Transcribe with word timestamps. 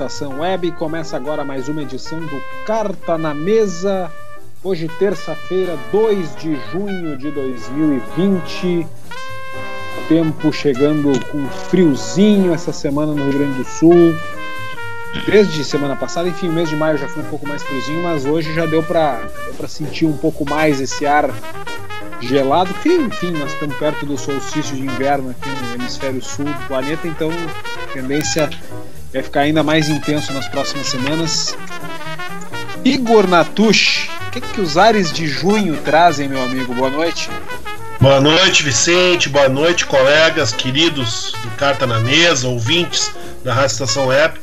Estação 0.00 0.40
Web. 0.40 0.72
Começa 0.72 1.14
agora 1.14 1.44
mais 1.44 1.68
uma 1.68 1.82
edição 1.82 2.18
do 2.20 2.42
Carta 2.64 3.18
na 3.18 3.34
Mesa. 3.34 4.10
Hoje, 4.64 4.88
terça-feira, 4.98 5.76
2 5.92 6.36
de 6.36 6.58
junho 6.72 7.18
de 7.18 7.30
2020. 7.30 8.86
Tempo 10.08 10.50
chegando 10.54 11.12
com 11.26 11.46
friozinho 11.68 12.54
essa 12.54 12.72
semana 12.72 13.12
no 13.12 13.24
Rio 13.24 13.40
Grande 13.40 13.58
do 13.58 13.64
Sul. 13.64 14.16
Desde 15.26 15.62
semana 15.62 15.94
passada, 15.94 16.30
enfim, 16.30 16.48
o 16.48 16.52
mês 16.52 16.70
de 16.70 16.76
maio 16.76 16.96
já 16.96 17.06
foi 17.06 17.22
um 17.22 17.28
pouco 17.28 17.46
mais 17.46 17.62
friozinho, 17.62 18.02
mas 18.02 18.24
hoje 18.24 18.54
já 18.54 18.64
deu 18.64 18.82
para 18.82 19.20
sentir 19.68 20.06
um 20.06 20.16
pouco 20.16 20.48
mais 20.48 20.80
esse 20.80 21.04
ar 21.04 21.30
gelado, 22.22 22.72
que 22.82 22.88
enfim, 22.88 23.32
nós 23.32 23.52
estamos 23.52 23.76
perto 23.76 24.06
do 24.06 24.16
solstício 24.16 24.74
de 24.76 24.82
inverno 24.82 25.30
aqui 25.30 25.48
no 25.48 25.74
hemisfério 25.74 26.22
sul 26.22 26.46
do 26.46 26.66
planeta, 26.68 27.06
então 27.06 27.30
tendência 27.92 28.48
vai 29.12 29.22
ficar 29.22 29.40
ainda 29.40 29.62
mais 29.62 29.88
intenso 29.88 30.32
nas 30.32 30.46
próximas 30.48 30.86
semanas. 30.86 31.56
Igor 32.84 33.28
Natush, 33.28 34.08
o 34.28 34.30
que, 34.30 34.40
que 34.40 34.60
os 34.60 34.78
ares 34.78 35.12
de 35.12 35.26
junho 35.26 35.76
trazem, 35.84 36.28
meu 36.28 36.42
amigo? 36.42 36.74
Boa 36.74 36.90
noite. 36.90 37.28
Boa 38.00 38.20
noite, 38.20 38.62
Vicente. 38.62 39.28
Boa 39.28 39.48
noite, 39.48 39.84
colegas, 39.84 40.52
queridos 40.52 41.34
do 41.42 41.50
Carta 41.56 41.86
na 41.86 42.00
Mesa, 42.00 42.48
ouvintes 42.48 43.12
da 43.44 43.52
Rádio 43.52 43.72
Estação 43.72 44.10
App. 44.10 44.40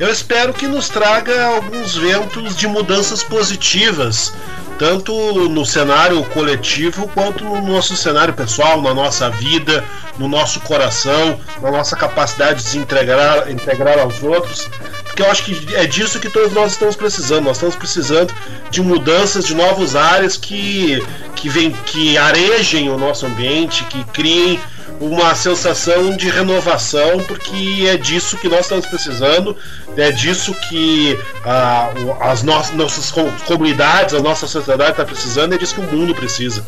Eu 0.00 0.10
espero 0.10 0.52
que 0.52 0.66
nos 0.66 0.88
traga 0.88 1.46
alguns 1.46 1.94
ventos 1.94 2.56
de 2.56 2.66
mudanças 2.66 3.22
positivas, 3.22 4.32
tanto 4.78 5.12
no 5.48 5.64
cenário 5.64 6.22
coletivo 6.24 7.08
quanto 7.08 7.44
no 7.44 7.60
nosso 7.60 7.96
cenário 7.96 8.34
pessoal, 8.34 8.80
na 8.82 8.94
nossa 8.94 9.30
vida, 9.30 9.84
no 10.18 10.28
nosso 10.28 10.60
coração, 10.60 11.38
na 11.60 11.70
nossa 11.70 11.96
capacidade 11.96 12.62
de 12.62 12.68
se 12.68 12.78
integrar, 12.78 13.50
integrar 13.50 13.98
aos 13.98 14.22
outros. 14.22 14.68
Porque 15.04 15.22
eu 15.22 15.30
acho 15.30 15.44
que 15.44 15.74
é 15.74 15.86
disso 15.86 16.20
que 16.20 16.28
todos 16.28 16.52
nós 16.52 16.72
estamos 16.72 16.94
precisando. 16.94 17.44
Nós 17.44 17.56
estamos 17.56 17.74
precisando 17.74 18.34
de 18.70 18.82
mudanças, 18.82 19.46
de 19.46 19.54
novos 19.54 19.96
áreas 19.96 20.36
que, 20.36 21.02
que, 21.34 21.48
vem, 21.48 21.70
que 21.86 22.18
arejem 22.18 22.90
o 22.90 22.98
nosso 22.98 23.24
ambiente, 23.24 23.84
que 23.84 24.04
criem 24.04 24.60
uma 25.00 25.34
sensação 25.34 26.16
de 26.16 26.28
renovação, 26.28 27.18
porque 27.26 27.86
é 27.88 27.96
disso 27.96 28.36
que 28.36 28.48
nós 28.48 28.60
estamos 28.60 28.86
precisando, 28.86 29.56
é 29.96 30.10
disso 30.10 30.54
que 30.68 31.18
ah, 31.44 31.90
as 32.20 32.42
no 32.42 32.52
nossas 32.74 33.12
comunidades, 33.46 34.14
a 34.14 34.20
nossa 34.20 34.46
sociedade 34.46 34.92
está 34.92 35.04
precisando, 35.04 35.54
é 35.54 35.58
disso 35.58 35.74
que 35.74 35.80
o 35.80 35.84
mundo 35.84 36.14
precisa. 36.14 36.64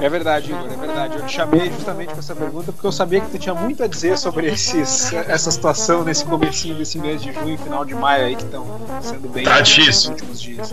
É 0.00 0.08
verdade, 0.08 0.52
Igor, 0.52 0.66
é 0.72 0.76
verdade. 0.76 1.16
Eu 1.16 1.26
te 1.26 1.32
chamei 1.32 1.70
justamente 1.70 2.12
com 2.12 2.18
essa 2.18 2.34
pergunta 2.34 2.72
porque 2.72 2.86
eu 2.86 2.92
sabia 2.92 3.20
que 3.20 3.30
tu 3.30 3.38
tinha 3.38 3.54
muito 3.54 3.82
a 3.82 3.86
dizer 3.86 4.18
sobre 4.18 4.46
esses, 4.46 5.12
essa 5.12 5.50
situação 5.50 6.04
nesse 6.04 6.24
comecinho 6.24 6.76
desse 6.76 6.98
mês 6.98 7.22
de 7.22 7.32
junho, 7.32 7.56
final 7.58 7.84
de 7.84 7.94
maio 7.94 8.26
aí 8.26 8.36
que 8.36 8.42
estão 8.42 8.66
sendo 9.02 9.28
bem 9.28 9.44
tá 9.44 9.60
nos 9.60 10.06
últimos 10.06 10.40
dias. 10.40 10.70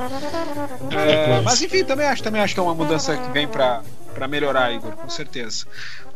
É, 0.92 1.42
mas 1.42 1.62
enfim, 1.62 1.84
também 1.84 2.08
acho, 2.08 2.22
também 2.22 2.42
acho 2.42 2.54
que 2.54 2.60
é 2.60 2.64
uma 2.64 2.76
mudança 2.76 3.16
que 3.16 3.32
vem 3.32 3.48
para 3.48 3.82
para 4.14 4.28
melhorar, 4.28 4.74
Igor, 4.74 4.92
com 4.92 5.10
certeza. 5.10 5.66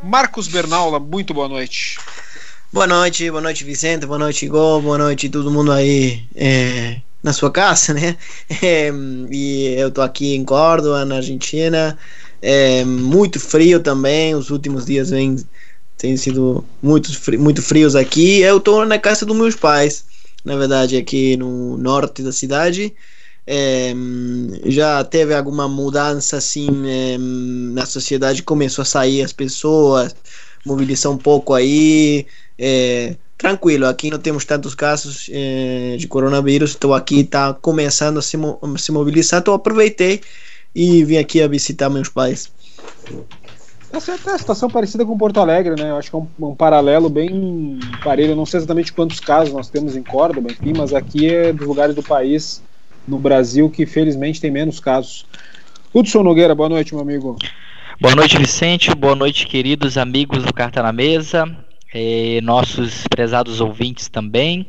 Marcos 0.01 0.47
Bernaula, 0.47 0.99
muito 0.99 1.33
boa 1.33 1.49
noite. 1.49 1.97
Boa 2.71 2.85
noite, 2.85 3.29
boa 3.31 3.41
noite, 3.41 3.63
Vicente, 3.63 4.05
boa 4.05 4.19
noite, 4.19 4.45
Igor, 4.45 4.81
boa 4.81 4.97
noite 4.97 5.29
todo 5.29 5.51
mundo 5.51 5.71
aí 5.71 6.23
é, 6.35 7.01
na 7.23 7.33
sua 7.33 7.51
casa, 7.51 7.93
né? 7.93 8.17
É, 8.61 8.91
e 9.31 9.75
eu 9.77 9.89
tô 9.91 10.01
aqui 10.01 10.35
em 10.35 10.45
Córdoba, 10.45 11.03
na 11.05 11.15
Argentina. 11.17 11.97
É, 12.41 12.83
muito 12.85 13.39
frio 13.39 13.79
também, 13.79 14.35
os 14.35 14.49
últimos 14.51 14.85
dias 14.85 15.09
vem, 15.09 15.37
tem 15.97 16.15
sido 16.15 16.63
muito, 16.81 17.09
muito 17.39 17.61
frios 17.61 17.95
aqui. 17.95 18.41
Eu 18.41 18.59
tô 18.59 18.85
na 18.85 18.99
casa 18.99 19.25
dos 19.25 19.35
meus 19.35 19.55
pais, 19.55 20.05
na 20.45 20.55
verdade, 20.55 20.97
aqui 20.97 21.35
no 21.35 21.77
norte 21.77 22.21
da 22.21 22.31
cidade. 22.31 22.93
É, 23.49 23.93
já 24.65 25.01
teve 25.05 25.33
alguma 25.33 25.69
mudança 25.69 26.35
assim 26.35 26.67
é, 26.85 27.17
na 27.17 27.85
sociedade, 27.85 28.43
começou 28.43 28.81
a 28.81 28.85
sair 28.85 29.23
as 29.23 29.31
pessoas, 29.31 30.13
mobilizar 30.65 31.09
um 31.11 31.17
pouco 31.17 31.53
aí. 31.53 32.27
É, 32.59 33.15
tranquilo, 33.37 33.85
aqui 33.85 34.11
não 34.11 34.19
temos 34.19 34.43
tantos 34.43 34.75
casos 34.75 35.29
é, 35.31 35.95
de 35.97 36.07
coronavírus, 36.07 36.71
estou 36.71 36.93
aqui, 36.93 37.21
está 37.21 37.53
começando 37.53 38.17
a 38.17 38.21
se, 38.21 38.37
se 38.77 38.91
mobilizar, 38.91 39.39
então 39.39 39.53
aproveitei 39.53 40.21
e 40.75 41.05
vim 41.05 41.17
aqui 41.17 41.41
a 41.41 41.47
visitar 41.47 41.89
meus 41.89 42.09
pais. 42.09 42.51
É 43.93 44.31
a 44.31 44.37
situação 44.37 44.69
parecida 44.69 45.05
com 45.05 45.17
Porto 45.17 45.39
Alegre, 45.39 45.81
né? 45.81 45.91
Eu 45.91 45.95
acho 45.95 46.09
que 46.09 46.15
é 46.15 46.19
um, 46.19 46.27
um, 46.41 46.53
paralelo 46.53 47.09
bem 47.09 47.79
parelho. 48.03 48.31
Eu 48.31 48.35
não 48.35 48.45
sei 48.45 48.57
exatamente 48.57 48.91
quantos 48.91 49.21
casos 49.21 49.53
nós 49.53 49.69
temos 49.69 49.95
em 49.95 50.03
Córdoba, 50.03 50.51
enfim, 50.51 50.73
mas 50.75 50.93
aqui 50.93 51.33
é 51.33 51.53
dos 51.53 51.65
lugares 51.65 51.95
do 51.95 52.03
país 52.03 52.61
no 53.07 53.17
Brasil 53.17 53.69
que 53.69 53.85
felizmente 53.85 54.41
tem 54.41 54.51
menos 54.51 54.79
casos. 54.79 55.25
Hudson 55.93 56.23
Nogueira, 56.23 56.53
boa 56.53 56.69
noite, 56.69 56.93
meu 56.93 57.01
amigo. 57.01 57.37
Boa 57.99 58.15
noite, 58.15 58.37
Vicente. 58.37 58.93
Boa 58.93 59.15
noite, 59.15 59.47
queridos 59.47 59.97
amigos 59.97 60.43
do 60.43 60.53
Carta 60.53 60.83
na 60.83 60.91
Mesa, 60.91 61.47
e 61.93 62.41
nossos 62.41 63.07
prezados 63.07 63.61
ouvintes 63.61 64.09
também. 64.09 64.67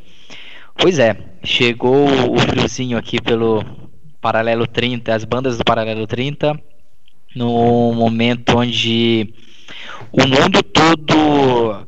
Pois 0.77 0.99
é, 0.99 1.17
chegou 1.43 2.07
o 2.33 2.39
friozinho 2.39 2.97
aqui 2.97 3.21
pelo 3.21 3.65
Paralelo 4.21 4.67
30, 4.67 5.13
as 5.13 5.25
bandas 5.25 5.59
do 5.59 5.65
Paralelo 5.65 6.07
30, 6.07 6.59
no 7.35 7.93
momento 7.93 8.57
onde 8.57 9.35
o 10.13 10.27
mundo 10.27 10.63
todo 10.63 11.88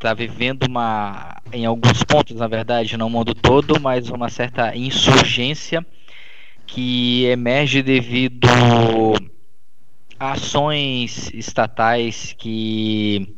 está 0.00 0.14
vivendo 0.14 0.62
uma, 0.62 1.42
em 1.52 1.66
alguns 1.66 2.02
pontos, 2.02 2.34
na 2.36 2.46
verdade, 2.46 2.96
não 2.96 3.08
o 3.08 3.10
mundo 3.10 3.34
todo, 3.34 3.78
mas 3.78 4.08
uma 4.08 4.30
certa 4.30 4.74
insurgência 4.74 5.86
que 6.66 7.24
emerge 7.24 7.82
devido 7.82 8.48
a 10.18 10.32
ações 10.32 11.30
estatais 11.34 12.34
que 12.38 13.36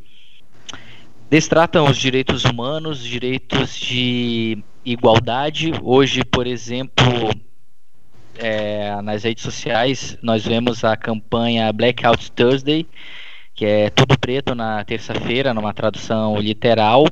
destratam 1.28 1.86
os 1.86 1.96
direitos 1.96 2.44
humanos, 2.44 3.02
direitos 3.02 3.76
de 3.76 4.62
igualdade. 4.84 5.72
Hoje, 5.82 6.24
por 6.24 6.46
exemplo, 6.46 7.04
é, 8.38 9.02
nas 9.02 9.24
redes 9.24 9.42
sociais, 9.42 10.16
nós 10.22 10.46
vemos 10.46 10.84
a 10.84 10.96
campanha 10.96 11.72
Blackout 11.72 12.30
Thursday, 12.30 12.86
que 13.54 13.64
é 13.64 13.90
tudo 13.90 14.18
preto 14.18 14.54
na 14.54 14.84
terça-feira, 14.84 15.52
numa 15.54 15.72
tradução 15.72 16.36
literal. 16.38 17.06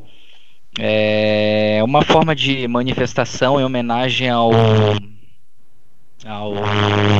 É 0.79 1.81
uma 1.83 2.03
forma 2.03 2.35
de 2.35 2.67
manifestação 2.69 3.61
em 3.61 3.65
homenagem 3.65 4.29
ao, 4.31 4.53
ao 6.25 6.55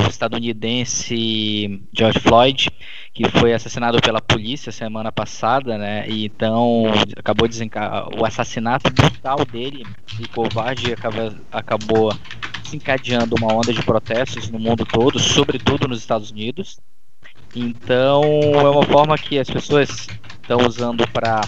estadunidense 0.09 1.83
George 1.93 2.21
Floyd, 2.21 2.71
que 3.13 3.29
foi 3.29 3.53
assassinado 3.53 4.01
pela 4.01 4.21
polícia 4.21 4.71
semana 4.71 5.11
passada, 5.11 5.77
né? 5.77 6.09
E 6.09 6.27
então 6.27 6.85
acabou 7.17 7.49
o 8.19 8.25
assassinato 8.25 8.91
brutal 8.93 9.45
dele 9.45 9.85
e 10.21 10.29
covarde 10.29 10.93
acaba, 10.93 11.35
acabou 11.51 12.13
desencadeando 12.63 13.35
uma 13.35 13.53
onda 13.53 13.73
de 13.73 13.83
protestos 13.83 14.49
no 14.49 14.61
mundo 14.61 14.87
todo, 14.87 15.19
sobretudo 15.19 15.89
nos 15.89 15.99
Estados 15.99 16.31
Unidos. 16.31 16.79
Então 17.55 18.23
é 18.55 18.71
uma 18.71 18.85
forma 18.85 19.19
que 19.19 19.39
as 19.39 19.51
pessoas 19.51 20.07
estão 20.41 20.67
usando 20.67 21.07
para 21.09 21.41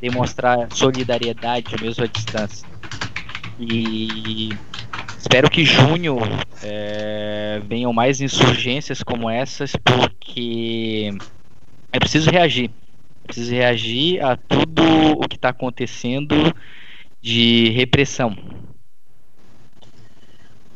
demonstrar 0.00 0.68
solidariedade 0.72 1.74
mesmo 1.80 2.04
à 2.04 2.06
distância. 2.06 2.66
E 3.58 4.48
espero 5.18 5.50
que 5.50 5.64
junho 5.64 6.16
é, 6.62 7.60
venham 7.66 7.92
mais 7.92 8.20
insurgências 8.20 9.02
como 9.02 9.28
essas, 9.28 9.72
porque 9.76 11.10
é 11.92 11.98
preciso 11.98 12.30
reagir. 12.30 12.70
É 13.24 13.26
preciso 13.26 13.52
reagir 13.52 14.24
a 14.24 14.36
tudo 14.36 14.82
o 15.18 15.28
que 15.28 15.36
está 15.36 15.50
acontecendo 15.50 16.34
de 17.20 17.68
repressão. 17.70 18.34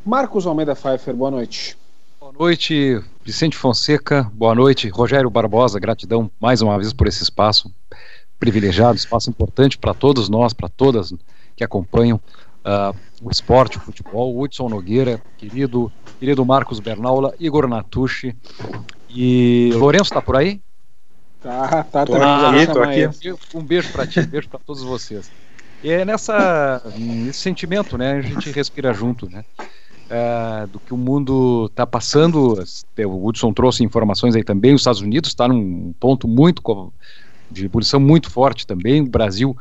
Marcos 0.04 0.46
Almeida 0.46 0.74
Pfeiffer, 0.76 1.14
boa 1.14 1.30
noite. 1.30 1.78
Boa 2.20 2.32
noite, 2.32 3.02
Vicente 3.24 3.56
Fonseca, 3.56 4.30
boa 4.34 4.54
noite. 4.54 4.86
Rogério 4.90 5.30
Barbosa, 5.30 5.80
gratidão 5.80 6.30
mais 6.38 6.60
uma 6.60 6.76
vez 6.76 6.92
por 6.92 7.06
esse 7.06 7.22
espaço 7.22 7.74
privilegiado, 8.38 8.98
espaço 8.98 9.30
importante 9.30 9.78
para 9.78 9.94
todos 9.94 10.28
nós, 10.28 10.52
para 10.52 10.68
todas 10.68 11.14
que 11.56 11.64
acompanham 11.64 12.18
uh, 12.18 12.94
o 13.22 13.30
esporte, 13.30 13.78
o 13.78 13.80
futebol. 13.80 14.38
Hudson 14.38 14.68
Nogueira, 14.68 15.22
querido, 15.38 15.90
querido 16.20 16.44
Marcos 16.44 16.80
Bernaula, 16.80 17.34
Igor 17.40 17.66
Natucci 17.66 18.36
e 19.08 19.70
Lourenço 19.72 20.10
está 20.10 20.20
por 20.20 20.36
aí? 20.36 20.60
Tá, 21.42 21.82
tá, 21.84 22.04
tô 22.04 22.18
tá. 22.18 22.50
Aqui, 22.50 22.66
tô 22.66 22.82
aqui. 22.82 23.34
Um 23.54 23.62
beijo 23.62 23.90
para 23.90 24.06
ti, 24.06 24.20
um 24.20 24.26
beijo 24.26 24.50
para 24.50 24.60
todos 24.60 24.82
vocês. 24.82 25.30
E 25.82 25.90
é 25.90 26.04
nessa, 26.04 26.82
nesse 26.94 27.40
sentimento, 27.40 27.96
né? 27.96 28.18
A 28.18 28.20
gente 28.20 28.50
respira 28.50 28.92
junto, 28.92 29.30
né? 29.30 29.46
Uh, 30.10 30.66
do 30.68 30.78
que 30.78 30.92
o 30.92 30.96
mundo 30.96 31.66
está 31.66 31.86
passando. 31.86 32.54
O 32.98 33.26
Hudson 33.26 33.52
trouxe 33.52 33.84
informações 33.84 34.34
aí 34.34 34.44
também. 34.44 34.74
Os 34.74 34.80
Estados 34.80 35.00
Unidos 35.00 35.30
está 35.30 35.48
num 35.48 35.92
ponto 35.98 36.26
muito 36.28 36.92
de 37.50 37.66
ebulição 37.66 38.00
muito 38.00 38.30
forte 38.30 38.66
também. 38.66 39.02
O 39.02 39.08
Brasil, 39.08 39.56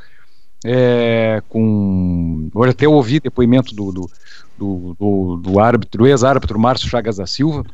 é, 0.65 1.41
com. 1.49 2.49
Hoje 2.53 2.71
até 2.71 2.87
ouvi 2.87 3.19
depoimento 3.19 3.75
do, 3.75 3.91
do, 3.91 4.11
do, 4.57 4.95
do, 4.99 5.37
do 5.37 5.59
árbitro, 5.59 6.07
ex-árbitro 6.07 6.59
Márcio 6.59 6.89
Chagas 6.89 7.17
da 7.17 7.27
Silva, 7.27 7.65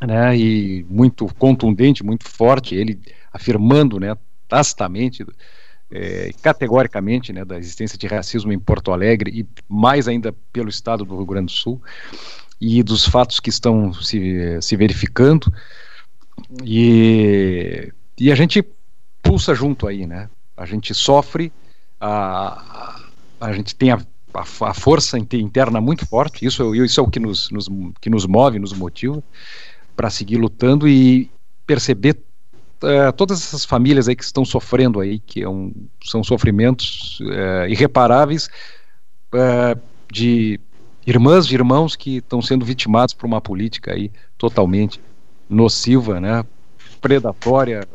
né, 0.00 0.36
e 0.36 0.86
muito 0.88 1.26
contundente, 1.38 2.04
muito 2.04 2.28
forte, 2.28 2.74
ele 2.74 3.00
afirmando, 3.32 3.98
né, 3.98 4.16
tacitamente, 4.48 5.24
é, 5.94 6.32
categoricamente 6.42 7.32
né, 7.32 7.44
da 7.44 7.56
existência 7.56 7.96
de 7.96 8.08
racismo 8.08 8.52
em 8.52 8.58
Porto 8.58 8.90
Alegre 8.90 9.30
e 9.30 9.46
mais 9.68 10.08
ainda 10.08 10.34
pelo 10.52 10.68
estado 10.68 11.04
do 11.04 11.16
Rio 11.16 11.24
Grande 11.24 11.46
do 11.46 11.56
Sul 11.56 11.80
e 12.60 12.82
dos 12.82 13.06
fatos 13.06 13.38
que 13.38 13.48
estão 13.48 13.92
se, 13.92 14.58
se 14.60 14.76
verificando 14.76 15.52
e, 16.64 17.92
e 18.18 18.32
a 18.32 18.34
gente 18.34 18.64
pulsa 19.22 19.54
junto 19.54 19.86
aí, 19.86 20.04
né? 20.04 20.28
A 20.56 20.66
gente 20.66 20.92
sofre, 20.92 21.52
a, 22.00 22.98
a, 23.40 23.46
a 23.48 23.52
gente 23.52 23.76
tem 23.76 23.92
a, 23.92 24.00
a, 24.34 24.40
a, 24.40 24.74
força 24.74 25.16
interna 25.16 25.80
muito 25.80 26.04
forte, 26.06 26.44
isso, 26.44 26.74
isso 26.74 27.00
é 27.00 27.02
o 27.02 27.08
que 27.08 27.20
nos, 27.20 27.50
nos, 27.50 27.68
que 28.00 28.10
nos 28.10 28.26
move, 28.26 28.58
nos 28.58 28.72
motiva 28.72 29.22
para 29.94 30.10
seguir 30.10 30.38
lutando 30.38 30.88
e 30.88 31.30
perceber 31.64 32.18
uh, 32.82 33.12
todas 33.16 33.42
essas 33.42 33.64
famílias 33.64 34.08
aí 34.08 34.16
que 34.16 34.24
estão 34.24 34.44
sofrendo 34.44 35.00
aí, 35.00 35.18
que 35.18 35.42
é 35.42 35.48
um, 35.48 35.72
são 36.02 36.22
sofrimentos 36.24 37.20
uh, 37.20 37.68
irreparáveis 37.68 38.48
uh, 39.32 39.80
de 40.10 40.60
irmãs 41.06 41.46
e 41.46 41.54
irmãos 41.54 41.96
que 41.96 42.16
estão 42.16 42.40
sendo 42.40 42.64
vitimados 42.64 43.14
por 43.14 43.26
uma 43.26 43.40
política 43.40 43.92
aí 43.92 44.10
totalmente 44.38 45.00
nociva, 45.48 46.20
né, 46.20 46.44
predatória, 47.00 47.86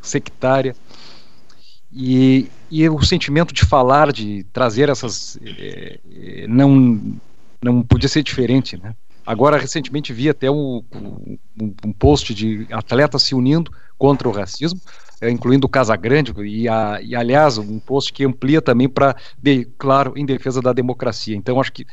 sectária. 0.00 0.74
E, 1.92 2.50
e, 2.70 2.88
o 2.88 3.02
sentimento 3.02 3.52
de 3.52 3.64
falar, 3.64 4.12
de 4.12 4.44
trazer 4.52 4.88
essas. 4.88 5.38
Não, 6.46 7.18
não 7.62 7.82
podia 7.82 8.08
ser 8.08 8.22
diferente, 8.22 8.76
né? 8.76 8.94
Agora, 9.28 9.58
recentemente, 9.58 10.10
vi 10.10 10.30
até 10.30 10.50
um, 10.50 10.82
um, 10.90 11.38
um 11.84 11.92
post 11.92 12.32
de 12.32 12.66
atletas 12.70 13.24
se 13.24 13.34
unindo 13.34 13.70
contra 13.98 14.26
o 14.26 14.32
racismo, 14.32 14.80
é, 15.20 15.28
incluindo 15.28 15.66
o 15.66 15.68
Casagrande, 15.68 16.32
e, 16.46 16.66
a, 16.66 16.98
e 17.02 17.14
aliás, 17.14 17.58
um 17.58 17.78
post 17.78 18.10
que 18.10 18.24
amplia 18.24 18.62
também 18.62 18.88
para, 18.88 19.14
claro, 19.76 20.14
em 20.16 20.24
defesa 20.24 20.62
da 20.62 20.72
democracia. 20.72 21.36
Então, 21.36 21.60
acho 21.60 21.74
que 21.74 21.86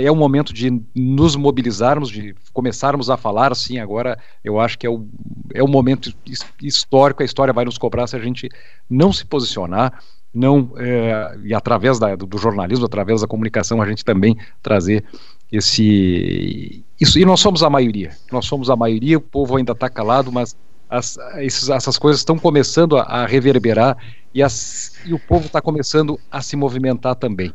é 0.00 0.08
o 0.08 0.14
momento 0.14 0.52
de 0.54 0.70
nos 0.94 1.34
mobilizarmos, 1.34 2.08
de 2.08 2.32
começarmos 2.52 3.10
a 3.10 3.16
falar, 3.16 3.50
assim, 3.50 3.80
agora 3.80 4.16
eu 4.44 4.60
acho 4.60 4.78
que 4.78 4.86
é 4.86 4.90
o, 4.90 5.04
é 5.52 5.64
o 5.64 5.68
momento 5.68 6.14
histórico, 6.62 7.22
a 7.22 7.26
história 7.26 7.52
vai 7.52 7.64
nos 7.64 7.76
cobrar 7.76 8.06
se 8.06 8.14
a 8.14 8.20
gente 8.20 8.48
não 8.88 9.12
se 9.12 9.26
posicionar, 9.26 10.00
não 10.32 10.74
é, 10.76 11.38
e 11.42 11.52
através 11.52 11.98
da, 11.98 12.14
do 12.14 12.38
jornalismo, 12.38 12.86
através 12.86 13.20
da 13.20 13.26
comunicação, 13.26 13.82
a 13.82 13.88
gente 13.88 14.04
também 14.04 14.36
trazer 14.62 15.04
esse 15.52 16.82
isso 16.98 17.18
e 17.18 17.24
nós 17.24 17.40
somos 17.40 17.62
a 17.62 17.68
maioria 17.68 18.16
nós 18.32 18.46
somos 18.46 18.70
a 18.70 18.76
maioria 18.76 19.18
o 19.18 19.20
povo 19.20 19.56
ainda 19.56 19.72
está 19.72 19.88
calado 19.88 20.32
mas 20.32 20.56
as, 20.88 21.18
esses, 21.38 21.68
essas 21.68 21.98
coisas 21.98 22.20
estão 22.20 22.38
começando 22.38 22.96
a, 22.96 23.02
a 23.02 23.26
reverberar 23.26 23.96
e, 24.34 24.42
as, 24.42 24.94
e, 25.06 25.14
o 25.14 25.18
povo 25.18 25.46
está 25.46 25.60
começando 25.60 26.18
a 26.30 26.42
se 26.42 26.54
movimentar 26.54 27.14
também. 27.14 27.52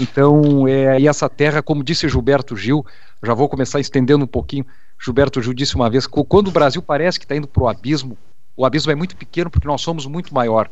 Então 0.00 0.66
é, 0.68 1.00
e 1.00 1.08
essa 1.08 1.28
terra 1.28 1.62
como 1.62 1.82
disse 1.82 2.08
Gilberto 2.08 2.56
Gil 2.56 2.84
já 3.22 3.34
vou 3.34 3.48
começar 3.48 3.80
estendendo 3.80 4.24
um 4.24 4.28
pouquinho 4.28 4.66
Gilberto 5.02 5.42
Gil 5.42 5.54
disse 5.54 5.74
uma 5.74 5.90
vez 5.90 6.06
quando 6.06 6.48
o 6.48 6.52
Brasil 6.52 6.82
parece 6.82 7.18
que 7.18 7.24
está 7.24 7.36
indo 7.36 7.48
para 7.48 7.62
o 7.62 7.68
abismo 7.68 8.16
o 8.56 8.66
abismo 8.66 8.92
é 8.92 8.94
muito 8.94 9.16
pequeno 9.16 9.50
porque 9.50 9.66
nós 9.66 9.80
somos 9.80 10.06
muito 10.06 10.32
maior. 10.34 10.70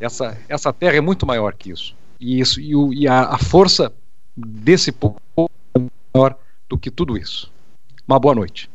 Essa, 0.00 0.36
essa 0.48 0.72
terra 0.72 0.96
é 0.96 1.00
muito 1.00 1.26
maior 1.26 1.54
que 1.54 1.70
isso. 1.70 1.94
E, 2.18 2.40
isso, 2.40 2.60
e, 2.60 2.74
o, 2.74 2.92
e 2.92 3.06
a, 3.06 3.22
a 3.22 3.38
força 3.38 3.92
desse 4.36 4.92
povo 4.92 5.16
maior 6.14 6.36
do 6.68 6.78
que 6.78 6.90
tudo 6.90 7.16
isso. 7.16 7.50
Uma 8.06 8.18
boa 8.18 8.34
noite. 8.34 8.70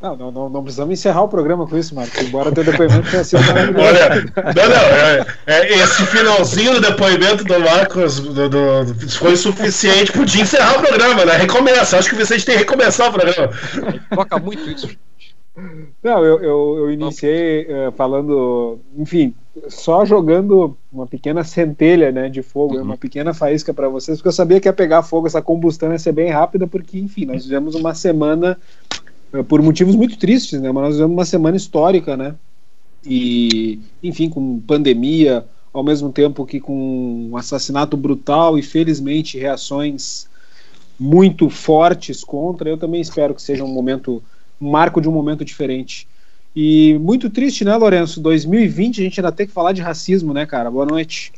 Não, 0.00 0.16
não, 0.16 0.30
não, 0.30 0.48
não, 0.48 0.62
precisamos 0.62 0.98
encerrar 0.98 1.22
o 1.22 1.28
programa 1.28 1.66
com 1.66 1.76
isso, 1.76 1.94
Marcos. 1.94 2.22
Embora 2.22 2.50
teu 2.50 2.64
depoimento 2.64 3.10
tenha 3.10 3.22
sido 3.22 3.42
maravilhoso. 3.44 3.86
Olha, 3.86 4.08
não, 4.34 4.68
não, 4.68 4.76
é, 4.76 5.26
é, 5.46 5.78
esse 5.78 6.06
finalzinho 6.06 6.72
do 6.74 6.80
depoimento 6.80 7.44
do 7.44 7.60
Marcos 7.60 8.18
do, 8.18 8.48
do, 8.48 9.10
foi 9.10 9.36
suficiente 9.36 10.10
para 10.10 10.22
encerrar 10.22 10.78
o 10.78 10.82
programa, 10.82 11.26
né? 11.26 11.36
Recomeça. 11.36 11.98
Acho 11.98 12.08
que 12.08 12.16
vocês 12.16 12.42
têm 12.44 12.54
que 12.54 12.60
recomeçar 12.60 13.10
o 13.10 13.12
programa. 13.12 13.52
Toca 14.14 14.38
muito 14.38 14.70
isso. 14.70 14.88
Não, 16.02 16.24
eu, 16.24 16.42
eu, 16.42 16.76
eu 16.78 16.90
iniciei 16.90 17.66
uh, 17.66 17.92
falando, 17.92 18.80
enfim, 18.96 19.34
só 19.68 20.04
jogando 20.04 20.76
uma 20.92 21.06
pequena 21.06 21.42
centelha 21.42 22.12
né, 22.12 22.28
de 22.28 22.42
fogo, 22.42 22.76
uhum. 22.76 22.82
uma 22.82 22.96
pequena 22.96 23.34
faísca 23.34 23.74
para 23.74 23.88
vocês, 23.88 24.18
porque 24.18 24.28
eu 24.28 24.32
sabia 24.32 24.60
que 24.60 24.68
ia 24.68 24.72
pegar 24.72 25.02
fogo, 25.02 25.26
essa 25.26 25.42
combustão 25.42 25.90
ia 25.92 25.98
ser 25.98 26.12
bem 26.12 26.30
rápida, 26.30 26.66
porque, 26.66 26.98
enfim, 26.98 27.24
nós 27.26 27.44
vivemos 27.44 27.74
uma 27.74 27.94
semana, 27.94 28.56
uh, 29.32 29.42
por 29.44 29.60
motivos 29.60 29.96
muito 29.96 30.18
tristes, 30.18 30.60
né, 30.60 30.70
mas 30.70 30.84
nós 30.84 30.94
vivemos 30.94 31.12
uma 31.12 31.24
semana 31.24 31.56
histórica, 31.56 32.16
né, 32.16 32.34
e, 33.04 33.80
enfim, 34.02 34.28
com 34.28 34.60
pandemia, 34.60 35.44
ao 35.72 35.82
mesmo 35.82 36.12
tempo 36.12 36.46
que 36.46 36.60
com 36.60 37.28
um 37.30 37.36
assassinato 37.36 37.96
brutal 37.96 38.58
e, 38.58 38.62
felizmente, 38.62 39.38
reações 39.38 40.28
muito 40.98 41.48
fortes 41.48 42.22
contra, 42.22 42.68
eu 42.68 42.76
também 42.76 43.00
espero 43.00 43.34
que 43.34 43.42
seja 43.42 43.64
um 43.64 43.72
momento 43.72 44.22
marco 44.60 45.00
de 45.00 45.08
um 45.08 45.12
momento 45.12 45.44
diferente. 45.44 46.06
E 46.54 46.98
muito 46.98 47.30
triste, 47.30 47.64
né, 47.64 47.76
Lourenço? 47.76 48.20
2020 48.20 49.00
a 49.00 49.04
gente 49.04 49.20
ainda 49.20 49.32
tem 49.32 49.46
que 49.46 49.52
falar 49.52 49.72
de 49.72 49.80
racismo, 49.80 50.34
né, 50.34 50.46
cara? 50.46 50.70
Boa 50.70 50.86
noite. 50.86 51.32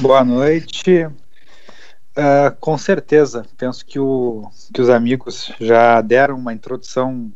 Boa 0.00 0.24
noite. 0.24 1.06
Uh, 1.06 2.54
com 2.60 2.76
certeza, 2.76 3.46
penso 3.56 3.84
que, 3.84 3.98
o, 3.98 4.48
que 4.72 4.80
os 4.80 4.88
amigos 4.88 5.52
já 5.60 6.00
deram 6.00 6.36
uma 6.36 6.52
introdução 6.52 7.32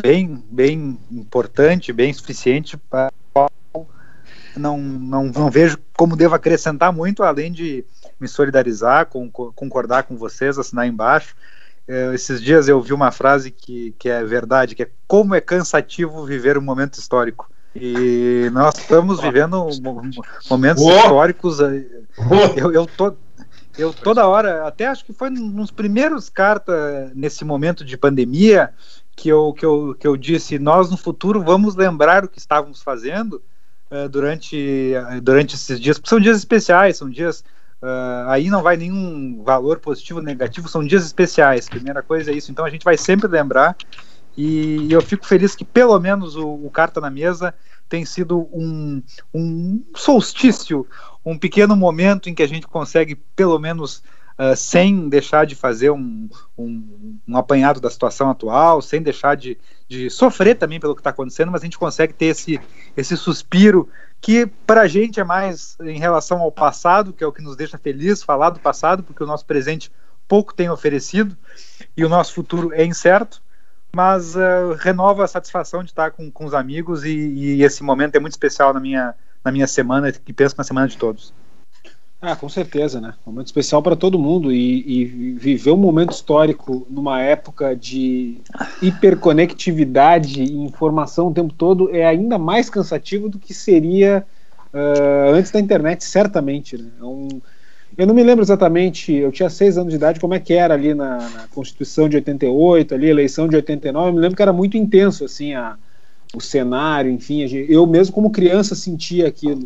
bem, 0.00 0.42
bem 0.50 0.98
importante, 1.10 1.92
bem 1.92 2.12
suficiente 2.12 2.76
para 2.76 3.10
não, 4.56 4.78
não, 4.78 5.26
não 5.26 5.50
vejo 5.50 5.78
como 5.96 6.16
devo 6.16 6.34
acrescentar 6.34 6.92
muito, 6.92 7.22
além 7.22 7.52
de 7.52 7.84
me 8.18 8.26
solidarizar, 8.26 9.06
com, 9.06 9.30
concordar 9.30 10.04
com 10.04 10.16
vocês, 10.16 10.58
assinar 10.58 10.86
embaixo. 10.86 11.36
Esses 12.12 12.42
dias 12.42 12.66
eu 12.66 12.80
vi 12.80 12.92
uma 12.92 13.12
frase 13.12 13.50
que, 13.50 13.94
que 13.98 14.08
é 14.08 14.24
verdade, 14.24 14.74
que 14.74 14.82
é 14.82 14.90
como 15.06 15.34
é 15.34 15.40
cansativo 15.40 16.24
viver 16.24 16.58
um 16.58 16.62
momento 16.62 16.98
histórico. 16.98 17.48
E 17.74 18.50
nós 18.52 18.76
estamos 18.78 19.20
vivendo 19.20 19.68
momentos 20.50 20.82
históricos. 20.82 21.58
Eu, 22.56 22.72
eu, 22.72 22.86
tô, 22.86 23.14
eu 23.76 23.92
toda 23.92 24.26
hora, 24.26 24.66
até 24.66 24.86
acho 24.86 25.04
que 25.04 25.12
foi 25.12 25.28
nos 25.28 25.70
primeiros 25.70 26.30
cartas 26.30 27.12
nesse 27.14 27.44
momento 27.44 27.84
de 27.84 27.96
pandemia 27.96 28.72
que 29.14 29.28
eu, 29.28 29.52
que 29.52 29.64
eu, 29.64 29.96
que 29.98 30.06
eu 30.06 30.16
disse: 30.16 30.58
nós 30.58 30.90
no 30.90 30.96
futuro 30.96 31.42
vamos 31.42 31.76
lembrar 31.76 32.24
o 32.24 32.28
que 32.28 32.38
estávamos 32.38 32.82
fazendo 32.82 33.42
uh, 33.90 34.08
durante, 34.08 34.94
uh, 34.94 35.20
durante 35.20 35.54
esses 35.54 35.78
dias, 35.78 35.98
porque 35.98 36.10
são 36.10 36.20
dias 36.20 36.38
especiais, 36.38 36.96
são 36.96 37.08
dias 37.08 37.44
Uh, 37.86 38.28
aí 38.28 38.50
não 38.50 38.64
vai 38.64 38.76
nenhum 38.76 39.44
valor 39.44 39.78
positivo 39.78 40.18
ou 40.18 40.24
negativo, 40.24 40.68
são 40.68 40.84
dias 40.84 41.04
especiais. 41.04 41.68
Primeira 41.68 42.02
coisa 42.02 42.32
é 42.32 42.34
isso. 42.34 42.50
Então 42.50 42.64
a 42.64 42.70
gente 42.70 42.82
vai 42.82 42.96
sempre 42.96 43.28
lembrar. 43.28 43.76
E, 44.36 44.88
eu 44.90 45.00
fico 45.00 45.24
feliz 45.24 45.54
que 45.54 45.64
pelo 45.64 45.96
menos 46.00 46.34
o, 46.34 46.48
o 46.48 46.68
Carta 46.68 47.00
na 47.00 47.08
Mesa 47.08 47.54
tem 47.88 48.04
sido 48.04 48.48
um, 48.52 49.00
um 49.32 49.84
solstício, 49.94 50.84
um 51.24 51.38
pequeno 51.38 51.76
momento 51.76 52.28
em 52.28 52.34
que 52.34 52.42
a 52.42 52.48
gente 52.48 52.66
consegue 52.66 53.14
pelo 53.14 53.56
menos 53.56 54.02
Uh, 54.38 54.54
sem 54.54 55.08
deixar 55.08 55.46
de 55.46 55.54
fazer 55.54 55.90
um, 55.90 56.28
um, 56.58 57.18
um, 57.26 57.36
apanhado 57.38 57.80
da 57.80 57.88
situação 57.88 58.28
atual, 58.28 58.82
sem 58.82 59.00
deixar 59.00 59.34
de, 59.34 59.56
de 59.88 60.10
sofrer 60.10 60.56
também 60.56 60.78
pelo 60.78 60.94
que 60.94 61.00
está 61.00 61.08
acontecendo, 61.08 61.50
mas 61.50 61.62
a 61.62 61.64
gente 61.64 61.78
consegue 61.78 62.12
ter 62.12 62.26
esse, 62.26 62.60
esse 62.94 63.16
suspiro 63.16 63.88
que 64.20 64.46
para 64.66 64.82
a 64.82 64.88
gente 64.88 65.20
é 65.20 65.24
mais 65.24 65.76
em 65.80 65.98
relação 65.98 66.40
ao 66.40 66.52
passado, 66.52 67.12
que 67.12 67.24
é 67.24 67.26
o 67.26 67.32
que 67.32 67.42
nos 67.42 67.56
deixa 67.56 67.78
feliz 67.78 68.22
falar 68.22 68.50
do 68.50 68.60
passado, 68.60 69.02
porque 69.02 69.22
o 69.22 69.26
nosso 69.26 69.46
presente 69.46 69.90
pouco 70.26 70.54
tem 70.54 70.68
oferecido 70.68 71.36
e 71.96 72.04
o 72.04 72.08
nosso 72.08 72.34
futuro 72.34 72.72
é 72.72 72.84
incerto, 72.84 73.42
mas 73.94 74.34
uh, 74.34 74.74
renova 74.78 75.24
a 75.24 75.28
satisfação 75.28 75.82
de 75.82 75.90
estar 75.90 76.10
com, 76.10 76.30
com 76.30 76.44
os 76.44 76.54
amigos 76.54 77.04
e, 77.04 77.10
e, 77.10 77.62
esse 77.62 77.82
momento 77.82 78.16
é 78.16 78.20
muito 78.20 78.32
especial 78.32 78.74
na 78.74 78.80
minha, 78.80 79.14
na 79.44 79.52
minha 79.52 79.66
semana 79.66 80.12
e 80.26 80.32
penso 80.32 80.54
na 80.58 80.64
semana 80.64 80.88
de 80.88 80.96
todos. 80.96 81.32
Ah, 82.20 82.34
com 82.34 82.48
certeza, 82.48 83.00
né? 83.00 83.14
Um 83.26 83.30
momento 83.30 83.46
especial 83.46 83.82
para 83.82 83.94
todo 83.94 84.18
mundo 84.18 84.50
e, 84.50 85.02
e, 85.02 85.04
viver 85.04 85.70
um 85.70 85.76
momento 85.76 86.12
histórico 86.12 86.86
numa 86.88 87.20
época 87.20 87.76
de 87.76 88.38
hiperconectividade 88.80 90.42
e 90.42 90.56
informação 90.56 91.28
o 91.28 91.34
tempo 91.34 91.52
todo 91.52 91.94
é 91.94 92.06
ainda 92.06 92.38
mais 92.38 92.70
cansativo 92.70 93.28
do 93.28 93.38
que 93.38 93.52
seria 93.52 94.26
uh, 94.72 95.34
antes 95.34 95.50
da 95.50 95.60
internet, 95.60 96.04
certamente. 96.04 96.78
Né? 96.78 96.90
É 96.98 97.04
um, 97.04 97.28
eu 97.98 98.06
não 98.06 98.14
me 98.14 98.22
lembro 98.22 98.42
exatamente, 98.42 99.12
eu 99.12 99.30
tinha 99.30 99.50
seis 99.50 99.76
anos 99.76 99.90
de 99.90 99.96
idade, 99.96 100.18
como 100.18 100.34
é 100.34 100.40
que 100.40 100.54
era 100.54 100.72
ali 100.72 100.94
na, 100.94 101.18
na 101.18 101.48
Constituição 101.54 102.08
de 102.08 102.16
88, 102.16 102.94
ali, 102.94 103.08
eleição 103.08 103.46
de 103.46 103.56
89, 103.56 104.08
eu 104.08 104.12
me 104.14 104.20
lembro 104.20 104.36
que 104.36 104.42
era 104.42 104.52
muito 104.52 104.76
intenso, 104.76 105.24
assim, 105.24 105.54
a, 105.54 105.76
o 106.34 106.40
cenário, 106.40 107.10
enfim, 107.10 107.46
eu 107.68 107.86
mesmo 107.86 108.14
como 108.14 108.30
criança 108.30 108.74
sentia 108.74 109.28
aquilo, 109.28 109.64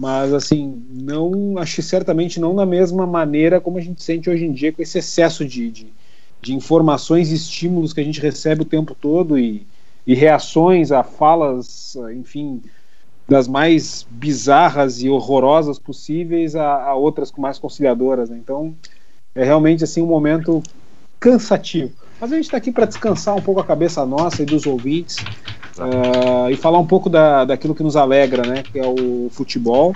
mas 0.00 0.32
assim, 0.32 0.82
não, 0.90 1.58
acho 1.58 1.82
certamente 1.82 2.40
não 2.40 2.56
da 2.56 2.64
mesma 2.64 3.06
maneira 3.06 3.60
como 3.60 3.76
a 3.76 3.82
gente 3.82 4.02
sente 4.02 4.30
hoje 4.30 4.46
em 4.46 4.52
dia, 4.52 4.72
com 4.72 4.80
esse 4.80 4.96
excesso 4.96 5.44
de, 5.44 5.70
de, 5.70 5.92
de 6.40 6.54
informações 6.54 7.30
e 7.30 7.34
estímulos 7.34 7.92
que 7.92 8.00
a 8.00 8.04
gente 8.04 8.18
recebe 8.18 8.62
o 8.62 8.64
tempo 8.64 8.96
todo 8.98 9.38
e, 9.38 9.66
e 10.06 10.14
reações 10.14 10.90
a 10.90 11.02
falas, 11.02 11.98
enfim, 12.14 12.62
das 13.28 13.46
mais 13.46 14.06
bizarras 14.10 15.02
e 15.02 15.10
horrorosas 15.10 15.78
possíveis 15.78 16.56
a, 16.56 16.82
a 16.82 16.94
outras 16.94 17.30
mais 17.32 17.58
conciliadoras. 17.58 18.30
Né? 18.30 18.40
Então, 18.42 18.74
é 19.34 19.44
realmente 19.44 19.84
assim 19.84 20.00
um 20.00 20.06
momento 20.06 20.62
cansativo. 21.20 21.92
Mas 22.18 22.32
a 22.32 22.36
gente 22.36 22.46
está 22.46 22.56
aqui 22.56 22.72
para 22.72 22.86
descansar 22.86 23.36
um 23.36 23.42
pouco 23.42 23.60
a 23.60 23.64
cabeça 23.64 24.06
nossa 24.06 24.42
e 24.42 24.46
dos 24.46 24.64
ouvintes 24.64 25.18
uh, 25.80 26.50
e 26.50 26.56
falar 26.56 26.78
um 26.78 26.86
pouco 26.86 27.08
da, 27.08 27.44
daquilo 27.44 27.74
que 27.74 27.82
nos 27.82 27.96
alegra, 27.96 28.46
né? 28.46 28.62
Que 28.62 28.78
é 28.78 28.86
o 28.86 29.28
futebol. 29.30 29.94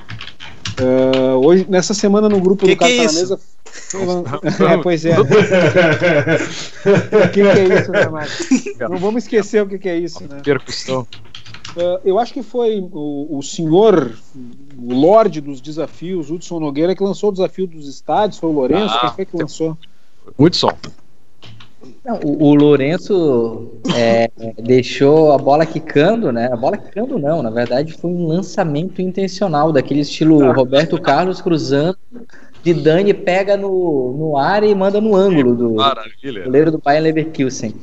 Uh, 0.81 1.37
hoje, 1.45 1.67
nessa 1.69 1.95
semana, 1.95 2.29
no 2.29 2.41
grupo 2.41 2.67
que 2.67 2.75
do 2.75 2.79
Carta 2.79 2.95
é 2.95 3.07
na 3.07 3.12
Mesa. 3.12 3.41
é, 4.71 4.76
pois 4.83 5.05
é. 5.05 5.19
o 5.19 5.25
que, 7.33 7.33
que, 7.33 7.41
é 7.41 7.81
isso, 7.81 7.91
né, 7.91 8.09
Marcos? 8.09 8.49
Não 8.79 8.99
vamos 8.99 9.25
esquecer 9.25 9.62
o 9.62 9.67
que, 9.67 9.79
que 9.79 9.88
é 9.88 9.99
isso, 9.99 10.23
né? 10.25 10.41
Percussão. 10.43 11.07
Uh, 11.76 11.99
eu 12.05 12.19
acho 12.21 12.33
que 12.33 12.43
foi 12.43 12.81
o, 12.81 13.37
o 13.37 13.43
senhor, 13.43 14.12
o 14.79 14.95
Lorde 14.95 15.41
dos 15.41 15.61
desafios, 15.61 16.31
Hudson 16.31 16.61
Nogueira, 16.61 16.95
que 16.95 17.03
lançou 17.03 17.31
o 17.31 17.33
desafio 17.33 17.67
dos 17.67 17.88
estádios, 17.88 18.38
foi 18.38 18.49
o 18.50 18.53
Lourenço? 18.53 18.95
Ah, 18.95 19.00
Quem 19.00 19.11
foi 19.11 19.25
que 19.26 19.37
lançou? 19.37 19.76
Hudson. 20.38 20.73
Não, 22.05 22.21
o, 22.25 22.49
o 22.50 22.55
Lourenço 22.55 23.81
é, 23.97 24.31
deixou 24.62 25.33
a 25.33 25.38
bola 25.38 25.64
quicando, 25.64 26.31
né? 26.33 26.49
A 26.53 26.57
bola 26.57 26.76
quicando 26.76 27.19
não, 27.19 27.43
na 27.43 27.50
verdade 27.50 27.93
foi 27.93 28.11
um 28.11 28.26
lançamento 28.26 29.00
intencional, 29.00 29.73
daquele 29.73 30.00
estilo 30.00 30.53
Roberto 30.53 31.00
Carlos 31.00 31.41
cruzando, 31.41 31.97
de 32.62 32.75
Dani 32.75 33.12
pega 33.12 33.57
no, 33.57 34.14
no 34.17 34.37
ar 34.37 34.64
e 34.64 34.75
manda 34.75 35.00
no 35.00 35.14
ângulo 35.14 35.55
do 35.55 35.75
goleiro 36.45 36.71
do 36.71 36.79
Bayern 36.79 37.05
Leverkusen. 37.05 37.75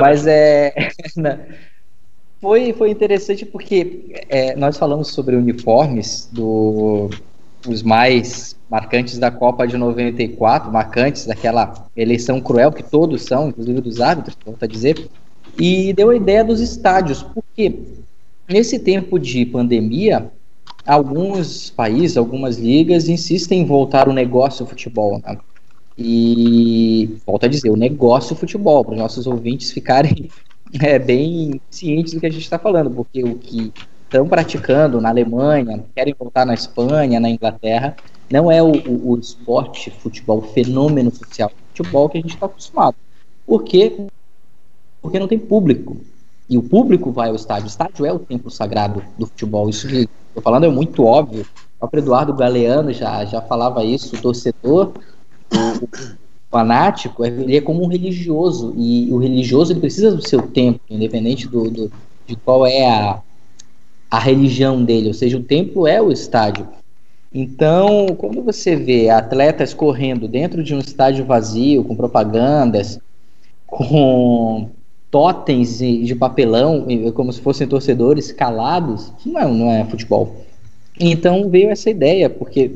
Mas 0.00 0.26
é. 0.26 0.74
Foi, 2.38 2.72
foi 2.74 2.90
interessante 2.90 3.46
porque 3.46 4.12
é, 4.28 4.54
nós 4.56 4.76
falamos 4.76 5.08
sobre 5.08 5.34
uniformes 5.34 6.28
do 6.30 7.08
os 7.68 7.82
mais 7.82 8.56
marcantes 8.70 9.18
da 9.18 9.30
Copa 9.30 9.66
de 9.66 9.76
94, 9.76 10.72
marcantes 10.72 11.26
daquela 11.26 11.86
eleição 11.96 12.40
cruel 12.40 12.72
que 12.72 12.82
todos 12.82 13.22
são, 13.22 13.48
inclusive 13.48 13.80
dos 13.80 14.00
árbitros, 14.00 14.36
volto 14.44 14.62
a 14.62 14.66
dizer, 14.66 15.08
e 15.58 15.92
deu 15.92 16.10
a 16.10 16.16
ideia 16.16 16.44
dos 16.44 16.60
estádios, 16.60 17.22
porque 17.22 17.78
nesse 18.48 18.78
tempo 18.78 19.18
de 19.18 19.46
pandemia, 19.46 20.30
alguns 20.86 21.70
países, 21.70 22.16
algumas 22.16 22.58
ligas 22.58 23.08
insistem 23.08 23.60
em 23.60 23.64
voltar 23.64 24.08
o 24.08 24.12
negócio 24.12 24.66
futebol, 24.66 25.20
né? 25.24 25.38
E 25.98 27.16
volto 27.26 27.46
a 27.46 27.48
dizer, 27.48 27.70
o 27.70 27.76
negócio 27.76 28.36
futebol, 28.36 28.84
para 28.84 28.92
os 28.92 28.98
nossos 29.00 29.26
ouvintes 29.26 29.70
ficarem 29.70 30.28
é, 30.80 30.98
bem 30.98 31.60
cientes 31.70 32.12
do 32.12 32.20
que 32.20 32.26
a 32.26 32.30
gente 32.30 32.42
está 32.42 32.58
falando, 32.58 32.90
porque 32.90 33.22
o 33.22 33.36
que 33.36 33.72
estão 34.06 34.26
praticando 34.26 35.00
na 35.00 35.10
Alemanha, 35.10 35.84
querem 35.94 36.14
voltar 36.18 36.46
na 36.46 36.54
Espanha, 36.54 37.20
na 37.20 37.28
Inglaterra, 37.28 37.94
não 38.30 38.50
é 38.50 38.62
o, 38.62 38.72
o, 38.72 39.12
o 39.12 39.18
esporte 39.18 39.90
futebol, 39.90 40.38
o 40.38 40.42
fenômeno 40.42 41.14
social 41.14 41.50
futebol 41.74 42.08
que 42.08 42.18
a 42.18 42.20
gente 42.20 42.34
está 42.34 42.46
acostumado. 42.46 42.96
Por 43.46 43.62
quê? 43.62 44.06
Porque 45.02 45.18
não 45.18 45.28
tem 45.28 45.38
público. 45.38 45.98
E 46.48 46.56
o 46.56 46.62
público 46.62 47.12
vai 47.12 47.28
ao 47.28 47.34
estádio. 47.34 47.64
O 47.64 47.68
estádio 47.68 48.06
é 48.06 48.12
o 48.12 48.18
templo 48.18 48.50
sagrado 48.50 49.02
do 49.18 49.26
futebol. 49.26 49.68
Isso 49.68 49.86
que 49.86 50.08
estou 50.28 50.42
falando 50.42 50.64
é 50.64 50.68
muito 50.68 51.04
óbvio. 51.04 51.42
O 51.42 51.78
próprio 51.80 52.02
Eduardo 52.02 52.32
Galeano 52.32 52.92
já, 52.92 53.24
já 53.24 53.42
falava 53.42 53.84
isso, 53.84 54.16
o 54.16 54.20
torcedor, 54.20 54.92
o, 55.52 55.88
fanático, 56.50 57.24
ele 57.24 57.56
é 57.56 57.60
como 57.60 57.84
um 57.84 57.86
religioso, 57.86 58.72
e 58.76 59.12
o 59.12 59.18
religioso 59.18 59.72
ele 59.72 59.80
precisa 59.80 60.14
do 60.14 60.26
seu 60.26 60.40
templo, 60.40 60.80
independente 60.88 61.46
do, 61.46 61.70
do, 61.70 61.92
de 62.26 62.36
qual 62.36 62.64
é 62.64 62.88
a, 62.88 63.20
a 64.10 64.18
religião 64.18 64.82
dele, 64.82 65.08
ou 65.08 65.14
seja, 65.14 65.36
o 65.36 65.42
templo 65.42 65.86
é 65.86 66.00
o 66.00 66.12
estádio. 66.12 66.68
Então, 67.32 68.06
quando 68.16 68.42
você 68.42 68.76
vê 68.76 69.10
atletas 69.10 69.74
correndo 69.74 70.26
dentro 70.26 70.62
de 70.62 70.74
um 70.74 70.78
estádio 70.78 71.24
vazio, 71.24 71.84
com 71.84 71.94
propagandas, 71.94 72.98
com 73.66 74.70
totens 75.10 75.78
de 75.78 76.14
papelão, 76.14 76.86
como 77.14 77.32
se 77.32 77.40
fossem 77.40 77.66
torcedores 77.66 78.32
calados, 78.32 79.12
não 79.24 79.40
é, 79.40 79.46
não 79.46 79.70
é 79.70 79.84
futebol. 79.84 80.36
Então 80.98 81.48
veio 81.48 81.70
essa 81.70 81.90
ideia, 81.90 82.30
porque 82.30 82.70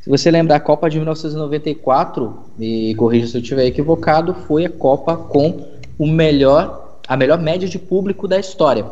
se 0.00 0.10
você 0.10 0.30
lembrar, 0.30 0.56
a 0.56 0.60
Copa 0.60 0.90
de 0.90 0.98
1994, 0.98 2.36
e 2.60 2.94
corrija 2.94 3.26
se 3.26 3.36
eu 3.38 3.40
estiver 3.40 3.64
equivocado, 3.64 4.34
foi 4.34 4.66
a 4.66 4.70
Copa 4.70 5.16
com 5.16 5.66
o 5.98 6.06
melhor, 6.06 6.98
a 7.08 7.16
melhor 7.16 7.38
média 7.38 7.66
de 7.66 7.78
público 7.78 8.28
da 8.28 8.38
história. 8.38 8.84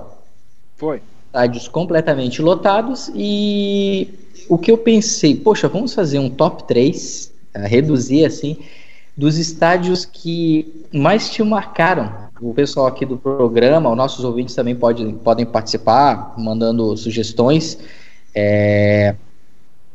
Foi. 0.77 1.03
Estádios 1.33 1.67
completamente 1.67 2.43
lotados 2.43 3.11
e 3.15 4.07
o 4.51 4.59
que 4.59 4.71
eu 4.71 4.77
pensei, 4.77 5.35
poxa, 5.35 5.67
vamos 5.67 5.95
fazer 5.95 6.19
um 6.19 6.29
top 6.29 6.65
3, 6.65 7.33
uh, 7.57 7.61
reduzir 7.61 8.27
assim, 8.27 8.59
dos 9.17 9.39
estádios 9.39 10.05
que 10.05 10.85
mais 10.93 11.31
te 11.31 11.43
marcaram. 11.43 12.13
O 12.39 12.53
pessoal 12.53 12.87
aqui 12.87 13.07
do 13.07 13.17
programa, 13.17 13.89
os 13.89 13.97
nossos 13.97 14.23
ouvintes 14.27 14.55
também 14.55 14.77
pode, 14.77 15.11
podem 15.25 15.47
participar, 15.47 16.35
mandando 16.37 16.95
sugestões. 16.99 17.79
É, 18.35 19.15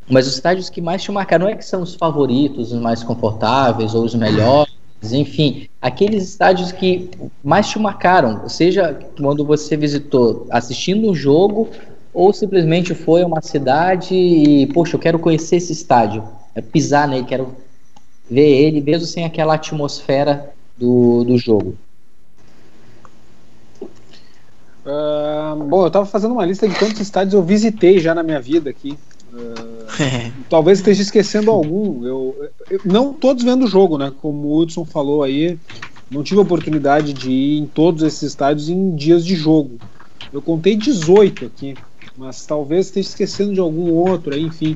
mas 0.09 0.25
os 0.25 0.33
estádios 0.33 0.71
que 0.71 0.81
mais 0.81 1.03
te 1.03 1.11
marcaram 1.11 1.45
não 1.45 1.53
é 1.53 1.55
que 1.55 1.65
são 1.65 1.83
os 1.83 1.93
favoritos, 1.93 2.71
os 2.71 2.81
mais 2.81 3.03
confortáveis 3.03 3.93
ou 3.93 4.03
os 4.03 4.15
melhores, 4.15 4.73
enfim, 5.03 5.67
aqueles 5.81 6.23
estádios 6.23 6.71
que 6.71 7.09
mais 7.43 7.69
te 7.69 7.77
marcaram, 7.79 8.49
seja 8.49 8.97
quando 9.17 9.45
você 9.45 9.77
visitou 9.77 10.47
assistindo 10.49 11.09
um 11.09 11.15
jogo 11.15 11.69
ou 12.13 12.33
simplesmente 12.33 12.95
foi 12.95 13.21
a 13.21 13.27
uma 13.27 13.41
cidade 13.41 14.15
e, 14.15 14.65
poxa, 14.73 14.95
eu 14.95 14.99
quero 14.99 15.19
conhecer 15.19 15.57
esse 15.57 15.71
estádio, 15.71 16.23
é 16.55 16.61
pisar 16.61 17.07
nele, 17.07 17.25
quero 17.25 17.55
ver 18.29 18.49
ele, 18.49 18.81
mesmo 18.81 19.05
sem 19.05 19.23
aquela 19.23 19.53
atmosfera 19.53 20.51
do, 20.75 21.23
do 21.23 21.37
jogo. 21.37 21.75
Uh, 24.83 25.63
bom, 25.65 25.81
eu 25.81 25.87
estava 25.87 26.05
fazendo 26.05 26.31
uma 26.31 26.45
lista 26.45 26.67
de 26.67 26.73
quantos 26.73 26.99
estádios 26.99 27.33
eu 27.33 27.43
visitei 27.43 27.99
já 27.99 28.15
na 28.15 28.23
minha 28.23 28.39
vida 28.39 28.69
aqui. 28.69 28.97
Uh, 29.37 30.31
talvez 30.49 30.79
esteja 30.79 31.01
esquecendo 31.01 31.51
algum. 31.51 32.05
Eu, 32.05 32.49
eu, 32.69 32.81
não 32.83 33.13
todos 33.13 33.43
vendo 33.43 33.65
o 33.65 33.67
jogo, 33.67 33.97
né? 33.97 34.11
Como 34.21 34.47
o 34.47 34.57
Hudson 34.57 34.83
falou 34.83 35.23
aí, 35.23 35.59
não 36.09 36.23
tive 36.23 36.41
oportunidade 36.41 37.13
de 37.13 37.29
ir 37.29 37.59
em 37.59 37.67
todos 37.67 38.01
esses 38.03 38.23
estádios 38.23 38.69
em 38.69 38.95
dias 38.95 39.25
de 39.25 39.35
jogo. 39.35 39.77
Eu 40.33 40.41
contei 40.41 40.75
18 40.75 41.45
aqui, 41.45 41.75
mas 42.17 42.45
talvez 42.45 42.87
esteja 42.87 43.09
esquecendo 43.09 43.53
de 43.53 43.59
algum 43.59 43.91
outro 43.91 44.33
aí, 44.33 44.41
enfim. 44.41 44.75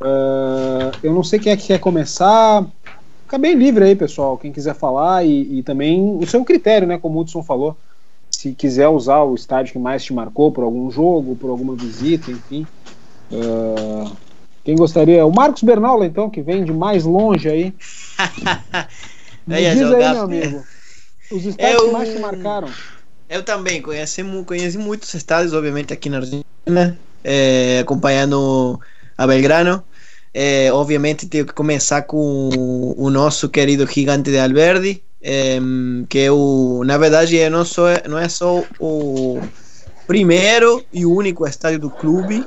Uh, 0.00 0.96
eu 1.02 1.12
não 1.12 1.22
sei 1.22 1.38
quem 1.38 1.52
é 1.52 1.56
que 1.56 1.68
quer 1.68 1.78
começar. 1.78 2.66
Fica 3.24 3.38
bem 3.38 3.54
livre 3.54 3.84
aí, 3.84 3.96
pessoal. 3.96 4.36
Quem 4.36 4.52
quiser 4.52 4.74
falar 4.74 5.24
e, 5.24 5.58
e 5.58 5.62
também 5.62 6.16
o 6.16 6.26
seu 6.26 6.44
critério, 6.44 6.86
né? 6.86 6.98
Como 6.98 7.18
o 7.18 7.22
Hudson 7.22 7.42
falou. 7.42 7.76
Se 8.30 8.52
quiser 8.52 8.88
usar 8.88 9.22
o 9.22 9.34
estádio 9.34 9.72
que 9.72 9.78
mais 9.78 10.02
te 10.02 10.12
marcou 10.14 10.50
por 10.50 10.64
algum 10.64 10.90
jogo, 10.90 11.36
por 11.36 11.50
alguma 11.50 11.74
visita, 11.74 12.30
enfim. 12.30 12.66
Uh, 13.30 14.16
quem 14.64 14.76
gostaria? 14.76 15.24
O 15.24 15.32
Marcos 15.32 15.62
Bernaula, 15.62 16.06
então, 16.06 16.28
que 16.28 16.42
vem 16.42 16.64
de 16.64 16.72
mais 16.72 17.04
longe 17.04 17.48
aí. 17.48 17.74
Me 19.46 19.56
diz 19.56 19.82
aí, 19.92 20.12
meu 20.12 20.22
amigo. 20.22 20.64
Os 21.30 21.44
estádios 21.44 21.80
eu, 21.80 21.86
que 21.86 21.92
mais 21.92 22.08
te 22.08 22.18
marcaram. 22.18 22.68
Eu 23.28 23.42
também 23.42 23.80
conheci, 23.80 24.22
conheci 24.44 24.76
muitos 24.76 25.14
estádios, 25.14 25.54
obviamente, 25.54 25.92
aqui 25.92 26.10
na 26.10 26.18
Argentina, 26.18 26.98
é, 27.22 27.78
acompanhando 27.80 28.80
a 29.16 29.26
Belgrano. 29.26 29.84
É, 30.32 30.72
obviamente 30.72 31.26
tenho 31.26 31.44
que 31.44 31.52
começar 31.52 32.02
com 32.02 32.94
o 32.96 33.10
nosso 33.10 33.48
querido 33.48 33.86
gigante 33.86 34.30
de 34.30 34.38
Alberdi, 34.38 35.02
é, 35.20 35.58
que 36.08 36.20
é 36.20 36.30
o, 36.30 36.82
na 36.84 36.96
verdade 36.96 37.36
é 37.38 37.50
não, 37.50 37.64
só, 37.64 37.86
não 38.08 38.16
é 38.16 38.28
só 38.28 38.64
o 38.78 39.40
primeiro 40.06 40.84
e 40.92 41.04
único 41.04 41.46
estádio 41.46 41.80
do 41.80 41.90
clube, 41.90 42.46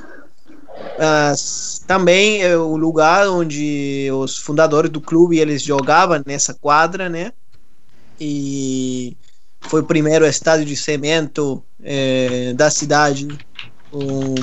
mas 0.98 1.84
também 1.88 2.42
é 2.42 2.58
o 2.58 2.76
lugar 2.76 3.28
onde 3.30 4.10
os 4.14 4.38
fundadores 4.38 4.92
do 4.92 5.02
clube 5.02 5.40
eles 5.40 5.62
jogavam 5.62 6.22
nessa 6.26 6.54
quadra, 6.54 7.10
né? 7.10 7.32
E 8.20 9.18
foi 9.62 9.82
o 9.82 9.86
primeiro 9.86 10.26
estádio 10.26 10.66
de 10.66 10.76
cimento 10.76 11.64
é, 11.84 12.54
da 12.54 12.70
cidade. 12.70 13.28
Um, 13.92 14.36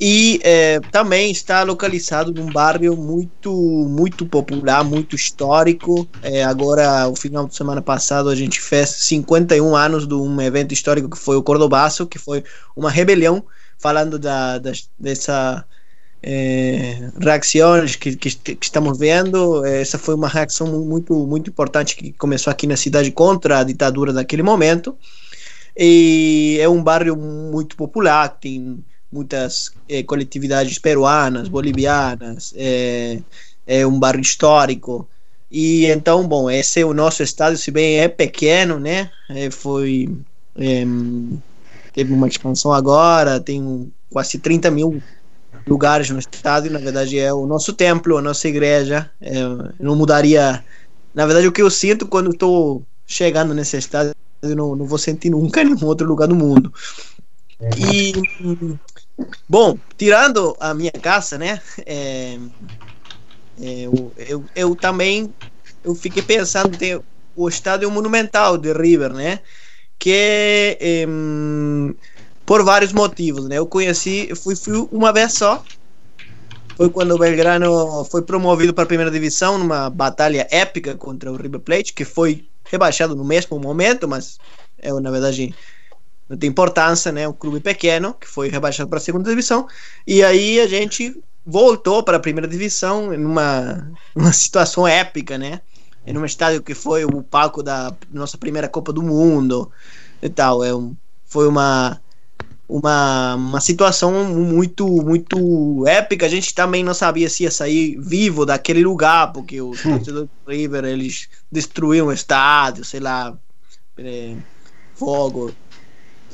e 0.00 0.38
é, 0.44 0.78
também 0.92 1.30
está 1.32 1.64
localizado 1.64 2.32
num 2.32 2.52
bairro 2.52 2.96
muito 2.96 3.52
muito 3.88 4.24
popular, 4.24 4.84
muito 4.84 5.16
histórico. 5.16 6.06
É, 6.22 6.44
agora, 6.44 7.08
o 7.08 7.16
final 7.16 7.48
de 7.48 7.56
semana 7.56 7.82
passado, 7.82 8.28
a 8.28 8.34
gente 8.36 8.60
fez 8.60 8.90
51 8.90 9.74
anos 9.74 10.06
de 10.06 10.14
um 10.14 10.40
evento 10.40 10.72
histórico 10.72 11.10
que 11.10 11.18
foi 11.18 11.36
o 11.36 11.42
Cordobaço, 11.42 12.06
que 12.06 12.18
foi 12.18 12.44
uma 12.76 12.90
rebelião 12.90 13.44
falando 13.78 14.18
da, 14.18 14.58
da 14.58 14.72
dessa 14.98 15.64
é, 16.22 17.10
reações 17.20 17.96
que, 17.96 18.16
que, 18.16 18.30
que, 18.30 18.58
estamos 18.60 18.98
vendo. 18.98 19.64
Essa 19.64 19.98
foi 19.98 20.14
uma 20.14 20.28
reação 20.28 20.66
muito, 20.84 21.14
muito 21.26 21.50
importante 21.50 21.96
que 21.96 22.12
começou 22.12 22.50
aqui 22.50 22.66
na 22.66 22.76
cidade 22.76 23.10
contra 23.10 23.60
a 23.60 23.64
ditadura 23.64 24.12
daquele 24.12 24.42
momento. 24.42 24.96
E 25.76 26.58
é 26.60 26.68
um 26.68 26.82
bairro 26.82 27.16
muito 27.16 27.76
popular, 27.76 28.28
tem 28.28 28.82
muitas 29.12 29.72
é, 29.88 30.02
coletividades 30.02 30.78
peruanas, 30.78 31.48
bolivianas, 31.48 32.52
é, 32.56 33.20
é 33.66 33.86
um 33.86 33.98
bairro 33.98 34.20
histórico. 34.20 35.08
E 35.50 35.86
então, 35.86 36.26
bom, 36.26 36.50
esse 36.50 36.80
é 36.80 36.84
o 36.84 36.92
nosso 36.92 37.22
estado, 37.22 37.56
se 37.56 37.70
bem 37.70 38.00
é 38.00 38.08
pequeno, 38.08 38.78
né? 38.78 39.10
É, 39.30 39.50
foi. 39.50 40.10
É, 41.98 42.04
teve 42.04 42.12
uma 42.12 42.28
expansão 42.28 42.72
agora, 42.72 43.40
tem 43.40 43.92
quase 44.10 44.38
30 44.38 44.70
mil 44.70 45.02
lugares 45.66 46.08
no 46.10 46.18
estádio, 46.18 46.70
na 46.70 46.78
verdade 46.78 47.18
é 47.18 47.32
o 47.32 47.44
nosso 47.44 47.72
templo, 47.72 48.16
a 48.16 48.22
nossa 48.22 48.46
igreja. 48.46 49.10
É, 49.20 49.34
não 49.80 49.96
mudaria. 49.96 50.64
Na 51.12 51.26
verdade, 51.26 51.48
o 51.48 51.52
que 51.52 51.60
eu 51.60 51.70
sinto 51.70 52.06
quando 52.06 52.30
estou 52.30 52.82
chegando 53.04 53.52
nesse 53.52 53.76
estádio, 53.76 54.12
eu 54.42 54.54
não, 54.54 54.76
não 54.76 54.86
vou 54.86 54.98
sentir 54.98 55.30
nunca 55.30 55.60
em 55.60 55.64
nenhum 55.74 55.86
outro 55.86 56.06
lugar 56.06 56.28
do 56.28 56.36
mundo. 56.36 56.72
E 57.76 58.12
bom, 59.48 59.76
tirando 59.96 60.56
a 60.60 60.72
minha 60.72 60.92
casa, 60.92 61.36
né? 61.36 61.60
É, 61.84 62.38
é, 63.60 63.80
eu, 63.80 64.12
eu, 64.16 64.44
eu, 64.54 64.76
também 64.76 65.34
eu 65.82 65.94
fiquei 65.96 66.22
pensando 66.22 66.78
tem 66.78 67.00
o 67.34 67.48
estádio 67.48 67.90
monumental 67.90 68.56
de 68.56 68.72
River, 68.72 69.12
né? 69.12 69.40
Que 69.98 70.76
é, 70.80 71.06
por 72.46 72.64
vários 72.64 72.92
motivos, 72.92 73.46
né? 73.46 73.58
Eu 73.58 73.66
conheci, 73.66 74.34
fui, 74.34 74.56
fui 74.56 74.88
uma 74.90 75.12
vez 75.12 75.34
só. 75.34 75.62
Foi 76.76 76.88
quando 76.88 77.14
o 77.14 77.18
Belgrano 77.18 78.04
foi 78.04 78.22
promovido 78.22 78.72
para 78.72 78.84
a 78.84 78.86
primeira 78.86 79.10
divisão 79.10 79.58
numa 79.58 79.90
batalha 79.90 80.46
épica 80.50 80.94
contra 80.94 81.30
o 81.30 81.36
River 81.36 81.60
Plate, 81.60 81.92
que 81.92 82.04
foi 82.04 82.46
rebaixado 82.70 83.16
no 83.16 83.24
mesmo 83.24 83.58
momento, 83.58 84.06
mas 84.06 84.38
é 84.78 84.92
na 84.92 85.10
verdade 85.10 85.54
não 86.28 86.36
tem 86.36 86.48
importância, 86.48 87.10
né? 87.10 87.26
Um 87.26 87.32
clube 87.32 87.60
pequeno 87.60 88.14
que 88.14 88.28
foi 88.28 88.48
rebaixado 88.48 88.88
para 88.88 88.98
a 88.98 89.02
segunda 89.02 89.28
divisão 89.28 89.66
e 90.06 90.22
aí 90.22 90.60
a 90.60 90.66
gente 90.66 91.20
voltou 91.44 92.02
para 92.02 92.18
a 92.18 92.20
primeira 92.20 92.46
divisão 92.46 93.10
numa 93.16 93.90
uma 94.14 94.32
situação 94.32 94.86
épica, 94.86 95.36
né? 95.36 95.60
Em 96.06 96.16
um 96.16 96.24
estádio 96.24 96.62
que 96.62 96.74
foi 96.74 97.04
o 97.04 97.22
palco 97.22 97.62
da 97.62 97.94
nossa 98.10 98.38
primeira 98.38 98.68
Copa 98.68 98.92
do 98.92 99.02
Mundo 99.02 99.70
e 100.22 100.28
tal. 100.28 100.64
É 100.64 100.74
um, 100.74 100.96
foi 101.26 101.46
uma 101.46 102.00
uma, 102.68 103.34
uma 103.34 103.60
situação 103.60 104.12
muito 104.34 104.86
muito 104.86 105.86
épica. 105.86 106.26
A 106.26 106.28
gente 106.28 106.54
também 106.54 106.84
não 106.84 106.92
sabia 106.92 107.28
se 107.28 107.44
ia 107.44 107.50
sair 107.50 107.96
vivo 107.98 108.44
daquele 108.44 108.84
lugar, 108.84 109.32
porque 109.32 109.60
os 109.60 109.84
hum. 109.84 109.96
torcedores 109.96 110.28
do 110.44 110.50
River 110.50 110.84
eles 110.84 111.28
destruíram 111.50 112.08
o 112.08 112.12
estádio, 112.12 112.84
sei 112.84 113.00
lá, 113.00 113.36
é, 113.96 114.34
fogo. 114.94 115.54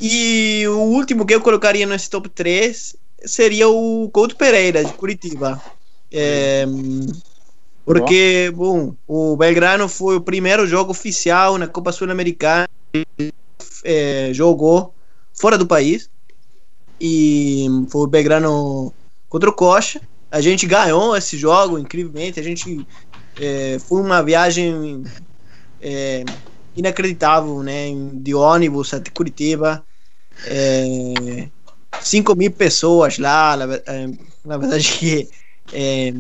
E 0.01 0.65
o 0.67 0.79
último 0.79 1.25
que 1.25 1.35
eu 1.35 1.41
colocaria 1.41 1.87
nesse 1.87 2.11
top 2.11 2.29
3 2.29 2.97
seria 3.25 3.69
o 3.69 4.11
Couto 4.13 4.37
Pereira, 4.37 4.85
de 4.85 4.93
Curitiba. 4.93 5.63
É, 6.11 6.67
porque, 7.85 8.51
bom, 8.55 8.95
o 9.07 9.37
Belgrano 9.37 9.89
foi 9.89 10.17
o 10.17 10.21
primeiro 10.21 10.67
jogo 10.67 10.91
oficial 10.91 11.59
na 11.59 11.67
Copa 11.67 11.93
Sul-Americana. 11.93 12.69
É, 13.85 14.31
jogou 14.33 14.95
fora 15.35 15.59
do 15.59 15.67
país 15.67 16.09
e 16.99 17.67
foi 17.91 18.03
o 18.03 18.07
Belgrano 18.07 18.93
contra 19.29 19.51
o 19.51 19.53
Coxa. 19.53 20.01
A 20.31 20.41
gente 20.41 20.67
ganhou 20.67 21.15
esse 21.15 21.37
jogo 21.37 21.79
incrivelmente. 21.79 22.41
A 22.41 22.43
gente 22.43 22.87
é, 23.39 23.79
foi 23.79 24.01
uma 24.01 24.23
viagem 24.23 25.05
é, 25.83 26.25
inacreditável, 26.75 27.63
né? 27.63 27.89
De 28.15 28.35
ônibus 28.35 28.95
até 28.95 29.11
Curitiba. 29.11 29.85
É, 30.47 31.49
5 32.01 32.35
mil 32.35 32.51
pessoas 32.51 33.19
lá. 33.19 33.57
Na, 33.59 33.75
é, 33.75 34.11
na 34.43 34.57
verdade, 34.57 34.91
que 34.99 35.29
é 35.71 36.15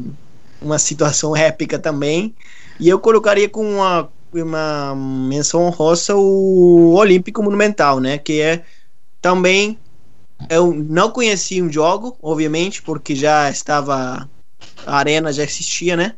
uma 0.64 0.78
situação 0.78 1.36
épica 1.36 1.78
também. 1.78 2.34
E 2.80 2.88
eu 2.88 2.98
colocaria 2.98 3.48
com 3.48 3.76
uma, 3.76 4.10
uma 4.32 4.94
menção 4.94 5.62
honrosa 5.62 6.14
o 6.16 6.94
Olímpico 6.94 7.42
Monumental, 7.42 8.00
né? 8.00 8.18
Que 8.18 8.40
é 8.40 8.64
também 9.20 9.78
eu 10.48 10.72
não 10.72 11.10
conhecia 11.10 11.64
o 11.64 11.72
jogo, 11.72 12.16
obviamente, 12.22 12.82
porque 12.82 13.14
já 13.14 13.50
estava. 13.50 14.28
A 14.86 14.96
arena 14.96 15.32
já 15.32 15.42
existia, 15.42 15.96
né? 15.96 16.16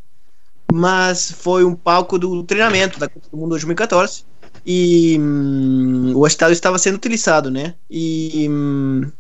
Mas 0.73 1.31
foi 1.31 1.65
um 1.65 1.75
palco 1.75 2.19
do 2.19 2.43
treinamento 2.43 2.99
da 2.99 3.09
Copa 3.09 3.29
do 3.31 3.37
Mundo 3.37 3.51
2014. 3.51 4.25
E 4.65 5.17
hum, 5.21 6.13
o 6.17 6.27
estádio 6.27 6.55
estava 6.55 6.79
sendo 6.79 6.97
utilizado, 6.97 7.51
né? 7.51 7.75
E. 7.91 8.49
Hum, 8.51 9.11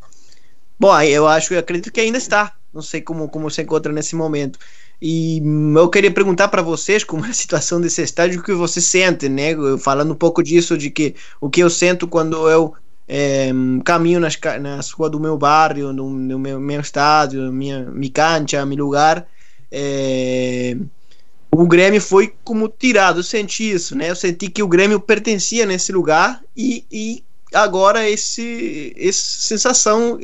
bom, 0.78 1.00
eu 1.02 1.26
acho, 1.28 1.54
eu 1.54 1.60
acredito 1.60 1.92
que 1.92 2.00
ainda 2.00 2.18
está. 2.18 2.52
Não 2.72 2.82
sei 2.82 3.00
como, 3.00 3.28
como 3.28 3.50
se 3.50 3.62
encontra 3.62 3.92
nesse 3.92 4.16
momento. 4.16 4.58
E 5.00 5.42
eu 5.76 5.88
queria 5.90 6.10
perguntar 6.10 6.48
para 6.48 6.62
vocês 6.62 7.04
como 7.04 7.24
é 7.26 7.30
a 7.30 7.34
situação 7.34 7.80
desse 7.80 8.02
estádio, 8.02 8.40
o 8.40 8.42
que 8.42 8.54
você 8.54 8.80
sente, 8.80 9.28
né? 9.28 9.50
Falando 9.78 10.12
um 10.12 10.16
pouco 10.16 10.42
disso, 10.42 10.76
de 10.76 10.90
que 10.90 11.14
o 11.40 11.50
que 11.50 11.60
eu 11.60 11.68
sinto 11.68 12.08
quando 12.08 12.48
eu 12.48 12.74
é, 13.08 13.50
caminho 13.84 14.18
nas, 14.18 14.38
nas 14.60 14.90
ruas 14.90 15.10
do 15.10 15.20
meu 15.20 15.36
bairro, 15.36 15.92
no, 15.92 16.10
no 16.10 16.38
meu, 16.38 16.58
meu 16.58 16.80
estádio, 16.80 17.52
minha, 17.52 17.84
minha 17.84 18.12
cancha, 18.12 18.64
meu 18.64 18.78
lugar. 18.78 19.26
É, 19.70 20.76
o 21.50 21.66
Grêmio 21.66 22.00
foi 22.00 22.34
como 22.44 22.68
tirado, 22.68 23.20
eu 23.20 23.24
senti 23.24 23.70
isso, 23.70 23.96
né? 23.96 24.10
Eu 24.10 24.16
senti 24.16 24.48
que 24.48 24.62
o 24.62 24.68
Grêmio 24.68 25.00
pertencia 25.00 25.64
nesse 25.64 25.92
lugar 25.92 26.42
e, 26.56 26.84
e 26.90 27.24
agora 27.52 28.08
esse, 28.08 28.94
essa 28.98 29.20
sensação 29.20 30.18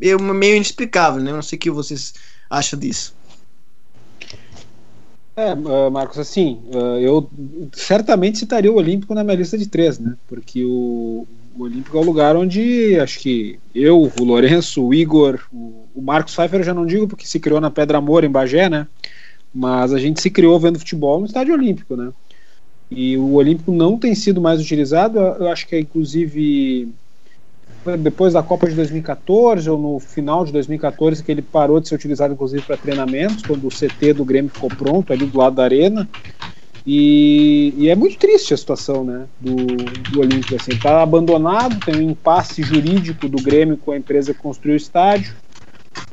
é 0.00 0.16
meio 0.16 0.56
inexplicável, 0.56 1.22
né? 1.22 1.30
Eu 1.30 1.36
não 1.36 1.42
sei 1.42 1.56
o 1.56 1.60
que 1.60 1.70
vocês 1.70 2.14
acham 2.50 2.78
disso. 2.78 3.14
É, 5.36 5.52
uh, 5.52 5.90
Marcos, 5.90 6.18
assim, 6.18 6.62
uh, 6.72 6.98
eu 7.00 7.28
certamente 7.72 8.38
citaria 8.38 8.70
o 8.70 8.76
Olímpico 8.76 9.14
na 9.14 9.24
minha 9.24 9.36
lista 9.36 9.58
de 9.58 9.68
três, 9.68 9.98
né? 9.98 10.16
Porque 10.28 10.64
o, 10.64 11.26
o 11.56 11.62
Olímpico 11.62 11.98
é 11.98 12.00
o 12.00 12.04
lugar 12.04 12.36
onde 12.36 12.98
acho 13.00 13.18
que 13.18 13.58
eu, 13.74 14.00
o 14.00 14.24
Lourenço, 14.24 14.84
o 14.86 14.94
Igor, 14.94 15.40
o, 15.52 15.88
o 15.92 16.00
Marcos 16.00 16.34
Pfeiffer 16.34 16.60
eu 16.60 16.64
já 16.64 16.72
não 16.72 16.86
digo 16.86 17.08
porque 17.08 17.26
se 17.26 17.40
criou 17.40 17.60
na 17.60 17.68
Pedra 17.68 17.98
Amor, 17.98 18.22
em 18.22 18.30
Bagé, 18.30 18.70
né? 18.70 18.86
Mas 19.52 19.92
a 19.92 19.98
gente 19.98 20.20
se 20.20 20.30
criou 20.30 20.58
vendo 20.60 20.78
futebol 20.78 21.18
no 21.18 21.26
Estádio 21.26 21.54
Olímpico, 21.54 21.96
né? 21.96 22.12
E 22.88 23.16
o 23.16 23.32
Olímpico 23.34 23.72
não 23.72 23.98
tem 23.98 24.14
sido 24.14 24.40
mais 24.40 24.60
utilizado, 24.60 25.18
eu 25.18 25.48
acho 25.48 25.66
que 25.66 25.74
é 25.74 25.80
inclusive 25.80 26.94
depois 27.98 28.32
da 28.32 28.42
Copa 28.42 28.68
de 28.68 28.74
2014 28.74 29.68
ou 29.68 29.78
no 29.78 30.00
final 30.00 30.44
de 30.44 30.52
2014 30.52 31.22
que 31.22 31.30
ele 31.30 31.42
parou 31.42 31.80
de 31.80 31.88
ser 31.88 31.94
utilizado 31.94 32.32
inclusive 32.34 32.62
para 32.62 32.76
treinamentos, 32.76 33.42
quando 33.42 33.66
o 33.66 33.70
CT 33.70 34.14
do 34.14 34.24
Grêmio 34.24 34.50
ficou 34.50 34.70
pronto 34.70 35.12
ali 35.12 35.26
do 35.26 35.38
lado 35.38 35.56
da 35.56 35.64
arena. 35.64 36.08
E, 36.86 37.72
e 37.78 37.88
é 37.88 37.94
muito 37.94 38.18
triste 38.18 38.52
a 38.52 38.56
situação 38.56 39.04
né, 39.04 39.24
do, 39.40 39.54
do 39.54 40.20
Olímpico. 40.20 40.54
Assim, 40.54 40.72
está 40.72 41.02
abandonado, 41.02 41.80
tem 41.80 41.96
um 41.96 42.10
impasse 42.10 42.62
jurídico 42.62 43.28
do 43.28 43.42
Grêmio 43.42 43.76
com 43.78 43.92
a 43.92 43.96
empresa 43.96 44.34
que 44.34 44.40
construiu 44.40 44.74
o 44.74 44.76
estádio, 44.76 45.34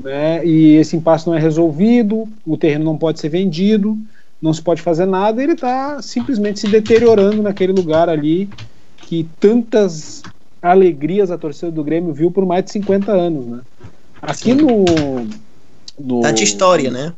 né, 0.01 0.45
e 0.45 0.75
esse 0.75 0.95
impasse 0.95 1.27
não 1.27 1.35
é 1.35 1.39
resolvido, 1.39 2.27
o 2.45 2.55
terreno 2.55 2.85
não 2.85 2.97
pode 2.97 3.19
ser 3.19 3.29
vendido, 3.29 3.97
não 4.41 4.53
se 4.53 4.61
pode 4.61 4.81
fazer 4.81 5.05
nada, 5.05 5.43
ele 5.43 5.53
está 5.53 6.01
simplesmente 6.01 6.59
se 6.59 6.67
deteriorando 6.67 7.41
naquele 7.41 7.73
lugar 7.73 8.07
ali 8.07 8.49
que 8.97 9.27
tantas 9.39 10.23
alegrias 10.61 11.31
a 11.31 11.37
torcida 11.37 11.71
do 11.71 11.83
Grêmio 11.83 12.13
viu 12.13 12.29
por 12.29 12.45
mais 12.45 12.63
de 12.63 12.71
50 12.71 13.11
anos. 13.11 13.45
Né. 13.45 13.59
Aqui 14.21 14.53
no, 14.53 14.85
no... 15.99 16.21
Tanta 16.21 16.43
história, 16.43 16.91
né? 16.91 17.13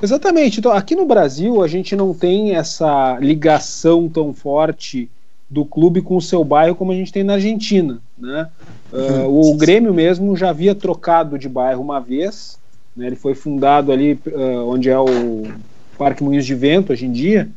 Exatamente. 0.00 0.60
Então, 0.60 0.72
aqui 0.72 0.94
no 0.94 1.04
Brasil, 1.04 1.62
a 1.62 1.68
gente 1.68 1.96
não 1.96 2.14
tem 2.14 2.54
essa 2.54 3.18
ligação 3.20 4.08
tão 4.08 4.32
forte 4.32 5.10
do 5.48 5.64
clube 5.64 6.00
com 6.00 6.16
o 6.16 6.22
seu 6.22 6.44
bairro 6.44 6.76
como 6.76 6.92
a 6.92 6.94
gente 6.94 7.12
tem 7.12 7.24
na 7.24 7.34
Argentina. 7.34 8.00
Né? 8.16 8.48
Uh, 8.92 9.50
o 9.50 9.56
Grêmio 9.56 9.92
mesmo 9.92 10.36
já 10.36 10.50
havia 10.50 10.74
trocado 10.74 11.36
de 11.36 11.48
bairro 11.48 11.82
uma 11.82 11.98
vez. 11.98 12.58
Né? 12.96 13.08
Ele 13.08 13.16
foi 13.16 13.34
fundado 13.34 13.90
ali 13.90 14.18
uh, 14.26 14.68
onde 14.68 14.88
é 14.88 14.98
o 14.98 15.48
Parque 15.98 16.22
Moinhos 16.22 16.46
de 16.46 16.54
Vento 16.54 16.92
hoje 16.92 17.06
em 17.06 17.12
dia. 17.12 17.48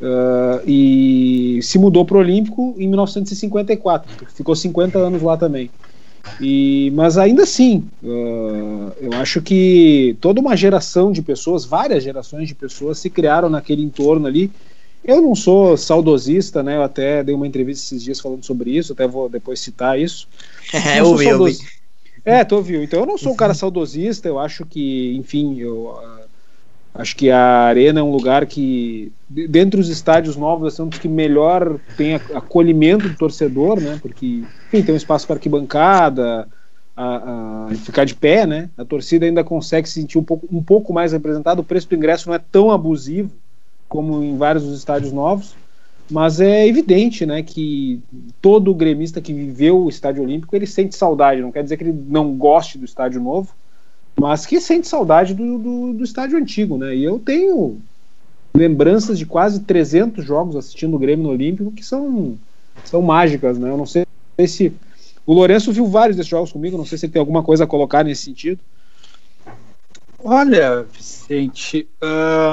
Uh, 0.00 0.62
e 0.64 1.58
se 1.62 1.76
mudou 1.76 2.04
para 2.04 2.16
o 2.16 2.20
Olímpico 2.20 2.74
em 2.78 2.86
1954. 2.86 4.26
Ficou 4.34 4.54
50 4.54 4.98
anos 4.98 5.22
lá 5.22 5.36
também. 5.36 5.70
E, 6.40 6.92
mas 6.94 7.16
ainda 7.18 7.42
assim, 7.42 7.88
uh, 8.02 8.92
eu 9.00 9.12
acho 9.14 9.40
que 9.40 10.16
toda 10.20 10.40
uma 10.40 10.56
geração 10.56 11.10
de 11.10 11.22
pessoas, 11.22 11.64
várias 11.64 12.04
gerações 12.04 12.46
de 12.46 12.54
pessoas 12.54 12.98
se 12.98 13.10
criaram 13.10 13.48
naquele 13.48 13.82
entorno 13.82 14.26
ali. 14.26 14.50
Eu 15.04 15.22
não 15.22 15.34
sou 15.34 15.76
saudosista, 15.76 16.62
né? 16.62 16.76
Eu 16.76 16.82
até 16.82 17.24
dei 17.24 17.34
uma 17.34 17.46
entrevista 17.46 17.84
esses 17.84 18.02
dias 18.02 18.20
falando 18.20 18.44
sobre 18.44 18.76
isso, 18.76 18.92
até 18.92 19.06
vou 19.06 19.28
depois 19.28 19.60
citar 19.60 19.98
isso. 19.98 20.28
É, 20.70 21.00
eu 21.00 21.16
vi, 21.16 21.26
eu 21.26 21.44
vi. 21.44 21.56
É, 22.24 22.44
tu 22.44 22.56
ouviu. 22.56 22.82
Então 22.82 23.00
eu 23.00 23.06
não 23.06 23.16
sou 23.16 23.32
um 23.32 23.36
cara 23.36 23.54
saudosista, 23.54 24.28
eu 24.28 24.38
acho 24.38 24.66
que, 24.66 25.16
enfim, 25.16 25.58
eu 25.58 25.96
uh, 25.96 26.27
acho 26.98 27.16
que 27.16 27.30
a 27.30 27.60
Arena 27.60 28.00
é 28.00 28.02
um 28.02 28.10
lugar 28.10 28.44
que, 28.44 29.12
dentre 29.30 29.80
os 29.80 29.88
estádios 29.88 30.36
novos, 30.36 30.78
é 30.78 30.82
um 30.82 30.88
dos 30.88 30.98
que 30.98 31.08
melhor 31.08 31.78
tem 31.96 32.16
acolhimento 32.16 33.08
do 33.08 33.16
torcedor, 33.16 33.80
né? 33.80 33.98
Porque, 34.02 34.42
enfim, 34.66 34.82
tem 34.82 34.92
um 34.92 34.98
espaço 34.98 35.24
para 35.24 35.36
arquibancada, 35.36 36.48
a, 36.96 37.68
a, 37.70 37.74
ficar 37.76 38.04
de 38.04 38.16
pé, 38.16 38.44
né? 38.44 38.68
A 38.76 38.84
torcida 38.84 39.24
ainda 39.24 39.44
consegue 39.44 39.88
se 39.88 39.94
sentir 39.94 40.18
um 40.18 40.24
pouco, 40.24 40.48
um 40.50 40.62
pouco 40.62 40.92
mais 40.92 41.12
representada. 41.12 41.60
O 41.60 41.64
preço 41.64 41.88
do 41.88 41.94
ingresso 41.94 42.28
não 42.28 42.34
é 42.34 42.40
tão 42.40 42.72
abusivo 42.72 43.30
como 43.88 44.22
em 44.22 44.36
vários 44.36 44.64
dos 44.64 44.76
estádios 44.76 45.12
novos, 45.12 45.54
mas 46.10 46.40
é 46.40 46.66
evidente, 46.66 47.24
né, 47.24 47.42
que 47.42 48.02
todo 48.42 48.74
gremista 48.74 49.20
que 49.20 49.32
viveu 49.32 49.84
o 49.84 49.88
estádio 49.88 50.22
olímpico 50.22 50.54
ele 50.56 50.66
sente 50.66 50.96
saudade. 50.96 51.40
Não 51.40 51.52
quer 51.52 51.62
dizer 51.62 51.76
que 51.76 51.84
ele 51.84 52.04
não 52.08 52.36
goste 52.36 52.76
do 52.76 52.84
estádio 52.84 53.20
novo, 53.20 53.54
mas 54.18 54.44
que 54.44 54.60
sente 54.60 54.88
saudade 54.88 55.32
do, 55.32 55.58
do, 55.58 55.92
do 55.92 56.04
estádio 56.04 56.36
antigo, 56.36 56.76
né? 56.76 56.94
E 56.94 57.04
eu 57.04 57.18
tenho 57.18 57.80
lembranças 58.52 59.18
de 59.18 59.24
quase 59.24 59.60
300 59.60 60.24
jogos 60.24 60.56
assistindo 60.56 60.96
o 60.96 60.98
Grêmio 60.98 61.24
no 61.24 61.30
Olímpico 61.30 61.70
que 61.70 61.84
são, 61.84 62.36
são 62.84 63.00
mágicas, 63.00 63.58
né? 63.58 63.70
Eu 63.70 63.76
não 63.76 63.86
sei 63.86 64.04
se 64.46 64.72
o 65.24 65.32
Lourenço 65.32 65.72
viu 65.72 65.86
vários 65.86 66.16
desses 66.16 66.30
jogos 66.30 66.50
comigo, 66.50 66.76
não 66.76 66.84
sei 66.84 66.98
se 66.98 67.06
ele 67.06 67.12
tem 67.12 67.20
alguma 67.20 67.42
coisa 67.42 67.64
a 67.64 67.66
colocar 67.66 68.02
nesse 68.02 68.24
sentido. 68.24 68.60
Olha, 70.18 70.82
Vicente, 70.82 71.88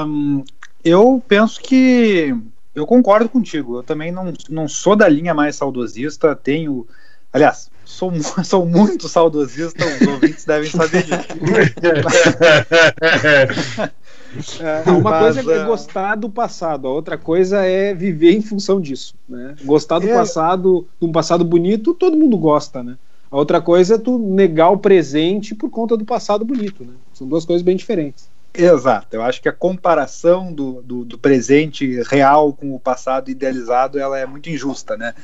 hum, 0.06 0.44
eu 0.84 1.20
penso 1.26 1.60
que 1.60 2.32
eu 2.74 2.86
concordo 2.86 3.28
contigo. 3.28 3.78
Eu 3.78 3.82
também 3.82 4.12
não, 4.12 4.32
não 4.48 4.68
sou 4.68 4.94
da 4.94 5.08
linha 5.08 5.34
mais 5.34 5.56
saudosista, 5.56 6.36
tenho. 6.36 6.86
Aliás, 7.32 7.70
sou, 7.86 8.12
sou 8.44 8.66
muito 8.66 9.08
saudosista, 9.08 9.84
os 9.86 10.06
ouvintes 10.08 10.44
devem 10.44 10.70
saber 10.70 11.04
disso. 11.04 11.26
É, 14.60 14.90
uma 14.90 15.10
mas, 15.10 15.34
coisa 15.34 15.54
é 15.54 15.64
gostar 15.64 16.14
do 16.16 16.28
passado, 16.28 16.86
a 16.86 16.90
outra 16.90 17.16
coisa 17.16 17.64
é 17.64 17.94
viver 17.94 18.32
em 18.32 18.42
função 18.42 18.78
disso. 18.78 19.14
Né? 19.26 19.54
Gostar 19.64 19.98
do 19.98 20.08
é... 20.10 20.12
passado, 20.12 20.86
de 21.00 21.06
um 21.06 21.12
passado 21.12 21.42
bonito, 21.42 21.94
todo 21.94 22.18
mundo 22.18 22.36
gosta, 22.36 22.82
né? 22.82 22.98
A 23.30 23.36
outra 23.36 23.60
coisa 23.60 23.94
é 23.94 23.98
tu 23.98 24.18
negar 24.18 24.70
o 24.70 24.78
presente 24.78 25.54
por 25.54 25.70
conta 25.70 25.96
do 25.96 26.04
passado 26.04 26.44
bonito, 26.44 26.84
né? 26.84 26.92
São 27.14 27.26
duas 27.26 27.44
coisas 27.44 27.62
bem 27.62 27.76
diferentes. 27.76 28.28
Exato, 28.52 29.16
eu 29.16 29.22
acho 29.22 29.42
que 29.42 29.48
a 29.48 29.52
comparação 29.52 30.52
do, 30.52 30.80
do, 30.82 31.04
do, 31.04 31.18
presente 31.18 32.00
real 32.02 32.54
com 32.54 32.74
o 32.74 32.80
passado 32.80 33.30
idealizado 33.30 33.98
ela 33.98 34.18
é 34.18 34.24
muito 34.24 34.48
injusta, 34.48 34.96
né? 34.96 35.14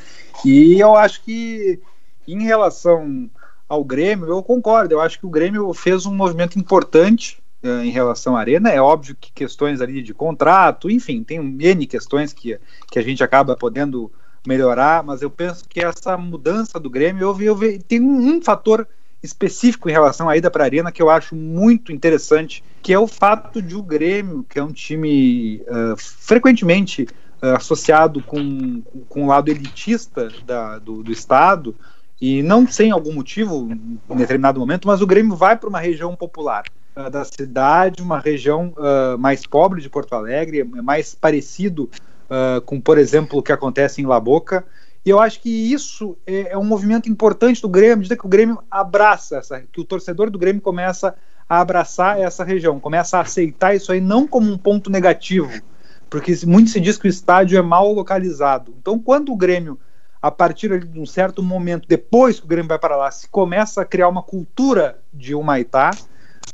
E 0.44 0.78
eu 0.78 0.94
acho 0.94 1.22
que 1.22 1.80
em 2.26 2.42
relação 2.42 3.30
ao 3.68 3.84
Grêmio, 3.84 4.28
eu 4.28 4.42
concordo. 4.42 4.94
Eu 4.94 5.00
acho 5.00 5.18
que 5.18 5.26
o 5.26 5.30
Grêmio 5.30 5.72
fez 5.72 6.04
um 6.04 6.14
movimento 6.14 6.58
importante 6.58 7.42
uh, 7.62 7.82
em 7.82 7.90
relação 7.90 8.36
à 8.36 8.40
Arena. 8.40 8.70
É 8.70 8.80
óbvio 8.80 9.16
que 9.18 9.32
questões 9.32 9.80
ali 9.80 10.02
de 10.02 10.12
contrato, 10.12 10.90
enfim, 10.90 11.22
tem 11.22 11.38
N 11.38 11.86
questões 11.86 12.32
que, 12.32 12.58
que 12.90 12.98
a 12.98 13.02
gente 13.02 13.24
acaba 13.24 13.56
podendo 13.56 14.12
melhorar, 14.46 15.02
mas 15.02 15.22
eu 15.22 15.30
penso 15.30 15.64
que 15.68 15.80
essa 15.80 16.16
mudança 16.18 16.78
do 16.78 16.90
Grêmio, 16.90 17.22
eu, 17.22 17.40
eu, 17.40 17.62
eu 17.62 17.82
tem 17.82 18.00
um, 18.00 18.36
um 18.36 18.42
fator 18.42 18.86
específico 19.22 19.88
em 19.88 19.92
relação 19.92 20.28
à 20.28 20.36
ida 20.36 20.50
para 20.50 20.64
a 20.64 20.66
Arena 20.66 20.90
que 20.90 21.00
eu 21.00 21.08
acho 21.08 21.34
muito 21.36 21.92
interessante, 21.92 22.62
que 22.82 22.92
é 22.92 22.98
o 22.98 23.06
fato 23.06 23.62
de 23.62 23.76
o 23.76 23.82
Grêmio, 23.82 24.44
que 24.48 24.58
é 24.58 24.62
um 24.62 24.72
time 24.72 25.62
uh, 25.62 25.96
frequentemente 25.96 27.04
uh, 27.40 27.56
associado 27.56 28.20
com, 28.22 28.82
com 29.08 29.24
o 29.24 29.28
lado 29.28 29.48
elitista 29.48 30.28
da, 30.44 30.78
do, 30.78 31.04
do 31.04 31.12
Estado, 31.12 31.76
e 32.22 32.40
não 32.40 32.68
sem 32.68 32.92
algum 32.92 33.12
motivo, 33.12 33.68
em 34.08 34.16
determinado 34.16 34.60
momento, 34.60 34.86
mas 34.86 35.02
o 35.02 35.06
Grêmio 35.08 35.34
vai 35.34 35.56
para 35.56 35.68
uma 35.68 35.80
região 35.80 36.14
popular 36.14 36.62
uh, 36.94 37.10
da 37.10 37.24
cidade, 37.24 38.00
uma 38.00 38.20
região 38.20 38.72
uh, 38.76 39.18
mais 39.18 39.44
pobre 39.44 39.82
de 39.82 39.90
Porto 39.90 40.12
Alegre, 40.12 40.60
é 40.60 40.64
mais 40.64 41.16
parecido 41.16 41.90
uh, 42.30 42.60
com, 42.60 42.80
por 42.80 42.96
exemplo, 42.96 43.40
o 43.40 43.42
que 43.42 43.50
acontece 43.50 44.00
em 44.00 44.06
La 44.06 44.20
Boca. 44.20 44.64
E 45.04 45.10
eu 45.10 45.18
acho 45.18 45.40
que 45.40 45.50
isso 45.50 46.16
é, 46.24 46.52
é 46.52 46.56
um 46.56 46.62
movimento 46.62 47.08
importante 47.08 47.60
do 47.60 47.68
Grêmio, 47.68 47.96
medida 47.96 48.16
que 48.16 48.24
o 48.24 48.28
Grêmio 48.28 48.62
abraça 48.70 49.38
essa, 49.38 49.60
que 49.72 49.80
o 49.80 49.84
torcedor 49.84 50.30
do 50.30 50.38
Grêmio 50.38 50.62
começa 50.62 51.16
a 51.48 51.60
abraçar 51.60 52.20
essa 52.20 52.44
região, 52.44 52.78
começa 52.78 53.18
a 53.18 53.22
aceitar 53.22 53.74
isso 53.74 53.90
aí 53.90 54.00
não 54.00 54.28
como 54.28 54.48
um 54.48 54.56
ponto 54.56 54.88
negativo, 54.88 55.60
porque 56.08 56.32
muito 56.46 56.70
se 56.70 56.78
diz 56.78 56.96
que 56.96 57.08
o 57.08 57.10
estádio 57.10 57.58
é 57.58 57.62
mal 57.62 57.92
localizado. 57.92 58.72
Então, 58.80 58.96
quando 58.96 59.32
o 59.32 59.36
Grêmio 59.36 59.76
a 60.22 60.30
partir 60.30 60.86
de 60.86 61.00
um 61.00 61.04
certo 61.04 61.42
momento, 61.42 61.88
depois 61.88 62.38
que 62.38 62.46
o 62.46 62.48
Grêmio 62.48 62.68
vai 62.68 62.78
para 62.78 62.96
lá, 62.96 63.10
se 63.10 63.28
começa 63.28 63.82
a 63.82 63.84
criar 63.84 64.08
uma 64.08 64.22
cultura 64.22 65.00
de 65.12 65.34
Humaitá. 65.34 65.90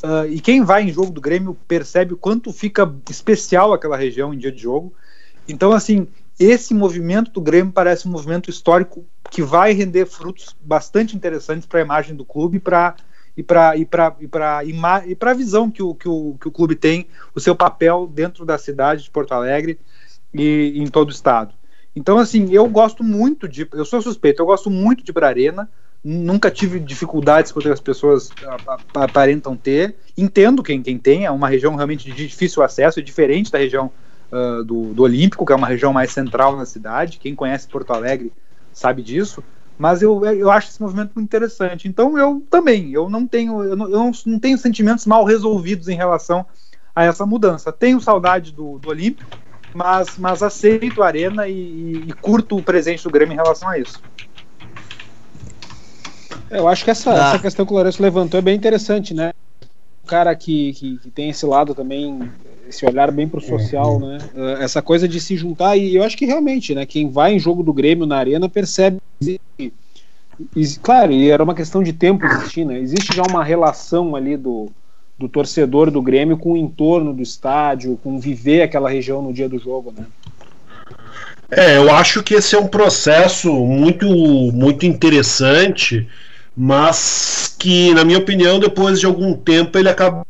Uh, 0.02 0.26
e 0.31 0.40
quem 0.40 0.62
vai 0.62 0.85
em 0.85 0.92
jogo 0.92 1.11
do 1.11 1.20
Grêmio 1.20 1.57
percebe 1.66 2.14
o 2.14 2.16
quanto 2.16 2.52
fica 2.52 2.90
especial 3.11 3.74
aquela 3.74 3.96
região 3.96 4.33
em 4.33 4.38
dia 4.38 4.50
de 4.50 4.62
jogo. 4.62 4.94
Então, 5.46 5.72
assim, 5.72 6.09
esse 6.38 6.72
movimento 6.72 7.31
do 7.31 7.40
Grêmio 7.42 7.72
parece 7.72 8.09
um 8.09 8.11
movimento 8.11 8.48
histórico 8.48 9.04
que 9.31 9.42
vai 9.42 9.72
render 9.72 10.07
frutos 10.07 10.57
bastante 10.61 11.14
interessantes 11.14 11.66
para 11.66 11.81
a 11.81 11.83
imagem 11.83 12.16
do 12.16 12.24
clube 12.24 12.59
pra, 12.59 12.94
e 13.37 13.42
para 13.42 13.76
e 13.76 13.85
para 13.85 14.16
e 14.20 14.28
para 14.28 14.64
e 15.07 15.14
para 15.14 15.31
a 15.33 15.35
visão 15.35 15.70
que 15.70 15.83
o, 15.83 15.94
que, 15.94 16.09
o, 16.09 16.37
que 16.40 16.48
o 16.48 16.52
clube 16.52 16.74
tem, 16.74 17.07
o 17.35 17.40
seu 17.40 17.54
papel 17.54 18.07
dentro 18.07 18.46
da 18.46 18.57
cidade 18.57 19.02
de 19.02 19.11
Porto 19.11 19.33
Alegre 19.33 19.78
e 20.33 20.74
em 20.76 20.87
todo 20.87 21.09
o 21.09 21.12
estado. 21.12 21.58
Então, 21.94 22.18
assim, 22.18 22.53
eu 22.53 22.66
gosto 22.68 23.03
muito 23.03 23.48
de. 23.48 23.66
Eu 23.72 23.85
sou 23.85 24.01
suspeito, 24.01 24.40
eu 24.40 24.46
gosto 24.46 24.70
muito 24.70 25.05
de 25.05 25.12
Brarena. 25.12 25.68
Nunca 26.05 26.51
tive 26.51 26.79
dificuldades 26.79 27.51
que 27.51 27.59
outras 27.59 27.81
pessoas 27.81 28.31
aparentam 28.94 29.57
ter. 29.57 29.96
Entendo 30.16 30.62
quem, 30.62 30.81
quem 30.81 30.96
tem, 30.96 31.27
é 31.27 31.31
uma 31.31 31.48
região 31.48 31.74
realmente 31.74 32.05
de 32.11 32.29
difícil 32.29 32.62
acesso, 32.62 33.01
é 33.01 33.03
diferente 33.03 33.51
da 33.51 33.59
região 33.59 33.90
uh, 34.31 34.62
do, 34.62 34.94
do 34.94 35.03
Olímpico, 35.03 35.44
que 35.44 35.53
é 35.53 35.57
uma 35.57 35.66
região 35.66 35.92
mais 35.92 36.12
central 36.12 36.57
na 36.57 36.64
cidade. 36.64 37.18
Quem 37.18 37.35
conhece 37.35 37.66
Porto 37.66 37.92
Alegre 37.92 38.33
sabe 38.72 39.03
disso. 39.03 39.42
Mas 39.79 40.03
eu, 40.03 40.24
eu 40.24 40.51
acho 40.51 40.68
esse 40.68 40.83
movimento 40.83 41.12
muito 41.14 41.27
interessante. 41.27 41.87
Então 41.87 42.18
eu 42.18 42.42
também, 42.51 42.92
eu 42.92 43.09
não 43.09 43.27
tenho, 43.27 43.62
eu 43.62 43.77
não, 43.77 43.88
eu 43.88 44.12
não, 44.27 44.38
tenho 44.38 44.59
sentimentos 44.59 45.07
mal 45.07 45.24
resolvidos 45.24 45.88
em 45.88 45.94
relação 45.96 46.44
a 46.94 47.05
essa 47.05 47.24
mudança. 47.24 47.72
Tenho 47.72 48.01
saudade 48.01 48.53
do, 48.53 48.79
do 48.79 48.88
Olímpico, 48.88 49.31
mas, 49.79 50.19
mas 50.19 50.43
aceito 50.43 51.05
a 51.05 51.07
Arena 51.07 51.47
e, 51.47 52.03
e, 52.09 52.12
curto 52.21 52.57
o 52.57 52.62
presente 52.62 53.05
do 53.05 53.11
Grêmio 53.11 53.35
em 53.35 53.37
relação 53.37 53.69
a 53.69 53.79
isso. 53.79 54.03
Eu 56.51 56.67
acho 56.67 56.85
que 56.85 56.91
essa, 56.91 57.12
ah. 57.12 57.29
essa 57.29 57.38
questão 57.38 57.64
que 57.64 57.71
o 57.71 57.77
Lourenço 57.77 58.03
levantou 58.03 58.38
é 58.38 58.43
bem 58.43 58.57
interessante, 58.57 59.14
né? 59.14 59.33
O 60.03 60.07
cara 60.09 60.35
que, 60.35 60.73
que, 60.73 60.99
que 60.99 61.11
tem 61.11 61.31
esse 61.31 61.47
lado 61.47 61.77
também, 61.77 62.29
esse 62.69 62.85
olhar 62.85 63.12
bem 63.12 63.29
pro 63.29 63.41
social, 63.41 63.95
uhum. 63.95 64.09
né? 64.09 64.19
Uh, 64.35 64.62
essa 64.62 64.83
coisa 64.83 65.07
de 65.07 65.21
se 65.21 65.37
juntar, 65.37 65.77
e 65.77 65.95
eu 65.95 66.03
acho 66.03 66.17
que 66.17 66.27
realmente, 66.27 66.75
né? 66.75 66.85
Quem 66.85 67.09
vai 67.09 67.35
em 67.35 67.38
jogo 67.38 67.62
do 67.62 67.73
Grêmio 67.73 68.05
na 68.05 68.17
Arena 68.17 68.49
percebe. 68.49 68.99
claro, 70.83 71.12
e 71.12 71.31
era 71.31 71.45
uma 71.45 71.55
questão 71.55 71.85
de 71.85 71.93
tempo 71.93 72.27
existir, 72.27 72.64
né? 72.64 72.81
Existe 72.81 73.14
já 73.14 73.23
uma 73.23 73.45
relação 73.45 74.17
ali 74.17 74.37
do, 74.37 74.73
do 75.18 75.28
torcedor 75.28 75.90
do 75.90 76.00
Grêmio 76.00 76.38
com 76.38 76.52
o 76.52 76.57
entorno 76.57 77.12
do 77.12 77.22
estádio, 77.22 77.98
com 78.02 78.20
viver 78.20 78.62
aquela 78.62 78.88
região 78.88 79.20
no 79.20 79.33
dia 79.33 79.48
do 79.48 79.59
jogo, 79.59 79.92
né? 79.96 80.07
É, 81.50 81.78
eu 81.78 81.90
acho 81.92 82.22
que 82.22 82.35
esse 82.35 82.54
é 82.54 82.59
um 82.59 82.68
processo 82.68 83.52
muito, 83.52 84.07
muito 84.07 84.85
interessante, 84.85 86.07
mas 86.57 87.57
que, 87.59 87.92
na 87.94 88.04
minha 88.04 88.18
opinião, 88.18 88.61
depois 88.61 89.00
de 89.00 89.07
algum 89.07 89.33
tempo 89.35 89.78
ele 89.78 89.88
acabou 89.88 90.24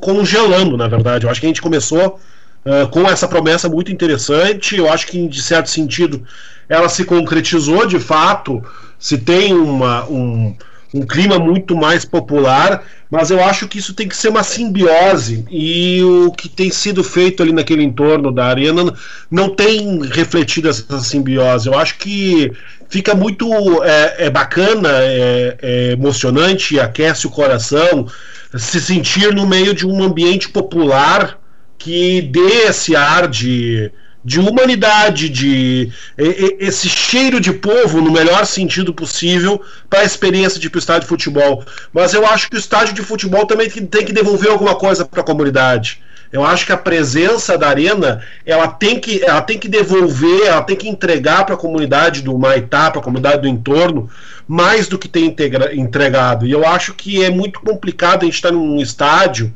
congelando, 0.00 0.76
na 0.76 0.86
verdade. 0.86 1.24
Eu 1.24 1.30
acho 1.30 1.40
que 1.40 1.46
a 1.46 1.48
gente 1.48 1.62
começou 1.62 2.20
uh, 2.64 2.88
com 2.90 3.08
essa 3.08 3.26
promessa 3.26 3.68
muito 3.68 3.90
interessante. 3.90 4.76
Eu 4.76 4.92
acho 4.92 5.06
que, 5.06 5.26
de 5.26 5.42
certo 5.42 5.70
sentido, 5.70 6.22
ela 6.68 6.88
se 6.88 7.04
concretizou 7.04 7.86
de 7.86 7.98
fato. 7.98 8.62
Se 8.98 9.16
tem 9.16 9.54
uma, 9.54 10.04
um, 10.04 10.54
um 10.94 11.06
clima 11.06 11.38
muito 11.38 11.74
mais 11.74 12.04
popular, 12.04 12.84
mas 13.10 13.30
eu 13.30 13.42
acho 13.42 13.66
que 13.66 13.78
isso 13.78 13.94
tem 13.94 14.08
que 14.08 14.16
ser 14.16 14.28
uma 14.28 14.42
simbiose 14.42 15.44
e 15.50 16.02
o 16.02 16.30
que 16.30 16.48
tem 16.48 16.70
sido 16.70 17.02
feito 17.02 17.42
ali 17.42 17.52
naquele 17.52 17.82
entorno 17.82 18.30
da 18.30 18.46
arena 18.46 18.92
não 19.30 19.48
tem 19.48 20.02
refletido 20.06 20.68
essa 20.68 21.00
simbiose. 21.00 21.68
Eu 21.68 21.78
acho 21.78 21.96
que 21.98 22.52
fica 22.88 23.14
muito 23.14 23.50
é, 23.82 24.26
é 24.26 24.30
bacana, 24.30 24.90
é, 24.92 25.56
é 25.62 25.92
emocionante, 25.92 26.78
aquece 26.78 27.26
o 27.26 27.30
coração 27.30 28.06
se 28.54 28.80
sentir 28.80 29.34
no 29.34 29.46
meio 29.46 29.74
de 29.74 29.86
um 29.86 30.02
ambiente 30.02 30.48
popular 30.48 31.38
que 31.78 32.22
dê 32.22 32.66
esse 32.68 32.94
ar 32.94 33.26
de 33.26 33.90
de 34.24 34.38
humanidade, 34.38 35.28
de 35.28 35.90
esse 36.16 36.88
cheiro 36.88 37.40
de 37.40 37.52
povo 37.52 38.00
no 38.00 38.12
melhor 38.12 38.46
sentido 38.46 38.94
possível 38.94 39.60
para 39.90 40.00
a 40.00 40.04
experiência 40.04 40.60
de 40.60 40.68
ir 40.68 40.70
para 40.70 40.78
o 40.78 40.80
estádio 40.80 41.02
de 41.02 41.08
futebol. 41.08 41.64
Mas 41.92 42.14
eu 42.14 42.26
acho 42.26 42.48
que 42.48 42.56
o 42.56 42.58
estádio 42.58 42.94
de 42.94 43.02
futebol 43.02 43.46
também 43.46 43.68
tem 43.68 44.04
que 44.04 44.12
devolver 44.12 44.50
alguma 44.50 44.74
coisa 44.74 45.04
para 45.04 45.20
a 45.20 45.24
comunidade. 45.24 46.00
Eu 46.32 46.42
acho 46.42 46.64
que 46.64 46.72
a 46.72 46.78
presença 46.78 47.58
da 47.58 47.68
arena 47.68 48.22
ela 48.46 48.66
tem 48.66 48.98
que, 48.98 49.22
ela 49.22 49.42
tem 49.42 49.58
que 49.58 49.68
devolver, 49.68 50.46
ela 50.46 50.62
tem 50.62 50.74
que 50.74 50.88
entregar 50.88 51.44
para 51.44 51.54
a 51.54 51.58
comunidade 51.58 52.22
do 52.22 52.38
Maitá, 52.38 52.90
para 52.90 53.00
a 53.00 53.04
comunidade 53.04 53.42
do 53.42 53.48
entorno, 53.48 54.08
mais 54.48 54.88
do 54.88 54.98
que 54.98 55.08
tem 55.08 55.26
integra, 55.26 55.74
entregado. 55.74 56.46
E 56.46 56.50
eu 56.50 56.66
acho 56.66 56.94
que 56.94 57.22
é 57.22 57.28
muito 57.28 57.60
complicado 57.60 58.22
a 58.22 58.24
gente 58.24 58.36
estar 58.36 58.48
tá 58.48 58.54
num 58.54 58.80
estádio 58.80 59.52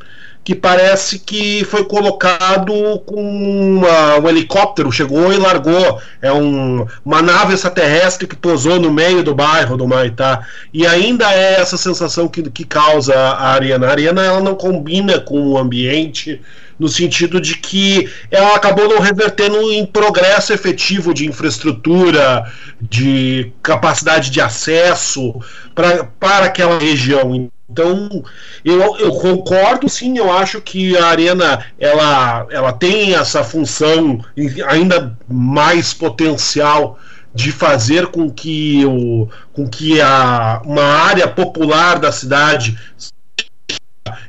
que 0.46 0.54
parece 0.54 1.18
que 1.18 1.64
foi 1.64 1.85
colocado 1.85 2.72
com 3.04 3.20
uma, 3.20 4.20
um 4.20 4.28
helicóptero, 4.28 4.92
chegou 4.92 5.32
e 5.32 5.37
largou. 5.37 6.00
É 6.22 6.32
um, 6.32 6.87
uma 7.04 7.20
nave 7.20 7.52
extraterrestre 7.52 8.28
que 8.28 8.37
pousou 8.37 8.78
no 8.78 8.92
meio 8.92 9.24
do 9.24 9.35
bairro 9.35 9.76
do 9.76 9.88
Maitá. 9.88 10.46
E 10.72 10.87
ainda 10.87 11.32
é 11.32 11.61
essa 11.61 11.76
sensação 11.76 12.28
que, 12.28 12.48
que 12.48 12.64
causa 12.64 13.12
a 13.12 13.54
arena. 13.54 13.88
A 13.88 13.90
arena 13.90 14.22
ela 14.22 14.40
não 14.40 14.54
combina 14.54 15.18
com 15.18 15.48
o 15.48 15.59
ambiente 15.59 16.40
no 16.78 16.88
sentido 16.88 17.40
de 17.40 17.56
que 17.56 18.09
ela 18.30 18.54
acabou 18.54 18.88
não 18.88 19.00
revertendo 19.00 19.61
em 19.72 19.85
progresso 19.85 20.52
efetivo 20.52 21.12
de 21.12 21.26
infraestrutura, 21.26 22.44
de 22.80 23.50
capacidade 23.64 24.30
de 24.30 24.40
acesso 24.40 25.35
para 25.74 26.44
aquela 26.44 26.78
região. 26.78 27.50
Então, 27.68 28.22
eu, 28.64 28.96
eu 28.98 29.12
concordo 29.12 29.88
sim, 29.88 30.16
eu 30.16 30.33
acho 30.33 30.61
que 30.61 30.96
a 30.96 31.07
Arena 31.07 31.66
ela, 31.79 32.46
ela 32.48 32.72
tem 32.72 33.14
essa 33.14 33.42
função 33.42 34.24
ainda 34.68 35.18
mais 35.29 35.92
potencial 35.92 36.98
de 37.35 37.50
fazer 37.52 38.07
com 38.07 38.31
que, 38.31 38.85
o, 38.87 39.29
com 39.52 39.68
que 39.68 40.00
a, 40.00 40.62
uma 40.64 40.85
área 40.85 41.29
popular 41.29 41.98
da 41.98 42.12
cidade 42.12 42.79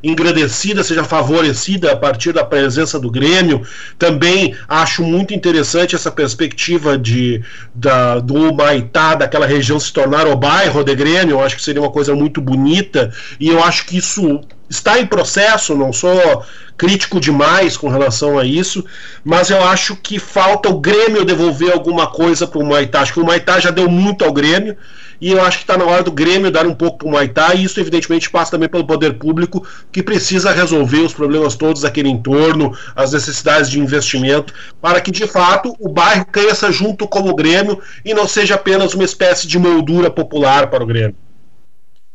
engrandecida, 0.10 0.84
seja 0.84 1.04
favorecida 1.04 1.91
a 1.91 1.96
partir 1.96 2.32
da 2.32 2.43
presença 2.43 3.00
do 3.00 3.12
Grêmio. 3.12 3.62
Também 3.98 4.56
acho 4.67 5.04
muito 5.04 5.34
interessante 5.34 5.96
essa 5.96 6.12
perspectiva 6.12 6.98
de, 6.98 7.43
da, 7.74 8.20
do 8.20 8.54
Maitá, 8.54 9.15
daquela 9.15 9.46
região 9.46 9.80
se 9.80 9.91
tornar 9.91 10.28
o 10.28 10.36
bairro 10.36 10.84
de 10.84 10.96
Grêmio. 10.96 11.36
Eu 11.36 11.41
acho 11.41 11.56
que 11.56 11.62
seria 11.63 11.82
uma 11.82 11.91
coisa 11.91 12.15
muito 12.15 12.41
bonita 12.41 13.12
e 13.39 13.50
eu 13.50 13.63
acho 13.63 13.86
que 13.86 13.98
isso 13.98 14.41
está 14.70 15.00
em 15.00 15.06
processo, 15.06 15.76
não 15.76 15.93
sou 15.93 16.43
crítico 16.78 17.20
demais 17.20 17.76
com 17.76 17.89
relação 17.89 18.38
a 18.38 18.46
isso, 18.46 18.86
mas 19.24 19.50
eu 19.50 19.63
acho 19.63 19.96
que 19.96 20.20
falta 20.20 20.70
o 20.70 20.80
Grêmio 20.80 21.26
devolver 21.26 21.72
alguma 21.72 22.08
coisa 22.08 22.46
para 22.46 22.60
o 22.60 22.65
Maitá. 22.65 23.02
Acho 23.02 23.13
que 23.13 23.20
o 23.20 23.26
Maitá 23.26 23.60
já 23.60 23.72
deu 23.72 23.89
muito 23.89 24.24
ao 24.24 24.32
Grêmio 24.32 24.78
e 25.20 25.32
eu 25.32 25.41
acho 25.41 25.58
que 25.58 25.63
está 25.63 25.78
na 25.78 25.86
hora 25.86 26.04
do 26.04 26.12
Grêmio 26.12 26.52
dar 26.52 26.67
um 26.67 26.76
pouco 26.76 27.00
para 27.00 27.08
o 27.08 27.12
Maitá, 27.12 27.56
e 27.56 27.63
isso 27.63 27.80
evidentemente 27.80 28.30
passa 28.30 28.52
também 28.52 28.70
pelo 28.70 28.86
poder 28.86 29.13
público, 29.13 29.65
que 29.97 30.03
precisa 30.03 30.51
resolver 30.51 30.99
os 30.99 31.12
problemas 31.12 31.55
todos 31.55 31.81
daquele 31.81 32.07
entorno, 32.07 32.77
as 32.95 33.13
necessidades 33.13 33.67
de 33.67 33.79
investimento, 33.79 34.53
para 34.79 35.01
que 35.01 35.10
de 35.10 35.25
fato 35.25 35.75
o 35.79 35.89
bairro 35.89 36.23
cresça 36.27 36.71
junto 36.71 37.07
com 37.07 37.21
o 37.21 37.33
Grêmio 37.33 37.81
e 38.05 38.13
não 38.13 38.27
seja 38.27 38.53
apenas 38.53 38.93
uma 38.93 39.03
espécie 39.03 39.47
de 39.47 39.57
moldura 39.57 40.12
popular 40.12 40.69
para 40.69 40.83
o 40.83 40.86
Grêmio. 40.86 41.15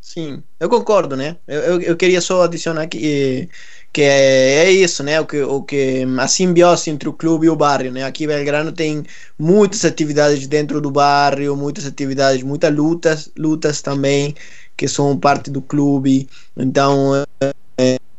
Sim, 0.01 0.45
eu 0.61 0.69
concordo, 0.69 1.17
né? 1.17 1.35
Eu, 1.49 1.61
eu, 1.61 1.81
eu 1.81 1.97
queria 1.97 2.21
só 2.21 2.45
adicionar 2.45 2.87
que, 2.87 3.49
que 3.93 4.03
é, 4.03 4.67
é, 4.67 4.71
isso, 4.71 5.03
né? 5.03 5.21
O 5.21 5.27
que, 5.27 5.43
o 5.43 5.61
que 5.61 6.07
a 6.21 6.29
simbiose 6.29 6.89
entre 6.89 7.09
o 7.09 7.13
clube 7.13 7.47
e 7.47 7.51
o 7.51 7.57
bairro, 7.57 7.91
né? 7.91 8.05
Aqui 8.05 8.29
Belgrano 8.29 8.71
tem 8.71 9.03
muitas 9.37 9.85
atividades 9.85 10.47
dentro 10.47 10.81
do 10.81 10.93
bairro, 10.93 11.57
muitas 11.57 11.85
atividades, 11.85 12.45
muitas 12.45 12.73
lutas, 12.73 13.29
lutas 13.37 13.83
também 13.83 14.37
que 14.77 14.87
são 14.89 15.17
parte 15.17 15.51
do 15.51 15.61
clube. 15.61 16.29
Então, 16.57 17.13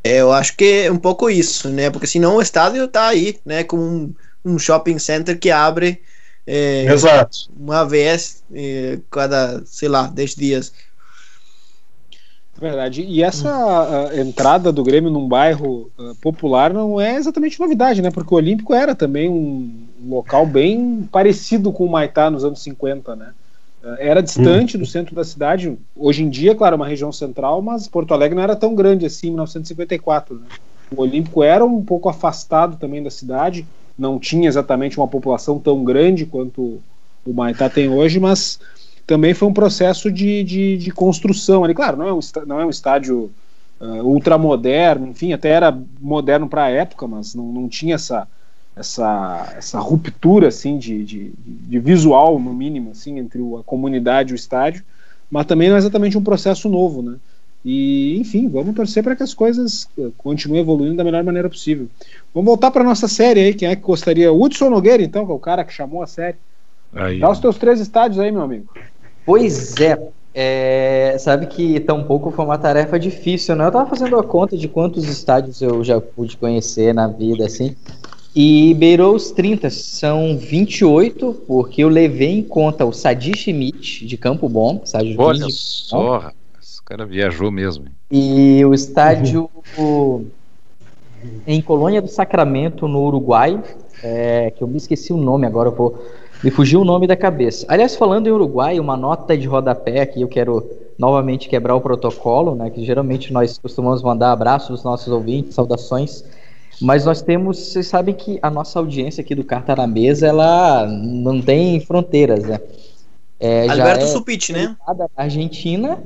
é, 0.04 0.18
eu 0.18 0.32
acho 0.32 0.56
que 0.56 0.84
é 0.86 0.92
um 0.92 0.98
pouco 0.98 1.30
isso, 1.30 1.70
né? 1.70 1.90
Porque 1.90 2.08
senão 2.08 2.36
o 2.36 2.42
estádio 2.42 2.84
está 2.86 3.08
aí, 3.08 3.38
né? 3.46 3.64
Como 3.64 3.82
um, 3.82 4.14
um 4.44 4.60
shopping 4.60 5.00
center 5.00 5.40
que 5.40 5.50
abre 5.50 6.02
é, 6.46 6.86
Exato. 6.86 7.50
uma 7.58 7.86
vez 7.86 8.44
é, 8.54 9.00
cada, 9.10 9.64
sei 9.66 9.88
lá, 9.88 10.08
10 10.08 10.36
dias. 10.36 10.74
Verdade. 12.60 13.02
E 13.02 13.24
essa 13.24 14.12
entrada 14.16 14.72
do 14.72 14.84
Grêmio 14.84 15.10
num 15.10 15.28
bairro 15.28 15.92
uh, 15.98 16.16
popular 16.22 16.72
não 16.72 17.02
é 17.02 17.16
exatamente 17.16 17.60
novidade, 17.60 18.02
né? 18.02 18.12
Porque 18.12 18.34
o 18.34 18.38
Olímpico 18.38 18.74
era 18.74 18.94
também 18.94 19.28
um 19.28 19.88
local 20.06 20.46
bem 20.46 21.08
parecido 21.12 21.72
com 21.72 21.86
o 21.86 21.92
Maitá 21.92 22.30
nos 22.30 22.46
anos 22.46 22.62
50, 22.62 23.16
né? 23.16 23.34
Uh, 23.84 23.96
era 24.00 24.24
distante 24.24 24.78
do 24.78 24.86
centro 24.86 25.14
da 25.14 25.24
cidade. 25.24 25.78
Hoje 25.96 26.24
em 26.24 26.30
dia, 26.30 26.56
claro, 26.56 26.76
é 26.76 26.78
uma 26.78 26.88
região 26.88 27.12
central, 27.12 27.62
mas 27.62 27.88
Porto 27.88 28.14
Alegre 28.14 28.36
não 28.36 28.44
era 28.44 28.56
tão 28.56 28.74
grande 28.74 29.06
assim 29.06 29.28
em 29.28 29.32
1954. 29.32 30.36
Né? 30.36 30.46
O 30.96 31.02
Olímpico 31.02 31.44
era 31.44 31.66
um 31.66 31.84
pouco 31.84 32.08
afastado 32.08 32.78
também 32.78 33.04
da 33.04 33.10
cidade, 33.10 33.66
não 33.98 34.18
tinha 34.20 34.48
exatamente 34.48 34.98
uma 34.98 35.08
população 35.08 35.60
tão 35.60 35.84
grande 35.84 36.26
quanto 36.26 36.82
o 37.26 37.34
Maitá 37.34 37.70
tem 37.70 37.90
hoje, 37.90 38.20
mas 38.20 38.60
também 39.06 39.34
foi 39.34 39.48
um 39.48 39.54
processo 39.54 40.12
de, 40.12 40.44
de, 40.44 40.78
de 40.78 40.92
construção 40.92 41.64
ali. 41.64 41.74
Claro, 41.74 41.98
não 41.98 42.08
é 42.08 42.14
um, 42.14 42.20
não 42.46 42.60
é 42.60 42.66
um 42.66 42.70
estádio 42.70 43.32
uh, 43.80 44.04
ultramoderno, 44.04 45.08
enfim, 45.08 45.34
até 45.34 45.50
era 45.50 45.78
moderno 46.00 46.48
para 46.48 46.64
a 46.64 46.70
época, 46.70 47.08
mas 47.08 47.36
não, 47.36 47.46
não 47.46 47.68
tinha 47.68 47.96
essa, 47.96 48.28
essa, 48.76 49.54
essa 49.58 49.80
ruptura 49.80 50.48
assim 50.48 50.78
de, 50.78 51.04
de, 51.04 51.34
de, 51.38 51.80
visual, 51.80 52.40
no 52.40 52.54
mínimo, 52.54 52.92
assim, 52.92 53.20
entre 53.20 53.40
a 53.60 53.64
comunidade 53.64 54.32
e 54.32 54.34
o 54.34 54.36
estádio, 54.36 54.84
mas 55.30 55.46
também 55.46 55.70
não 55.70 55.76
é 55.76 55.80
exatamente 55.80 56.18
um 56.18 56.24
processo 56.24 56.68
novo, 56.70 57.02
né? 57.02 57.16
E, 57.66 58.20
enfim, 58.20 58.50
vamos 58.50 58.76
torcer 58.76 59.02
para 59.02 59.16
que 59.16 59.24
as 59.24 59.34
coisas 59.34 59.88
ah, 59.98 60.10
continuem 60.18 60.62
evoluindo 60.62 60.98
da 60.98 61.04
melhor 61.04 61.24
maneira 61.24 61.50
possível. 61.50 61.88
Vamos 62.34 62.48
voltar 62.48 62.72
para 62.72 62.84
nossa 62.84 63.08
série 63.08 63.40
aí. 63.40 63.54
Quem 63.54 63.70
é 63.70 63.76
que 63.76 63.82
gostaria? 63.82 64.34
Hudson 64.34 64.70
Nogueira, 64.70 65.02
então, 65.02 65.26
que 65.26 65.32
é 65.32 65.36
o 65.36 65.40
cara 65.40 65.64
que 65.64 65.72
chamou 65.72 66.04
a 66.04 66.08
série. 66.08 66.36
Aí. 66.94 67.20
Dá 67.20 67.32
os 67.32 67.40
teus 67.40 67.58
três 67.58 67.80
estádios 67.80 68.20
aí, 68.20 68.32
meu 68.32 68.42
amigo. 68.42 68.66
Pois 69.26 69.80
é. 69.80 69.98
é 70.36 71.16
sabe 71.18 71.48
que 71.48 71.80
tampouco 71.80 72.32
foi 72.32 72.44
uma 72.44 72.58
tarefa 72.58 73.00
difícil, 73.00 73.56
né? 73.56 73.66
Eu 73.66 73.72
tava 73.72 73.90
fazendo 73.90 74.20
a 74.20 74.24
conta 74.24 74.58
de 74.58 74.68
quantos 74.68 75.08
estádios 75.08 75.62
eu 75.62 75.82
já 75.86 76.02
pude 76.02 76.36
conhecer 76.36 76.94
na 76.94 77.08
vida, 77.08 77.46
assim. 77.46 77.78
E 78.36 78.74
beirou 78.74 79.16
os 79.16 79.32
30, 79.32 79.70
são 79.70 80.38
28, 80.38 81.44
porque 81.48 81.84
eu 81.84 81.90
levei 81.90 82.32
em 82.32 82.44
conta 82.44 82.84
o 82.84 82.92
Sadi 82.92 83.38
Schmidt, 83.38 84.06
de 84.08 84.18
Campo 84.18 84.50
Bom, 84.50 84.82
estádio 84.84 85.16
Olha 85.20 85.46
só, 85.50 86.32
o 86.80 86.84
cara 86.84 87.06
viajou 87.06 87.52
mesmo. 87.52 87.86
E 88.10 88.66
o 88.66 88.74
estádio 88.74 89.50
em 91.46 91.62
Colônia 91.62 92.02
do 92.02 92.08
Sacramento, 92.08 92.88
no 92.88 93.04
Uruguai, 93.04 93.62
é, 94.04 94.52
que 94.52 94.64
eu 94.64 94.68
me 94.68 94.78
esqueci 94.78 95.14
o 95.14 95.18
nome 95.18 95.46
agora, 95.46 95.70
eu 95.70 95.76
vou 95.76 96.04
me 96.44 96.52
fugiu 96.52 96.82
o 96.82 96.84
nome 96.84 97.08
da 97.08 97.16
cabeça. 97.16 97.66
Aliás, 97.70 97.96
falando 97.96 98.28
em 98.28 98.32
Uruguai, 98.32 98.78
uma 98.78 98.98
nota 98.98 99.38
de 99.38 99.48
rodapé 99.48 100.02
aqui, 100.02 100.22
eu 100.22 100.28
quero 100.28 100.70
novamente 101.00 101.48
quebrar 101.48 101.74
o 101.74 101.80
protocolo, 101.80 102.54
né? 102.54 102.70
Que 102.70 102.84
geralmente 102.84 103.32
nós 103.32 103.58
costumamos 103.58 104.04
mandar 104.04 104.34
abraços 104.34 104.72
aos 104.72 104.84
nossos 104.84 105.08
ouvintes, 105.08 105.56
saudações. 105.56 106.26
Mas 106.84 107.06
nós 107.06 107.22
temos, 107.22 107.58
vocês 107.58 107.88
sabem 107.88 108.14
que 108.14 108.38
a 108.42 108.50
nossa 108.50 108.78
audiência 108.78 109.22
aqui 109.22 109.34
do 109.34 109.44
Carta 109.44 109.76
na 109.76 109.88
Mesa, 109.88 110.28
ela 110.28 110.86
não 110.86 111.42
tem 111.42 111.80
fronteiras, 111.80 112.44
né? 112.44 112.60
É, 113.40 113.70
Alberto 113.70 114.04
é 114.04 114.08
Supit, 114.08 114.54
né? 114.54 114.76
Argentina. 115.16 115.98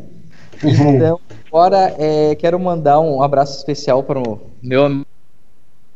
Uhum. 0.63 0.95
Então, 0.95 1.19
agora 1.47 1.95
é, 1.97 2.35
quero 2.35 2.59
mandar 2.59 2.99
um 2.99 3.21
abraço 3.21 3.57
especial 3.57 4.03
para 4.03 4.19
o 4.19 4.39
meu 4.61 4.85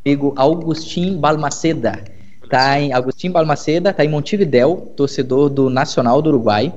amigo 0.06 0.34
Augustin 0.36 1.18
Balmaceda 1.18 2.04
Tá 2.52 2.78
em 2.78 2.92
Agostinho 2.92 3.32
Balmaceda, 3.32 3.94
tá 3.94 4.04
em 4.04 4.10
Montevidéu, 4.10 4.92
torcedor 4.98 5.50
do 5.50 5.70
Nacional 5.70 6.22
do 6.22 6.28
Uruguai. 6.28 6.74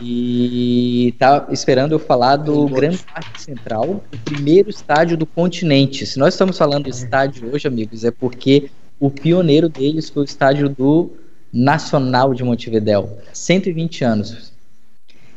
E 0.00 1.14
tá 1.18 1.48
esperando 1.50 1.92
eu 1.92 1.98
falar 1.98 2.36
do 2.36 2.66
Grande 2.66 2.98
Parque 2.98 3.40
Central, 3.40 4.02
o 4.12 4.18
primeiro 4.24 4.70
estádio 4.70 5.16
do 5.16 5.26
continente. 5.26 6.06
Se 6.06 6.18
nós 6.18 6.34
estamos 6.34 6.56
falando 6.56 6.84
do 6.84 6.90
estádio 6.90 7.52
hoje, 7.52 7.66
amigos, 7.66 8.04
é 8.04 8.10
porque 8.10 8.70
o 9.00 9.10
pioneiro 9.10 9.68
deles 9.68 10.08
foi 10.08 10.22
o 10.22 10.24
estádio 10.24 10.68
do 10.68 11.10
Nacional 11.52 12.32
de 12.32 12.44
Montevidéu, 12.44 13.18
120 13.32 14.04
anos. 14.04 14.52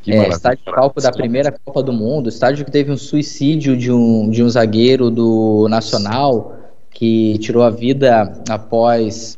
Que 0.03 0.13
é, 0.13 0.29
estádio 0.29 0.63
palco 0.65 0.99
da 0.99 1.11
primeira 1.11 1.51
Copa 1.51 1.83
do 1.83 1.93
Mundo, 1.93 2.29
estádio 2.29 2.65
que 2.65 2.71
teve 2.71 2.91
um 2.91 2.97
suicídio 2.97 3.77
de 3.77 3.91
um, 3.91 4.29
de 4.29 4.43
um 4.43 4.49
zagueiro 4.49 5.11
do 5.11 5.67
Nacional 5.69 6.57
que 6.89 7.37
tirou 7.39 7.63
a 7.63 7.69
vida 7.69 8.43
após 8.49 9.37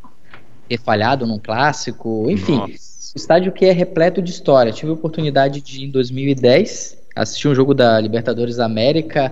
ter 0.68 0.80
falhado 0.80 1.28
num 1.28 1.38
clássico, 1.38 2.30
enfim, 2.30 2.58
Nossa. 2.58 2.93
Estádio 3.16 3.52
que 3.52 3.66
é 3.66 3.72
repleto 3.72 4.22
de 4.22 4.32
história. 4.32 4.72
Tive 4.72 4.92
a 4.92 4.94
oportunidade 4.94 5.62
de, 5.62 5.86
em 5.86 5.90
2010, 5.90 6.98
assistir 7.16 7.48
um 7.48 7.56
jogo 7.56 7.74
da 7.74 8.00
Libertadores 8.00 8.56
da 8.58 8.66
América, 8.66 9.32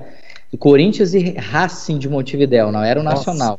do 0.52 0.58
Corinthians 0.58 1.14
e 1.14 1.32
Racing 1.32 1.98
de 1.98 2.10
Montevidéu, 2.10 2.72
não 2.72 2.84
era 2.84 3.00
o 3.00 3.04
Nacional. 3.04 3.58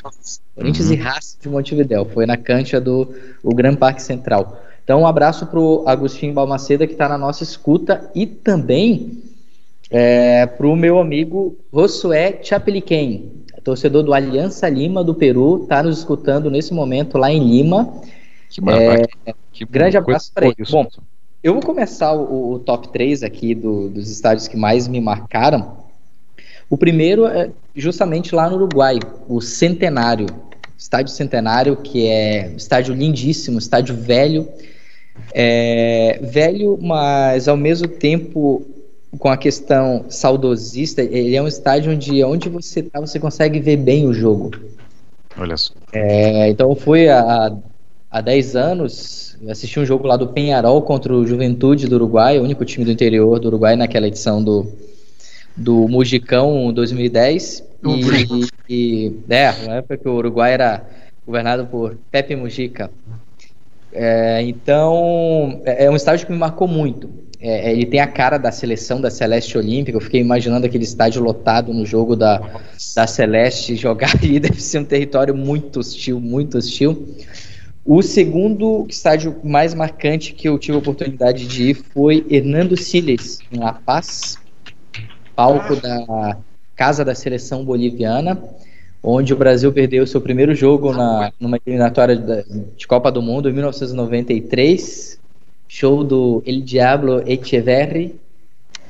Corinthians 0.55 0.89
Uhum. 0.89 0.95
e 0.95 0.97
Racing 0.97 1.39
de 1.41 1.49
Montevidéu, 1.49 2.05
foi 2.05 2.27
na 2.27 2.37
cancha 2.37 2.81
do 2.81 3.15
o 3.43 3.55
Gran 3.55 3.75
Parque 3.75 4.03
Central. 4.03 4.61
Então, 4.85 5.03
um 5.03 5.07
abraço 5.07 5.47
pro 5.47 5.85
Agostinho 5.87 6.35
Balmaceda, 6.35 6.87
que 6.87 6.93
está 6.93 7.09
na 7.09 7.17
nossa 7.17 7.43
escuta, 7.43 8.11
e 8.15 8.27
também 8.27 9.23
é, 9.91 10.45
pro 10.47 10.75
meu 10.75 10.99
amigo 10.99 11.57
Josué 11.73 12.41
Chapeliquem, 12.43 13.31
torcedor 13.63 14.03
do 14.03 14.13
Aliança 14.13 14.69
Lima 14.69 15.05
do 15.05 15.15
Peru, 15.15 15.63
está 15.63 15.83
nos 15.83 15.99
escutando 15.99 16.51
nesse 16.51 16.75
momento 16.75 17.17
lá 17.17 17.31
em 17.31 17.47
Lima. 17.47 17.95
Que 18.53 18.61
maravilha. 18.61 19.09
Que 19.53 19.65
grande 19.65 19.97
abraço 19.97 20.31
pra 20.35 20.47
ele. 20.47 20.57
Bom, 20.71 20.87
Eu 21.43 21.55
vou 21.55 21.63
começar 21.63 22.13
o, 22.13 22.53
o 22.53 22.59
top 22.61 22.89
3 22.93 23.23
aqui 23.23 23.55
do- 23.55 23.89
dos 23.89 24.11
estádios 24.11 24.47
que 24.47 24.57
mais 24.57 24.87
me 24.87 25.01
marcaram. 25.01 25.79
O 26.71 26.77
primeiro 26.77 27.27
é 27.27 27.51
justamente 27.75 28.35
lá 28.35 28.49
no 28.49 28.57
Uruguai, 28.57 28.99
o 29.29 29.41
Centenário. 29.41 30.27
Estádio 30.79 31.13
Centenário, 31.13 31.77
que 31.77 32.07
é 32.07 32.51
um 32.53 32.57
estádio 32.57 32.95
lindíssimo, 32.95 33.59
estádio 33.59 33.95
velho. 33.97 34.49
É, 35.35 36.19
velho, 36.23 36.79
mas 36.81 37.49
ao 37.49 37.57
mesmo 37.57 37.89
tempo 37.89 38.65
com 39.19 39.29
a 39.29 39.37
questão 39.37 40.07
saudosista, 40.09 41.03
ele 41.03 41.37
é 41.37 41.43
um 41.43 41.47
estádio 41.49 41.93
onde 41.93 42.25
onde 42.25 42.49
você 42.49 42.81
está, 42.81 42.99
você 43.01 43.21
consegue 43.21 43.61
ver 43.61 43.77
bem 43.77 44.07
o 44.07 44.13
jogo. 44.15 44.51
Olha 45.37 45.57
só. 45.57 45.75
É, 45.93 46.49
então 46.49 46.71
eu 46.71 46.77
fui 46.77 47.09
há, 47.09 47.53
há 48.13 48.21
10 48.21 48.55
anos, 48.55 49.39
assisti 49.49 49.81
um 49.81 49.87
jogo 49.87 50.07
lá 50.07 50.19
do 50.19 50.29
Penharol 50.29 50.83
contra 50.83 51.15
o 51.15 51.27
Juventude 51.27 51.89
do 51.89 51.97
Uruguai, 51.97 52.39
o 52.39 52.43
único 52.43 52.63
time 52.63 52.85
do 52.85 52.91
interior 52.93 53.41
do 53.41 53.49
Uruguai 53.49 53.75
naquela 53.75 54.07
edição 54.07 54.45
do, 54.45 54.71
do 55.57 55.89
Mugicão 55.89 56.71
2010. 56.75 57.65
E, 58.69 59.09
e 59.09 59.17
é, 59.31 59.67
na 59.67 59.75
época 59.77 59.97
que 59.97 60.09
o 60.09 60.15
Uruguai 60.15 60.53
era 60.53 60.85
governado 61.27 61.67
por 61.67 61.97
Pepe 62.11 62.37
Mujica. 62.37 62.91
É, 63.93 64.43
então, 64.43 65.61
é 65.65 65.85
é 65.85 65.91
um 65.91 65.97
estádio 65.97 66.27
que 66.27 66.33
me 66.33 66.39
marcou 66.39 66.69
muito. 66.69 67.11
É, 67.41 67.73
ele 67.73 67.87
tem 67.87 67.99
a 67.99 68.07
cara 68.07 68.39
da 68.39 68.53
seleção 68.53 69.01
da 69.01 69.11
Celeste 69.11 69.59
Olímpica. 69.59 69.97
Eu 69.97 70.01
fiquei 70.01 70.21
imaginando 70.21 70.67
aquele 70.67 70.85
estádio 70.85 71.23
lotado 71.23 71.75
no 71.75 71.85
jogo 71.85 72.15
da, 72.15 72.41
da 72.95 73.07
Celeste 73.07 73.75
jogar 73.75 74.15
ali. 74.23 74.39
Deve 74.39 74.63
ser 74.63 74.79
um 74.79 74.85
território 74.85 75.35
muito 75.35 75.81
hostil, 75.81 76.21
muito 76.21 76.59
hostil. 76.59 77.17
O 77.85 78.01
segundo 78.01 78.87
estádio 78.89 79.41
mais 79.43 79.75
marcante 79.75 80.33
que 80.33 80.49
eu 80.49 80.57
tive 80.57 80.77
a 80.77 80.79
oportunidade 80.79 81.49
de 81.49 81.71
ir 81.71 81.75
foi 81.75 82.25
Hernando 82.31 82.77
Siles, 82.77 83.41
em 83.51 83.59
La 83.59 83.73
Paz, 83.73 84.39
palco 85.35 85.75
da 85.75 86.39
Casa 86.77 87.05
da 87.05 87.13
Seleção 87.13 87.65
Boliviana, 87.65 88.41
onde 89.03 89.35
o 89.35 89.37
Brasil 89.37 89.73
perdeu 89.73 90.07
seu 90.07 90.21
primeiro 90.21 90.55
jogo 90.55 90.93
na, 90.93 91.33
numa 91.41 91.59
eliminatória 91.67 92.45
de 92.77 92.87
Copa 92.87 93.11
do 93.11 93.21
Mundo 93.21 93.51
em 93.51 93.53
1993, 93.53 95.19
show 95.67 96.05
do 96.05 96.41
El 96.47 96.61
Diablo 96.61 97.25
Echeverri, 97.27 98.15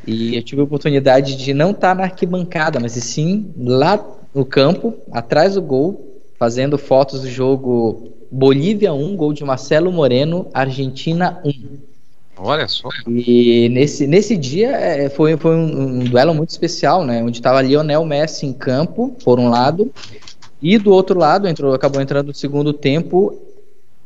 e 0.07 0.37
eu 0.37 0.43
tive 0.43 0.61
a 0.61 0.65
oportunidade 0.65 1.37
de 1.37 1.55
não 1.55 1.71
estar 1.71 1.95
na 1.95 2.03
arquibancada, 2.03 2.79
mas 2.79 2.93
sim 2.93 3.55
lá 3.57 4.05
no 4.35 4.45
campo, 4.45 4.95
atrás 5.11 5.55
do 5.55 5.63
gol, 5.63 6.21
fazendo 6.39 6.77
fotos 6.77 7.23
do 7.23 7.31
jogo 7.31 8.13
Bolívia 8.35 8.95
1, 8.95 9.15
gol 9.15 9.35
de 9.35 9.45
Marcelo 9.45 9.93
Moreno, 9.93 10.49
Argentina 10.55 11.39
1. 11.45 11.79
Olha 12.39 12.67
só. 12.67 12.89
E 13.07 13.69
nesse, 13.69 14.07
nesse 14.07 14.39
dia 14.39 14.71
é, 14.71 15.11
foi, 15.11 15.37
foi 15.37 15.55
um, 15.55 16.01
um 16.01 16.05
duelo 16.05 16.35
muito 16.35 16.49
especial, 16.49 17.05
né? 17.05 17.23
Onde 17.23 17.39
estava 17.39 17.61
Lionel 17.61 18.07
Messi 18.07 18.47
em 18.47 18.55
campo, 18.55 19.15
por 19.23 19.39
um 19.39 19.51
lado, 19.51 19.93
e 20.63 20.79
do 20.79 20.93
outro 20.93 21.19
lado 21.19 21.47
entrou, 21.47 21.75
acabou 21.75 22.01
entrando 22.01 22.29
no 22.29 22.35
segundo 22.35 22.73
tempo 22.73 23.39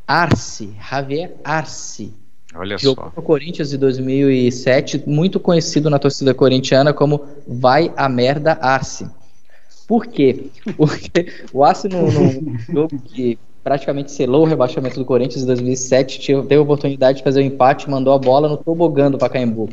Arce, 0.04 0.74
Javier 0.90 1.34
Arce, 1.44 2.12
Olha 2.52 2.76
jogou 2.76 3.04
só. 3.04 3.12
no 3.14 3.22
Corinthians 3.22 3.72
em 3.72 3.78
2007, 3.78 5.04
muito 5.06 5.38
conhecido 5.38 5.88
na 5.88 6.00
torcida 6.00 6.34
corintiana 6.34 6.92
como 6.92 7.24
Vai 7.46 7.92
a 7.96 8.08
Merda 8.08 8.58
Arce. 8.60 9.06
Por 9.86 10.06
quê? 10.06 10.46
Porque 10.76 11.32
o 11.52 11.62
Arce, 11.62 11.88
no, 11.88 12.10
no 12.10 12.58
jogo 12.58 12.98
que 12.98 13.38
praticamente 13.66 14.12
selou 14.12 14.42
o 14.42 14.44
rebaixamento 14.44 14.96
do 14.96 15.04
Corinthians 15.04 15.42
em 15.42 15.46
2007, 15.46 16.20
tinha- 16.20 16.40
teve 16.40 16.54
a 16.54 16.62
oportunidade 16.62 17.18
de 17.18 17.24
fazer 17.24 17.40
o 17.40 17.42
empate, 17.42 17.90
mandou 17.90 18.14
a 18.14 18.18
bola 18.18 18.48
no 18.48 18.56
tobogã 18.56 19.10
do 19.10 19.18
Pacaembu. 19.18 19.68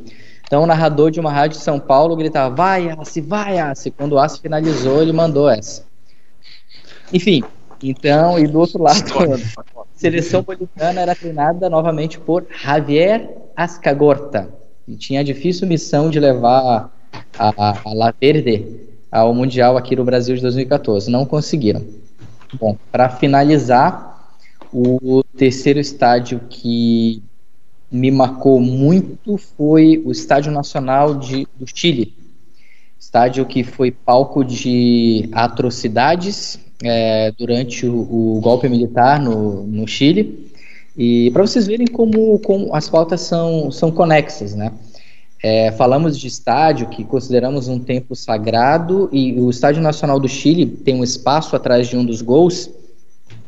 Então 0.48 0.64
o 0.64 0.66
narrador 0.66 1.12
de 1.12 1.20
uma 1.20 1.32
rádio 1.32 1.60
de 1.60 1.64
São 1.64 1.80
Paulo 1.80 2.16
gritava, 2.16 2.56
vai 2.56 2.90
Arce, 2.90 3.22
vai 3.22 3.60
Arce. 3.60 3.92
Quando 3.92 4.14
o 4.14 4.18
Arce 4.18 4.42
finalizou, 4.42 5.00
ele 5.00 5.14
mandou 5.14 5.48
essa. 5.48 5.84
Enfim, 7.14 7.44
então, 7.84 8.40
e 8.40 8.48
do 8.48 8.60
outro 8.60 8.82
lado, 8.82 8.98
a 8.98 9.84
seleção 9.94 10.42
boliviana 10.42 11.00
era 11.00 11.14
treinada 11.14 11.70
novamente 11.70 12.18
por 12.18 12.48
Javier 12.64 13.30
Ascagorta. 13.56 14.50
E 14.88 14.96
tinha 14.96 15.20
a 15.20 15.24
difícil 15.24 15.68
missão 15.68 16.10
de 16.10 16.20
levar 16.20 16.92
a, 17.38 17.50
a, 17.50 17.80
a 17.86 17.94
La 17.94 18.12
Verde 18.20 18.66
ao 19.12 19.36
Mundial 19.36 19.78
aqui 19.78 19.96
no 19.96 20.04
Brasil 20.04 20.36
de 20.36 20.42
2014. 20.42 21.12
Não 21.12 21.28
conseguiram. 21.28 21.84
Bom, 22.60 22.78
para 22.92 23.10
finalizar, 23.10 24.38
o 24.72 25.24
terceiro 25.38 25.80
estádio 25.80 26.42
que 26.50 27.22
me 27.92 28.10
marcou 28.10 28.60
muito 28.60 29.38
foi 29.38 30.02
o 30.04 30.12
Estádio 30.12 30.52
Nacional 30.52 31.16
de, 31.16 31.48
do 31.56 31.66
Chile. 31.68 32.14
Estádio 33.00 33.46
que 33.46 33.64
foi 33.64 33.92
palco 33.92 34.44
de 34.44 35.30
atrocidades 35.32 36.60
é, 36.84 37.32
durante 37.38 37.86
o, 37.86 38.38
o 38.38 38.40
golpe 38.42 38.68
militar 38.68 39.20
no, 39.20 39.64
no 39.64 39.88
Chile. 39.88 40.52
E 40.98 41.30
para 41.32 41.44
vocês 41.44 41.68
verem 41.68 41.88
como, 41.88 42.40
como 42.40 42.74
as 42.76 42.90
pautas 42.90 43.22
são, 43.22 43.72
são 43.72 43.92
conexas, 43.92 44.56
né? 44.56 44.72
É, 45.46 45.74
falamos 45.74 46.18
de 46.18 46.26
estádio 46.26 46.88
que 46.88 47.04
consideramos 47.04 47.68
um 47.68 47.78
templo 47.78 48.16
sagrado 48.16 49.10
e 49.12 49.34
o 49.34 49.50
Estádio 49.50 49.82
Nacional 49.82 50.18
do 50.18 50.30
Chile 50.30 50.66
tem 50.66 50.96
um 50.96 51.04
espaço 51.04 51.54
atrás 51.54 51.90
de 51.90 51.98
um 51.98 52.06
dos 52.06 52.22
gols 52.22 52.70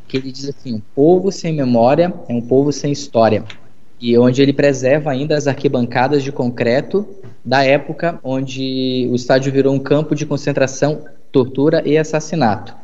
que 0.05 0.17
ele 0.17 0.29
diz 0.29 0.49
assim: 0.49 0.75
um 0.75 0.81
povo 0.93 1.31
sem 1.31 1.53
memória 1.53 2.13
é 2.27 2.34
um 2.34 2.41
povo 2.41 2.73
sem 2.73 2.91
história. 2.91 3.45
E 3.99 4.17
onde 4.17 4.41
ele 4.41 4.51
preserva 4.51 5.10
ainda 5.10 5.38
as 5.38 5.47
arquibancadas 5.47 6.21
de 6.21 6.34
concreto 6.34 7.08
da 7.45 7.63
época 7.63 8.19
onde 8.21 9.08
o 9.10 9.15
estádio 9.15 9.53
virou 9.53 9.73
um 9.73 9.79
campo 9.79 10.13
de 10.13 10.25
concentração, 10.25 11.05
tortura 11.31 11.81
e 11.88 11.97
assassinato. 11.97 12.75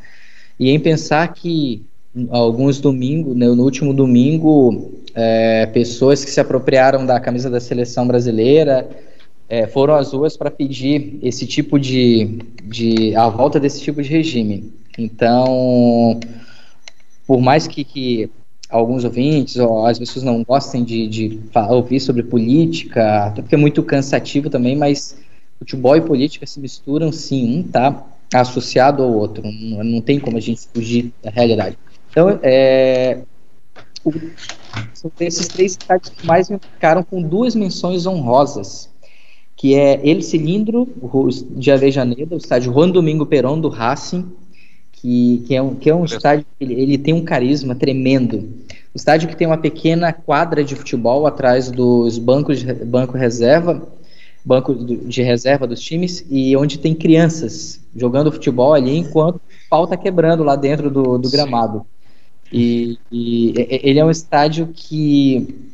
E 0.57 0.69
em 0.69 0.79
pensar 0.79 1.27
que 1.33 1.85
alguns 2.29 2.79
domingos, 2.79 3.35
né, 3.35 3.47
no 3.47 3.63
último 3.63 3.93
domingo, 3.93 4.91
é, 5.13 5.65
pessoas 5.67 6.23
que 6.23 6.31
se 6.31 6.39
apropriaram 6.39 7.05
da 7.05 7.19
camisa 7.19 7.49
da 7.49 7.59
seleção 7.59 8.07
brasileira 8.07 8.89
é, 9.47 9.67
foram 9.67 9.95
às 9.95 10.13
ruas 10.13 10.37
para 10.37 10.49
pedir 10.49 11.19
esse 11.21 11.45
tipo 11.45 11.79
de, 11.79 12.39
de 12.63 13.15
a 13.15 13.27
volta 13.29 13.59
desse 13.59 13.81
tipo 13.81 14.01
de 14.01 14.09
regime. 14.09 14.73
Então, 14.97 16.19
por 17.25 17.41
mais 17.41 17.67
que, 17.67 17.83
que 17.83 18.29
alguns 18.69 19.03
ouvintes 19.03 19.57
ou 19.57 19.85
as 19.85 19.99
pessoas 19.99 20.23
não 20.23 20.43
gostem 20.43 20.83
de, 20.83 21.07
de 21.07 21.39
ouvir 21.69 21.99
sobre 21.99 22.23
política, 22.23 23.25
até 23.27 23.41
porque 23.41 23.55
é 23.55 23.57
muito 23.57 23.83
cansativo 23.83 24.49
também, 24.49 24.75
mas 24.75 25.17
futebol 25.59 25.95
e 25.95 26.01
política 26.01 26.45
se 26.45 26.59
misturam 26.59 27.11
sim, 27.11 27.59
um 27.59 27.63
tá 27.63 28.05
associado 28.33 29.03
ao 29.03 29.13
outro, 29.13 29.43
não, 29.43 29.83
não 29.83 30.01
tem 30.01 30.19
como 30.19 30.37
a 30.37 30.41
gente 30.41 30.61
fugir 30.73 31.11
da 31.21 31.29
realidade. 31.29 31.77
Então, 32.11 32.39
é, 32.43 33.19
o, 34.03 34.11
são 34.93 35.11
esses 35.21 35.47
três 35.47 35.71
estádios 35.71 36.09
que 36.09 36.27
mais 36.27 36.49
me 36.49 36.59
ficaram 36.59 37.03
com 37.03 37.21
duas 37.21 37.55
menções 37.55 38.05
honrosas, 38.05 38.89
que 39.55 39.75
é 39.75 39.99
El 40.07 40.21
Cilindro, 40.21 40.87
de 41.51 41.71
Avejaneda, 41.71 42.35
o 42.35 42.37
estádio 42.37 42.73
Juan 42.73 42.89
Domingo 42.89 43.25
Perón 43.25 43.59
do 43.59 43.69
Racing, 43.69 44.29
que, 44.91 45.43
que 45.47 45.55
é 45.55 45.61
um, 45.61 45.73
que 45.75 45.89
é 45.89 45.95
um 45.95 46.03
estádio, 46.03 46.45
ele, 46.59 46.73
ele 46.73 46.97
tem 46.97 47.13
um 47.13 47.23
carisma 47.23 47.75
tremendo. 47.75 48.49
O 48.93 48.97
estádio 48.97 49.29
que 49.29 49.35
tem 49.35 49.47
uma 49.47 49.57
pequena 49.57 50.11
quadra 50.11 50.63
de 50.63 50.75
futebol 50.75 51.25
atrás 51.25 51.71
dos 51.71 52.17
bancos 52.17 52.59
de 52.59 52.73
banco 52.73 53.17
reserva, 53.17 53.87
banco 54.43 54.73
de 54.75 55.21
reserva 55.21 55.65
dos 55.65 55.79
times, 55.79 56.25
e 56.29 56.55
onde 56.57 56.77
tem 56.77 56.93
crianças 56.93 57.79
jogando 57.95 58.31
futebol 58.31 58.73
ali 58.73 58.97
enquanto 58.97 59.35
o 59.35 59.41
pau 59.69 59.87
tá 59.87 59.95
quebrando 59.95 60.43
lá 60.43 60.55
dentro 60.55 60.89
do, 60.89 61.17
do 61.17 61.29
gramado. 61.29 61.85
E, 62.51 62.97
e, 63.11 63.53
ele 63.83 63.99
é 63.99 64.05
um 64.05 64.11
estádio 64.11 64.69
que 64.73 65.69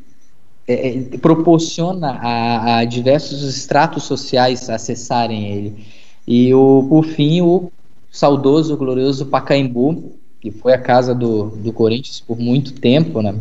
é, 0.67 0.89
é, 0.89 1.17
proporciona 1.17 2.19
a, 2.21 2.78
a, 2.78 2.86
diversos 2.86 3.43
estratos 3.43 4.03
sociais 4.03 4.69
acessarem 4.69 5.51
ele. 5.51 5.86
E 6.28 6.53
o, 6.53 6.86
por 6.89 7.05
fim, 7.05 7.41
o 7.41 7.71
saudoso, 8.11 8.78
glorioso 8.78 9.25
Pacaembu, 9.25 10.11
que 10.39 10.51
foi 10.51 10.73
a 10.73 10.78
casa 10.78 11.15
do, 11.15 11.45
do 11.45 11.73
Corinthians 11.73 12.19
por 12.19 12.38
muito 12.38 12.73
tempo, 12.73 13.21
né? 13.21 13.36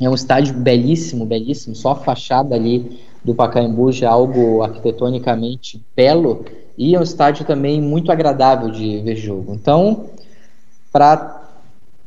É 0.00 0.08
um 0.08 0.14
estádio 0.14 0.54
belíssimo, 0.54 1.26
belíssimo, 1.26 1.74
só 1.74 1.90
a 1.90 1.96
fachada 1.96 2.54
ali 2.54 2.98
do 3.22 3.34
Pacaembu 3.34 3.92
já 3.92 4.06
é 4.06 4.10
algo 4.10 4.62
arquitetonicamente 4.62 5.82
belo 5.94 6.44
e 6.78 6.94
é 6.94 6.98
um 6.98 7.02
estádio 7.02 7.44
também 7.44 7.80
muito 7.82 8.10
agradável 8.10 8.70
de 8.70 9.00
ver 9.00 9.16
jogo. 9.16 9.52
Então, 9.54 10.06
para 10.90 11.39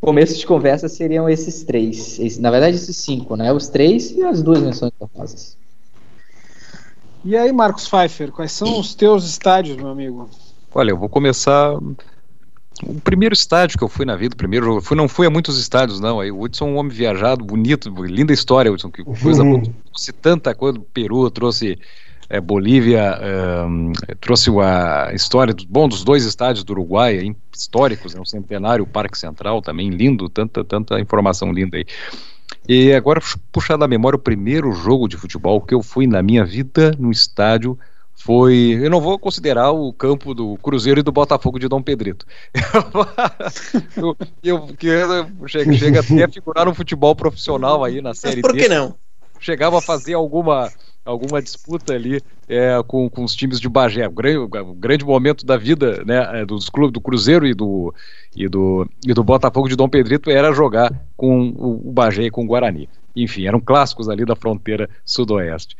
começo 0.03 0.37
de 0.37 0.45
conversa 0.45 0.89
seriam 0.89 1.29
esses 1.29 1.63
três. 1.63 2.19
Esse, 2.19 2.41
na 2.41 2.51
verdade, 2.51 2.75
esses 2.75 2.97
cinco, 2.97 3.37
né? 3.37 3.53
Os 3.53 3.69
três 3.69 4.11
e 4.11 4.21
as 4.21 4.43
duas 4.43 4.61
menções 4.61 4.91
honrosas. 4.99 5.57
E 7.23 7.37
aí, 7.37 7.53
Marcos 7.53 7.87
Pfeiffer, 7.87 8.29
quais 8.29 8.51
são 8.51 8.79
os 8.79 8.93
teus 8.93 9.25
estádios, 9.25 9.77
meu 9.77 9.87
amigo? 9.87 10.29
Olha, 10.75 10.91
eu 10.91 10.97
vou 10.97 11.07
começar. 11.07 11.73
O 12.85 12.99
primeiro 13.01 13.33
estádio 13.33 13.77
que 13.77 13.83
eu 13.83 13.87
fui 13.87 14.05
na 14.05 14.17
vida, 14.17 14.33
o 14.33 14.37
primeiro 14.37 14.65
jogo, 14.65 14.79
eu 14.79 14.81
fui, 14.81 14.97
não 14.97 15.07
fui 15.07 15.25
a 15.25 15.29
muitos 15.29 15.57
estádios, 15.57 16.01
não. 16.01 16.19
Aí, 16.19 16.31
o 16.31 16.41
Hudson 16.41 16.67
é 16.67 16.71
um 16.71 16.77
homem 16.77 16.91
viajado, 16.91 17.45
bonito, 17.45 17.89
linda 18.03 18.33
história, 18.33 18.71
Hudson, 18.71 18.91
que 18.91 19.05
coisa 19.05 19.41
uhum. 19.41 19.61
boa. 19.61 19.73
Trouxe 19.85 20.11
tanta 20.11 20.53
coisa 20.53 20.77
do 20.77 20.81
Peru, 20.83 21.31
trouxe 21.31 21.79
é, 22.29 22.39
Bolívia 22.39 23.19
um, 23.67 23.91
trouxe 24.19 24.49
a 24.59 25.13
história 25.13 25.53
do, 25.53 25.65
bom 25.67 25.87
dos 25.87 26.03
dois 26.03 26.25
estádios 26.25 26.63
do 26.63 26.71
Uruguai 26.71 27.35
históricos, 27.55 28.13
né, 28.13 28.21
o 28.21 28.25
Centenário, 28.25 28.83
o 28.83 28.87
Parque 28.87 29.17
Central 29.17 29.61
também 29.61 29.89
lindo, 29.89 30.29
tanta 30.29 30.63
tanta 30.63 30.99
informação 30.99 31.51
linda 31.51 31.77
aí. 31.77 31.85
E 32.67 32.93
agora 32.93 33.19
puxar 33.51 33.77
da 33.77 33.87
memória 33.87 34.17
o 34.17 34.21
primeiro 34.21 34.71
jogo 34.73 35.07
de 35.07 35.17
futebol 35.17 35.61
que 35.61 35.73
eu 35.73 35.81
fui 35.81 36.07
na 36.07 36.21
minha 36.21 36.45
vida 36.45 36.93
no 36.97 37.11
estádio 37.11 37.77
foi. 38.15 38.79
Eu 38.81 38.89
não 38.89 39.01
vou 39.01 39.19
considerar 39.19 39.71
o 39.71 39.91
campo 39.91 40.33
do 40.33 40.57
Cruzeiro 40.57 40.99
e 40.99 41.03
do 41.03 41.11
Botafogo 41.11 41.59
de 41.59 41.67
Dom 41.67 41.81
Pedrito. 41.81 42.25
eu, 43.97 44.15
eu, 44.43 44.67
que 44.77 44.87
chega, 45.47 45.73
chega 45.73 45.99
até 45.99 46.23
a 46.23 46.29
figurar 46.29 46.65
no 46.65 46.73
futebol 46.73 47.15
profissional 47.15 47.83
aí 47.83 48.01
na 48.01 48.13
série 48.13 48.41
Mas 48.41 48.51
por 48.51 48.53
que 48.53 48.69
D. 48.69 48.75
não? 48.75 48.95
Chegava 49.39 49.79
a 49.79 49.81
fazer 49.81 50.13
alguma 50.13 50.71
alguma 51.05 51.41
disputa 51.41 51.93
ali 51.93 52.21
é, 52.47 52.81
com, 52.87 53.09
com 53.09 53.23
os 53.23 53.35
times 53.35 53.59
de 53.59 53.67
Bagé. 53.67 54.07
O 54.07 54.11
grande, 54.11 54.37
o 54.37 54.73
grande 54.73 55.05
momento 55.05 55.45
da 55.45 55.57
vida 55.57 56.03
né, 56.05 56.41
é, 56.41 56.45
dos 56.45 56.69
clubes 56.69 56.93
do 56.93 57.01
Cruzeiro 57.01 57.45
e 57.45 57.53
do, 57.53 57.93
e, 58.35 58.47
do, 58.47 58.87
e 59.05 59.13
do 59.13 59.23
Botafogo 59.23 59.67
de 59.67 59.75
Dom 59.75 59.89
Pedrito 59.89 60.29
era 60.29 60.53
jogar 60.53 60.91
com 61.15 61.49
o, 61.49 61.89
o 61.89 61.91
Bagé 61.91 62.23
e 62.23 62.31
com 62.31 62.43
o 62.43 62.47
Guarani. 62.47 62.87
Enfim, 63.15 63.45
eram 63.45 63.59
clássicos 63.59 64.09
ali 64.09 64.25
da 64.25 64.35
fronteira 64.35 64.89
sudoeste. 65.05 65.75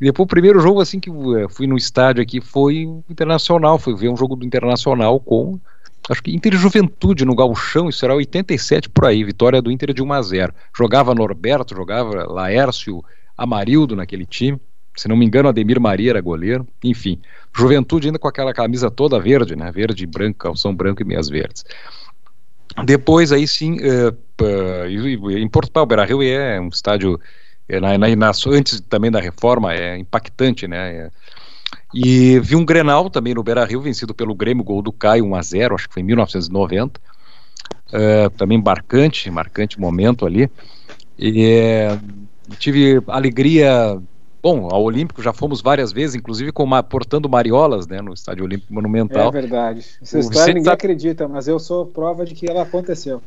E 0.00 0.04
depois 0.04 0.24
o 0.24 0.28
primeiro 0.28 0.60
jogo 0.60 0.80
assim 0.80 1.00
que 1.00 1.10
é, 1.10 1.48
fui 1.48 1.66
no 1.66 1.76
estádio 1.76 2.22
aqui 2.22 2.40
foi 2.40 2.82
Internacional, 3.08 3.78
fui 3.78 3.94
ver 3.94 4.10
um 4.10 4.16
jogo 4.16 4.36
do 4.36 4.44
Internacional 4.44 5.18
com 5.18 5.58
acho 6.08 6.22
que 6.22 6.34
Inter 6.34 6.54
Juventude 6.56 7.24
no 7.24 7.34
Gauchão, 7.34 7.88
isso 7.88 8.04
era 8.04 8.14
87 8.14 8.88
por 8.90 9.06
aí, 9.06 9.24
vitória 9.24 9.60
do 9.60 9.70
Inter 9.72 9.92
de 9.92 10.02
1 10.02 10.12
a 10.12 10.22
0. 10.22 10.54
Jogava 10.76 11.14
Norberto, 11.14 11.74
jogava 11.74 12.30
Laércio, 12.30 13.02
Amarildo 13.36 13.94
naquele 13.94 14.24
time. 14.24 14.60
Se 14.96 15.08
não 15.08 15.16
me 15.16 15.26
engano, 15.26 15.48
Ademir 15.48 15.78
Maria 15.78 16.10
era 16.10 16.20
goleiro. 16.20 16.66
Enfim, 16.82 17.20
Juventude 17.54 18.08
ainda 18.08 18.18
com 18.18 18.28
aquela 18.28 18.54
camisa 18.54 18.90
toda 18.90 19.20
verde, 19.20 19.54
né? 19.54 19.70
Verde 19.70 20.04
e 20.04 20.06
branco, 20.06 20.38
calção 20.38 20.74
branco 20.74 21.02
e 21.02 21.04
meias 21.04 21.28
verdes. 21.28 21.64
Depois, 22.84 23.32
aí 23.32 23.46
sim, 23.46 23.76
uh, 23.76 25.30
em 25.30 25.48
Portugal, 25.48 25.84
o 25.84 25.86
Beira-Rio 25.86 26.22
é 26.22 26.60
um 26.60 26.68
estádio, 26.68 27.20
é, 27.68 27.80
na, 27.80 27.96
na, 27.96 28.14
na, 28.14 28.32
antes 28.48 28.80
também 28.80 29.10
da 29.10 29.20
reforma, 29.20 29.74
é 29.74 29.96
impactante, 29.96 30.66
né? 30.66 30.94
É, 30.94 31.10
e 31.94 32.38
vi 32.40 32.56
um 32.56 32.64
Grenal 32.64 33.08
também 33.08 33.34
no 33.34 33.42
Beira-Rio, 33.42 33.80
vencido 33.80 34.14
pelo 34.14 34.34
Grêmio, 34.34 34.64
gol 34.64 34.82
do 34.82 34.92
Caio, 34.92 35.24
1 35.24 35.34
a 35.34 35.42
0 35.42 35.74
acho 35.74 35.88
que 35.88 35.94
foi 35.94 36.02
em 36.02 36.06
1990. 36.06 37.00
Uh, 37.88 38.30
também 38.36 38.62
marcante, 38.62 39.30
marcante 39.30 39.80
momento 39.80 40.26
ali. 40.26 40.50
E 41.18 41.86
tive 42.58 43.02
alegria. 43.08 44.00
Bom, 44.42 44.68
ao 44.70 44.82
Olímpico 44.82 45.22
já 45.22 45.32
fomos 45.32 45.60
várias 45.60 45.92
vezes, 45.92 46.14
inclusive 46.14 46.52
com 46.52 46.62
uma, 46.62 46.82
portando 46.82 47.28
mariolas 47.28 47.86
né, 47.86 48.00
no 48.00 48.14
Estádio 48.14 48.44
Olímpico 48.44 48.72
Monumental. 48.72 49.28
É 49.28 49.32
verdade. 49.32 49.84
Essa 50.00 50.18
história 50.20 50.54
ninguém 50.54 50.64
sabe... 50.64 50.74
acredita, 50.74 51.26
mas 51.26 51.48
eu 51.48 51.58
sou 51.58 51.86
prova 51.86 52.24
de 52.24 52.34
que 52.34 52.48
ela 52.48 52.62
aconteceu. 52.62 53.20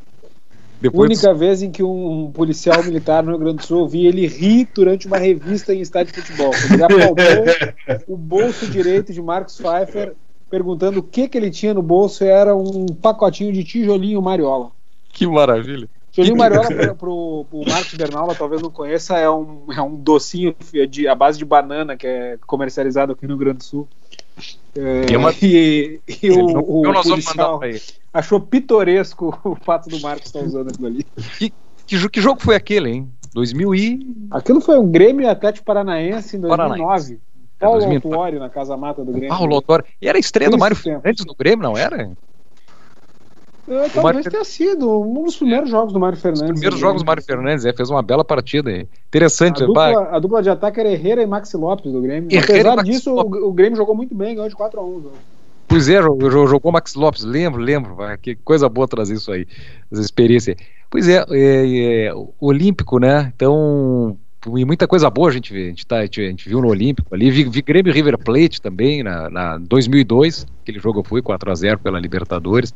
Depois 0.82 1.10
única 1.10 1.34
vez 1.34 1.62
em 1.62 1.70
que 1.70 1.84
um 1.84 2.32
policial 2.34 2.82
militar 2.84 3.22
no 3.22 3.32
Rio 3.32 3.40
Grande 3.40 3.58
do 3.58 3.66
Sul 3.66 3.88
vi 3.88 4.06
ele 4.06 4.26
rir 4.28 4.70
durante 4.74 5.08
uma 5.08 5.18
revista 5.18 5.74
em 5.74 5.82
estádio 5.82 6.14
de 6.14 6.22
futebol. 6.22 6.52
Ele 6.72 6.84
apalpou 6.84 8.06
o 8.08 8.16
bolso 8.16 8.66
direito 8.68 9.12
de 9.12 9.22
Marcos 9.22 9.58
Pfeiffer, 9.58 10.14
perguntando 10.50 11.02
o 11.02 11.04
que, 11.04 11.28
que 11.28 11.38
ele 11.38 11.52
tinha 11.52 11.74
no 11.74 11.82
bolso, 11.82 12.24
e 12.24 12.28
era 12.28 12.56
um 12.56 12.86
pacotinho 12.86 13.52
de 13.52 13.62
tijolinho 13.64 14.22
mariola. 14.22 14.72
Que 15.12 15.28
maravilha. 15.28 15.90
Tijolinho 16.20 16.38
mariola 16.38 16.96
para 16.96 17.10
o 17.10 17.46
Marcos 17.68 17.94
Bernal, 17.94 18.36
talvez 18.36 18.62
não 18.62 18.70
conheça, 18.70 19.18
é 19.18 19.30
um, 19.30 19.66
é 19.72 19.82
um 19.82 19.96
docinho 19.96 20.56
de, 20.90 21.08
a 21.08 21.16
base 21.16 21.38
de 21.38 21.46
banana 21.46 21.96
que 21.96 22.06
é 22.06 22.38
comercializado 22.46 23.14
aqui 23.14 23.26
no 23.26 23.36
Rio 23.36 23.40
Grande 23.40 23.60
do 23.60 23.64
Sul. 23.64 23.88
É, 24.76 25.18
uma... 25.18 25.34
E, 25.42 26.00
e 26.22 26.32
o, 26.32 26.46
o, 26.46 26.90
o 26.90 27.04
policial 27.04 27.60
achou 28.14 28.40
pitoresco 28.40 29.38
o 29.44 29.56
fato 29.56 29.90
do 29.90 30.00
Marcos 30.02 30.28
estar 30.28 30.40
usando 30.40 30.70
aquilo 30.70 30.88
ali. 30.88 31.06
Que, 31.38 31.54
que, 31.86 32.10
que, 32.10 32.22
jogo 32.22 32.42
foi 32.42 32.56
aquele, 32.56 32.90
hein? 32.90 33.10
2000 33.34 33.76
e... 33.76 34.16
Aquilo 34.32 34.62
foi 34.62 34.78
um 34.78 34.90
Grêmio 34.90 35.30
Atlético 35.30 35.66
Paranaense 35.66 36.38
em 36.38 36.40
2009. 36.42 36.80
Paranaense. 36.80 37.20
Paulo 37.60 37.82
é, 37.82 37.96
Autuori 37.96 38.40
na 38.40 38.50
Casa 38.50 38.78
Mata 38.78 39.04
do 39.04 39.12
Grêmio. 39.12 39.30
Paulo 39.30 39.56
Autuori. 39.56 39.84
E 40.02 40.08
era 40.08 40.18
a 40.18 40.20
estreia 40.20 40.50
do 40.50 40.58
Mário 40.58 40.78
Fernandes 40.78 41.26
no 41.26 41.36
Grêmio, 41.36 41.62
não 41.62 41.78
era? 41.78 42.12
É, 43.70 43.88
talvez 43.90 44.26
tenha 44.26 44.44
sido 44.44 45.00
um 45.02 45.24
dos 45.24 45.38
primeiros 45.38 45.70
jogos 45.70 45.94
do 45.94 46.00
Mário 46.00 46.18
Fernandes. 46.18 46.50
Os 46.50 46.52
primeiros 46.54 46.80
jogos 46.80 47.04
do 47.04 47.06
Mário 47.06 47.24
Fernandes, 47.24 47.66
é, 47.66 47.72
fez 47.72 47.90
uma 47.90 48.02
bela 48.02 48.26
partida. 48.26 48.72
Interessante. 49.08 49.64
A 49.64 49.68
dupla, 49.68 50.10
a 50.12 50.20
dupla 50.20 50.42
de 50.42 50.50
ataque 50.50 50.80
era 50.80 50.90
Herrera 50.90 51.22
e 51.22 51.28
Maxi 51.28 51.56
Lopes 51.56 51.92
do 51.92 52.02
Grêmio. 52.02 52.32
Herrera 52.32 52.74
Apesar 52.74 52.84
disso, 52.84 53.14
o, 53.14 53.50
o, 53.50 53.54
Grêmio 53.54 53.78
jogou 53.78 53.96
muito 53.96 54.16
bem, 54.16 54.34
ganhou 54.34 54.50
de 54.50 54.56
4 54.56 54.80
a 54.80 54.84
1 54.84 55.04
Pois 55.68 55.88
é, 55.88 56.02
jogou 56.02 56.72
Max 56.72 56.96
Lopes, 56.96 57.24
lembro, 57.24 57.62
lembro. 57.62 57.96
Que 58.24 58.36
coisa 58.36 58.68
boa 58.68 58.88
trazer 58.88 59.14
isso 59.14 59.32
aí, 59.32 59.46
essa 59.92 60.02
experiência. 60.02 60.58
Pois 60.90 61.08
é, 61.08 61.24
é, 61.30 62.08
é 62.08 62.14
Olímpico, 62.40 62.98
né? 62.98 63.32
Então, 63.36 64.18
e 64.56 64.66
muita 64.66 64.88
coisa 64.88 65.12
boa 65.12 65.30
a 65.30 65.32
gente 65.32 65.54
vê. 65.54 65.66
A 65.66 65.70
gente, 65.70 65.86
tá, 65.86 65.98
a 65.98 66.02
gente, 66.02 66.22
a 66.22 66.28
gente 66.28 66.50
viu 66.50 66.60
no 66.60 66.70
Olímpico 66.70 67.14
ali. 67.14 67.30
Vi, 67.30 67.44
vi 67.44 67.62
Grêmio 67.62 67.94
River 67.94 68.18
Plate 68.18 68.60
também, 68.60 69.04
na, 69.04 69.30
na 69.30 69.58
2002. 69.60 70.48
Aquele 70.64 70.80
jogo 70.80 71.04
foi 71.04 71.22
4 71.22 71.52
a 71.52 71.56
0 71.56 71.80
pela 71.80 72.00
Libertadores. 72.00 72.74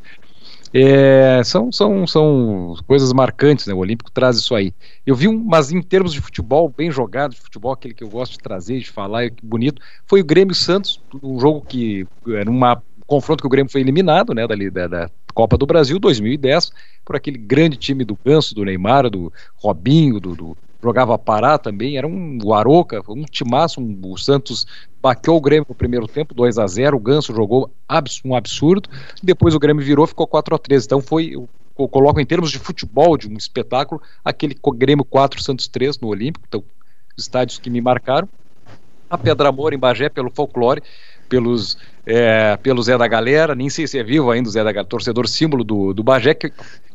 É, 0.75 1.43
são, 1.43 1.71
são, 1.71 2.07
são 2.07 2.75
coisas 2.87 3.13
marcantes, 3.13 3.67
né? 3.67 3.73
O 3.75 3.77
Olímpico 3.77 4.09
traz 4.11 4.37
isso 4.37 4.55
aí. 4.55 4.73
Eu 5.05 5.15
vi 5.15 5.27
um, 5.27 5.37
mas 5.37 5.71
em 5.71 5.81
termos 5.81 6.11
de 6.11 6.19
futebol, 6.19 6.67
bem 6.75 6.89
jogado, 6.89 7.35
de 7.35 7.41
futebol, 7.41 7.71
aquele 7.71 7.93
que 7.93 8.03
eu 8.03 8.09
gosto 8.09 8.31
de 8.31 8.39
trazer, 8.39 8.79
de 8.79 8.89
falar, 8.89 9.29
que 9.29 9.45
bonito, 9.45 9.79
foi 10.07 10.21
o 10.21 10.25
Grêmio 10.25 10.55
Santos, 10.55 10.99
um 11.21 11.39
jogo 11.39 11.61
que 11.61 12.07
era 12.27 12.49
um 12.49 12.59
confronto 13.05 13.41
que 13.41 13.47
o 13.47 13.49
Grêmio 13.49 13.71
foi 13.71 13.81
eliminado, 13.81 14.33
né, 14.33 14.47
dali, 14.47 14.71
da, 14.71 14.87
da 14.87 15.09
Copa 15.35 15.57
do 15.57 15.67
Brasil 15.67 15.99
2010, 15.99 16.71
por 17.05 17.15
aquele 17.15 17.37
grande 17.37 17.77
time 17.77 18.03
do 18.03 18.17
Ganso, 18.25 18.55
do 18.55 18.65
Neymar, 18.65 19.09
do 19.11 19.31
Robinho, 19.55 20.19
do, 20.19 20.35
do 20.35 20.57
jogava 20.83 21.17
Pará 21.17 21.57
também, 21.57 21.97
era 21.97 22.05
um 22.05 22.53
Aroca, 22.53 23.01
um 23.07 23.23
timaço, 23.23 23.79
um, 23.79 23.99
o 24.03 24.17
Santos 24.17 24.67
baqueou 25.01 25.37
o 25.37 25.41
Grêmio 25.41 25.65
no 25.67 25.75
primeiro 25.75 26.07
tempo, 26.07 26.33
2 26.33 26.57
a 26.59 26.67
0 26.67 26.97
o 26.97 26.99
Ganso 26.99 27.33
jogou 27.33 27.71
abs, 27.87 28.21
um 28.25 28.35
absurdo, 28.35 28.89
depois 29.21 29.55
o 29.55 29.59
Grêmio 29.59 29.83
virou, 29.83 30.05
ficou 30.05 30.27
4 30.27 30.55
a 30.55 30.59
3 30.59 30.85
então 30.85 31.01
foi, 31.01 31.31
eu 31.33 31.87
coloco 31.87 32.19
em 32.19 32.25
termos 32.25 32.51
de 32.51 32.59
futebol, 32.59 33.17
de 33.17 33.29
um 33.29 33.37
espetáculo, 33.37 34.01
aquele 34.23 34.55
Grêmio 34.75 35.05
4, 35.05 35.41
Santos 35.41 35.67
3 35.67 35.99
no 35.99 36.09
Olímpico, 36.09 36.45
então 36.47 36.63
estádios 37.17 37.57
que 37.57 37.69
me 37.69 37.79
marcaram, 37.79 38.27
a 39.09 39.17
Pedra 39.17 39.49
Amor 39.49 39.73
em 39.73 39.77
Bagé 39.77 40.09
pelo 40.09 40.29
folclore, 40.29 40.81
pelos, 41.29 41.77
é, 42.05 42.57
pelo 42.57 42.83
Zé 42.83 42.97
da 42.97 43.07
Galera, 43.07 43.55
nem 43.55 43.69
sei 43.69 43.87
se 43.87 43.97
é 43.97 44.03
vivo 44.03 44.31
ainda 44.31 44.49
o 44.49 44.51
Zé 44.51 44.63
da 44.63 44.71
Galera, 44.71 44.89
torcedor 44.89 45.27
símbolo 45.27 45.63
do, 45.63 45.93
do 45.93 46.03
Bagé, 46.03 46.33
que, 46.33 46.51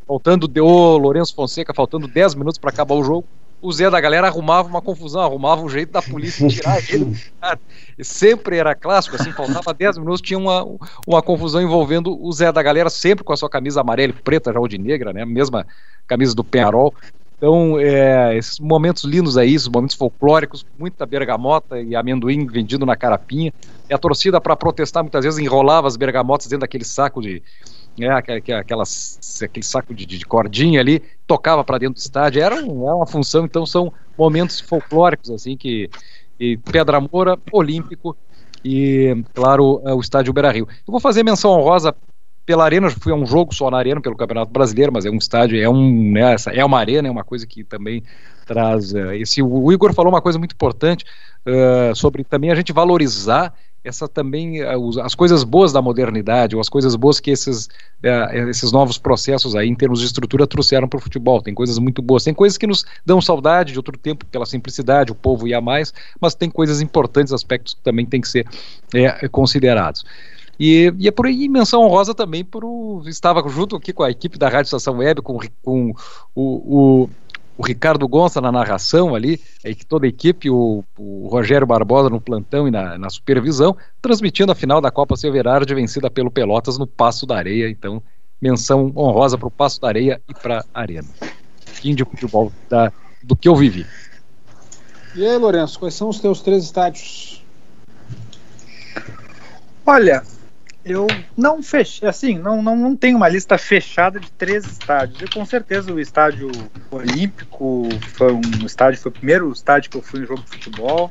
faltando, 0.07 0.47
deu 0.47 0.66
Lourenço 0.66 1.34
Fonseca, 1.34 1.72
faltando 1.72 2.07
10 2.07 2.34
minutos 2.34 2.59
para 2.59 2.70
acabar 2.70 2.95
o 2.95 3.05
jogo, 3.05 3.26
o 3.61 3.72
Zé 3.72 3.90
da 3.90 4.00
galera 4.00 4.28
arrumava 4.28 4.68
uma 4.68 4.80
confusão, 4.80 5.20
arrumava 5.20 5.62
um 5.62 5.68
jeito 5.68 5.92
da 5.92 6.00
polícia 6.00 6.46
tirar 6.48 6.78
ele. 6.90 7.16
Cara, 7.40 7.59
sempre 8.00 8.56
era 8.56 8.74
clássico, 8.74 9.16
assim, 9.16 9.32
faltava 9.32 9.74
10 9.74 9.98
minutos, 9.98 10.20
tinha 10.20 10.38
uma, 10.38 10.66
uma 11.06 11.22
confusão 11.22 11.61
envolvendo 11.61 12.16
o 12.20 12.32
Zé 12.32 12.52
da 12.52 12.62
galera, 12.62 12.88
sempre 12.88 13.24
com 13.24 13.32
a 13.32 13.36
sua 13.36 13.50
camisa 13.50 13.80
amarela 13.80 14.12
e 14.16 14.22
preta, 14.22 14.52
já 14.52 14.61
ou 14.61 14.68
de 14.68 14.78
negra, 14.78 15.12
né? 15.12 15.24
Mesma 15.24 15.66
camisa 16.06 16.34
do 16.34 16.44
Penharol. 16.44 16.94
Então, 17.36 17.78
é, 17.78 18.36
esses 18.36 18.59
momentos 18.59 19.04
lindos 19.04 19.38
aí, 19.38 19.54
esses 19.54 19.68
momentos 19.68 19.94
folclóricos, 19.94 20.66
muita 20.76 21.06
bergamota 21.06 21.80
e 21.80 21.94
amendoim 21.94 22.46
vendido 22.46 22.84
na 22.84 22.96
carapinha. 22.96 23.52
E 23.88 23.94
a 23.94 23.98
torcida, 23.98 24.40
para 24.40 24.56
protestar, 24.56 25.04
muitas 25.04 25.24
vezes 25.24 25.38
enrolava 25.38 25.86
as 25.86 25.96
bergamotas 25.96 26.48
dentro 26.48 26.62
daquele 26.62 26.84
saco 26.84 27.22
de, 27.22 27.40
né, 27.99 28.09
aquelas, 28.11 29.40
aquele 29.42 29.64
saco 29.64 29.94
de, 29.94 30.07
de 30.07 30.24
cordinha 30.24 30.80
ali, 30.80 31.03
tocava 31.26 31.62
para 31.64 31.78
dentro 31.78 31.94
do 31.94 31.99
estádio, 31.99 32.42
era, 32.42 32.57
era, 32.57 32.66
uma 32.66 33.07
função, 33.07 33.44
então 33.44 33.66
são 33.66 33.92
momentos 34.16 34.61
folclóricos, 34.61 35.30
assim, 35.30 35.57
que 35.57 35.90
e 36.40 36.57
Pedra 36.57 37.01
Moura, 37.01 37.36
Olímpico 37.51 38.16
e, 38.64 39.24
claro, 39.34 39.82
o 39.84 40.01
estádio 40.01 40.32
Beira 40.32 40.53
Rio. 40.53 40.68
Eu 40.86 40.92
vou 40.92 41.01
fazer 41.01 41.24
menção 41.24 41.51
honrosa 41.51 41.94
pela 42.46 42.64
arena, 42.64 42.88
fui 42.90 43.12
a 43.12 43.14
um 43.14 43.26
jogo 43.26 43.55
só 43.55 43.70
na 43.70 43.76
arena 43.76 44.01
pelo 44.01 44.16
Campeonato 44.16 44.51
Brasileiro, 44.51 44.92
mas 44.92 45.05
é 45.05 45.11
um 45.11 45.16
estádio, 45.16 45.61
é 45.61 45.68
um, 45.68 46.12
né, 46.12 46.34
é 46.53 46.64
uma 46.64 46.78
arena, 46.78 47.07
é 47.07 47.11
uma 47.11 47.24
coisa 47.24 47.46
que 47.46 47.62
também 47.62 48.03
traz 48.46 48.92
uh, 48.94 49.12
esse. 49.12 49.42
O 49.42 49.70
Igor 49.70 49.92
falou 49.92 50.11
uma 50.11 50.22
coisa 50.22 50.38
muito 50.38 50.55
importante 50.55 51.05
uh, 51.46 51.94
sobre 51.94 52.24
também 52.24 52.51
a 52.51 52.55
gente 52.55 52.72
valorizar 52.72 53.53
essa 53.89 54.07
também 54.07 54.62
uh, 54.62 55.01
as 55.01 55.14
coisas 55.14 55.43
boas 55.43 55.72
da 55.72 55.82
modernidade, 55.82 56.55
ou 56.55 56.61
as 56.61 56.68
coisas 56.68 56.95
boas 56.95 57.18
que 57.18 57.30
esses, 57.30 57.68
esses 58.49 58.70
novos 58.72 58.99
processos 58.99 59.57
aí 59.57 59.68
em 59.68 59.74
termos 59.74 60.01
de 60.01 60.07
estrutura 60.07 60.47
trouxeram 60.47 60.89
para 60.89 60.99
o 60.99 61.01
futebol. 61.01 61.43
Tem 61.43 61.55
coisas 61.55 61.78
muito 61.78 62.03
boas, 62.03 62.24
tem 62.24 62.34
coisas 62.34 62.59
que 62.59 62.66
nos 62.66 62.84
dão 63.05 63.20
saudade 63.20 63.72
de 63.72 63.78
outro 63.78 63.97
tempo 63.99 64.24
pela 64.26 64.47
simplicidade, 64.47 65.12
o 65.12 65.14
povo 65.14 65.49
ia 65.49 65.61
mais, 65.61 65.93
mas 66.20 66.34
tem 66.34 66.51
coisas 66.51 66.80
importantes, 66.80 67.32
aspectos 67.32 67.74
que 67.74 67.82
também 67.82 68.07
têm 68.07 68.20
que 68.20 68.28
ser 68.28 68.47
é, 68.95 69.28
considerados. 69.28 70.05
E, 70.59 70.93
e 70.99 71.07
é 71.07 71.11
por 71.11 71.26
aí 71.26 71.49
menção 71.49 71.82
honrosa 71.82 72.12
também 72.14 72.45
por 72.45 73.05
estava 73.07 73.47
junto 73.49 73.76
aqui 73.76 73.93
com 73.93 74.03
a 74.03 74.11
equipe 74.11 74.36
da 74.36 74.49
Rádio 74.49 74.66
Estação 74.66 74.99
Web, 74.99 75.22
com, 75.22 75.39
com 75.62 75.95
o, 76.34 77.05
o, 77.05 77.11
o 77.59 77.66
Ricardo 77.66 78.06
Gonça 78.06 78.40
na 78.40 78.52
narração 78.52 79.16
ali, 79.16 79.40
toda 79.88 80.06
a 80.06 80.09
equipe, 80.09 80.48
o, 80.48 80.84
o 80.96 81.26
Rogério 81.26 81.66
Barbosa 81.66 82.09
no 82.09 82.20
plantão 82.20 82.68
e 82.68 82.70
na, 82.70 82.96
na, 82.96 83.11
supervisão, 83.11 83.76
transmitindo 84.00 84.52
a 84.52 84.54
final 84.54 84.80
da 84.80 84.92
Copa 84.92 85.16
Silverard 85.16 85.74
vencida 85.74 86.09
pelo 86.09 86.30
Pelotas 86.30 86.78
no 86.78 86.86
Passo 86.86 87.26
da 87.26 87.36
Areia. 87.36 87.68
Então, 87.68 88.00
menção 88.40 88.92
honrosa 88.96 89.36
para 89.36 89.48
o 89.48 89.50
Passo 89.50 89.80
da 89.80 89.88
Areia 89.88 90.22
e 90.28 90.34
para 90.34 90.64
a 90.72 90.80
Arena. 90.80 91.09
Fim 91.66 91.96
de 91.96 92.04
futebol 92.04 92.52
da, 92.70 92.92
do 93.24 93.34
que 93.34 93.48
eu 93.48 93.56
vivi. 93.56 93.84
E 95.16 95.26
aí, 95.26 95.36
Lourenço, 95.36 95.80
quais 95.80 95.94
são 95.94 96.09
os 96.09 96.20
teus 96.20 96.40
três 96.40 96.62
estádios? 96.62 97.44
Olha, 99.84 100.22
eu 100.93 101.07
não 101.36 101.62
fechei, 101.62 102.09
assim, 102.09 102.39
não, 102.39 102.62
não, 102.62 102.76
não 102.76 102.97
tenho 102.97 103.16
uma 103.16 103.28
lista 103.28 103.57
fechada 103.59 104.18
de 104.18 104.30
três 104.32 104.64
estádios. 104.64 105.20
Eu, 105.20 105.28
com 105.32 105.45
certeza 105.45 105.93
o 105.93 106.01
estádio 106.01 106.51
olímpico 106.91 107.89
foi 108.14 108.32
um 108.32 108.66
estádio, 108.66 109.01
foi 109.01 109.11
o 109.11 109.14
primeiro 109.14 109.53
estádio 109.53 109.91
que 109.91 109.97
eu 109.97 110.03
fui 110.03 110.20
em 110.20 110.26
jogo 110.26 110.43
de 110.43 110.51
futebol. 110.51 111.11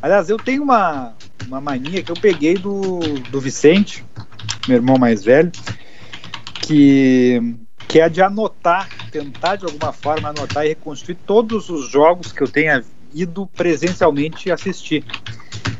Aliás, 0.00 0.28
eu 0.28 0.36
tenho 0.36 0.62
uma, 0.62 1.14
uma 1.46 1.60
mania 1.60 2.02
que 2.02 2.10
eu 2.10 2.16
peguei 2.16 2.54
do, 2.54 2.98
do 3.30 3.40
Vicente, 3.40 4.04
meu 4.66 4.76
irmão 4.76 4.96
mais 4.98 5.24
velho, 5.24 5.52
que, 6.54 7.56
que 7.88 8.00
é 8.00 8.08
de 8.08 8.22
anotar, 8.22 8.88
tentar 9.10 9.56
de 9.56 9.64
alguma 9.64 9.92
forma 9.92 10.28
anotar 10.28 10.64
e 10.64 10.70
reconstruir 10.70 11.16
todos 11.26 11.68
os 11.68 11.88
jogos 11.88 12.32
que 12.32 12.42
eu 12.42 12.48
tenha 12.48 12.82
ido 13.14 13.46
presencialmente 13.46 14.50
assistir. 14.50 15.04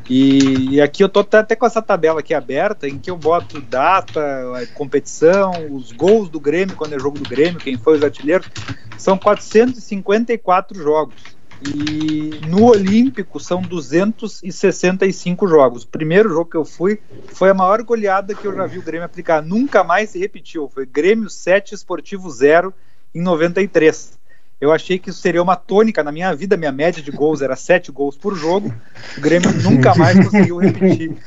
E, 0.09 0.75
e, 0.75 0.81
aqui 0.81 1.03
eu 1.03 1.07
tô 1.07 1.21
até 1.21 1.55
com 1.55 1.65
essa 1.65 1.81
tabela 1.81 2.19
aqui 2.19 2.33
aberta, 2.33 2.87
em 2.87 2.99
que 2.99 3.09
eu 3.09 3.17
boto 3.17 3.61
data, 3.61 4.21
competição, 4.73 5.51
os 5.71 5.91
gols 5.91 6.29
do 6.29 6.39
Grêmio, 6.39 6.75
quando 6.75 6.93
é 6.93 6.99
jogo 6.99 7.17
do 7.17 7.29
Grêmio, 7.29 7.59
quem 7.59 7.77
foi 7.77 7.97
os 7.97 8.03
artilheiros. 8.03 8.49
São 8.97 9.17
454 9.17 10.81
jogos. 10.81 11.33
E 11.65 12.41
no 12.47 12.65
Olímpico 12.65 13.39
são 13.39 13.61
265 13.61 15.47
jogos. 15.47 15.83
O 15.83 15.87
primeiro 15.87 16.27
jogo 16.29 16.49
que 16.49 16.57
eu 16.57 16.65
fui 16.65 16.99
foi 17.27 17.49
a 17.49 17.53
maior 17.53 17.81
goleada 17.83 18.35
que 18.35 18.45
eu 18.45 18.53
já 18.53 18.65
vi 18.65 18.79
o 18.79 18.83
Grêmio 18.83 19.05
aplicar. 19.05 19.41
Nunca 19.41 19.81
mais 19.81 20.09
se 20.09 20.19
repetiu. 20.19 20.67
Foi 20.67 20.85
Grêmio 20.85 21.29
7, 21.29 21.73
Esportivo 21.73 22.29
0 22.29 22.73
em 23.15 23.21
93. 23.21 24.19
Eu 24.63 24.71
achei 24.71 24.97
que 24.97 25.09
isso 25.09 25.19
seria 25.19 25.43
uma 25.43 25.57
tônica 25.57 26.01
na 26.01 26.09
minha 26.09 26.33
vida. 26.33 26.55
Minha 26.55 26.71
média 26.71 27.03
de 27.03 27.11
gols 27.11 27.41
era 27.41 27.53
sete 27.53 27.91
gols 27.91 28.15
por 28.15 28.33
jogo. 28.33 28.73
O 29.17 29.19
Grêmio 29.19 29.51
nunca 29.61 29.93
mais 29.93 30.17
conseguiu 30.23 30.57
repetir 30.57 31.17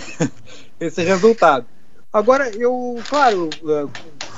esse 0.80 1.02
resultado. 1.02 1.66
Agora, 2.10 2.50
eu, 2.56 2.98
claro, 3.06 3.50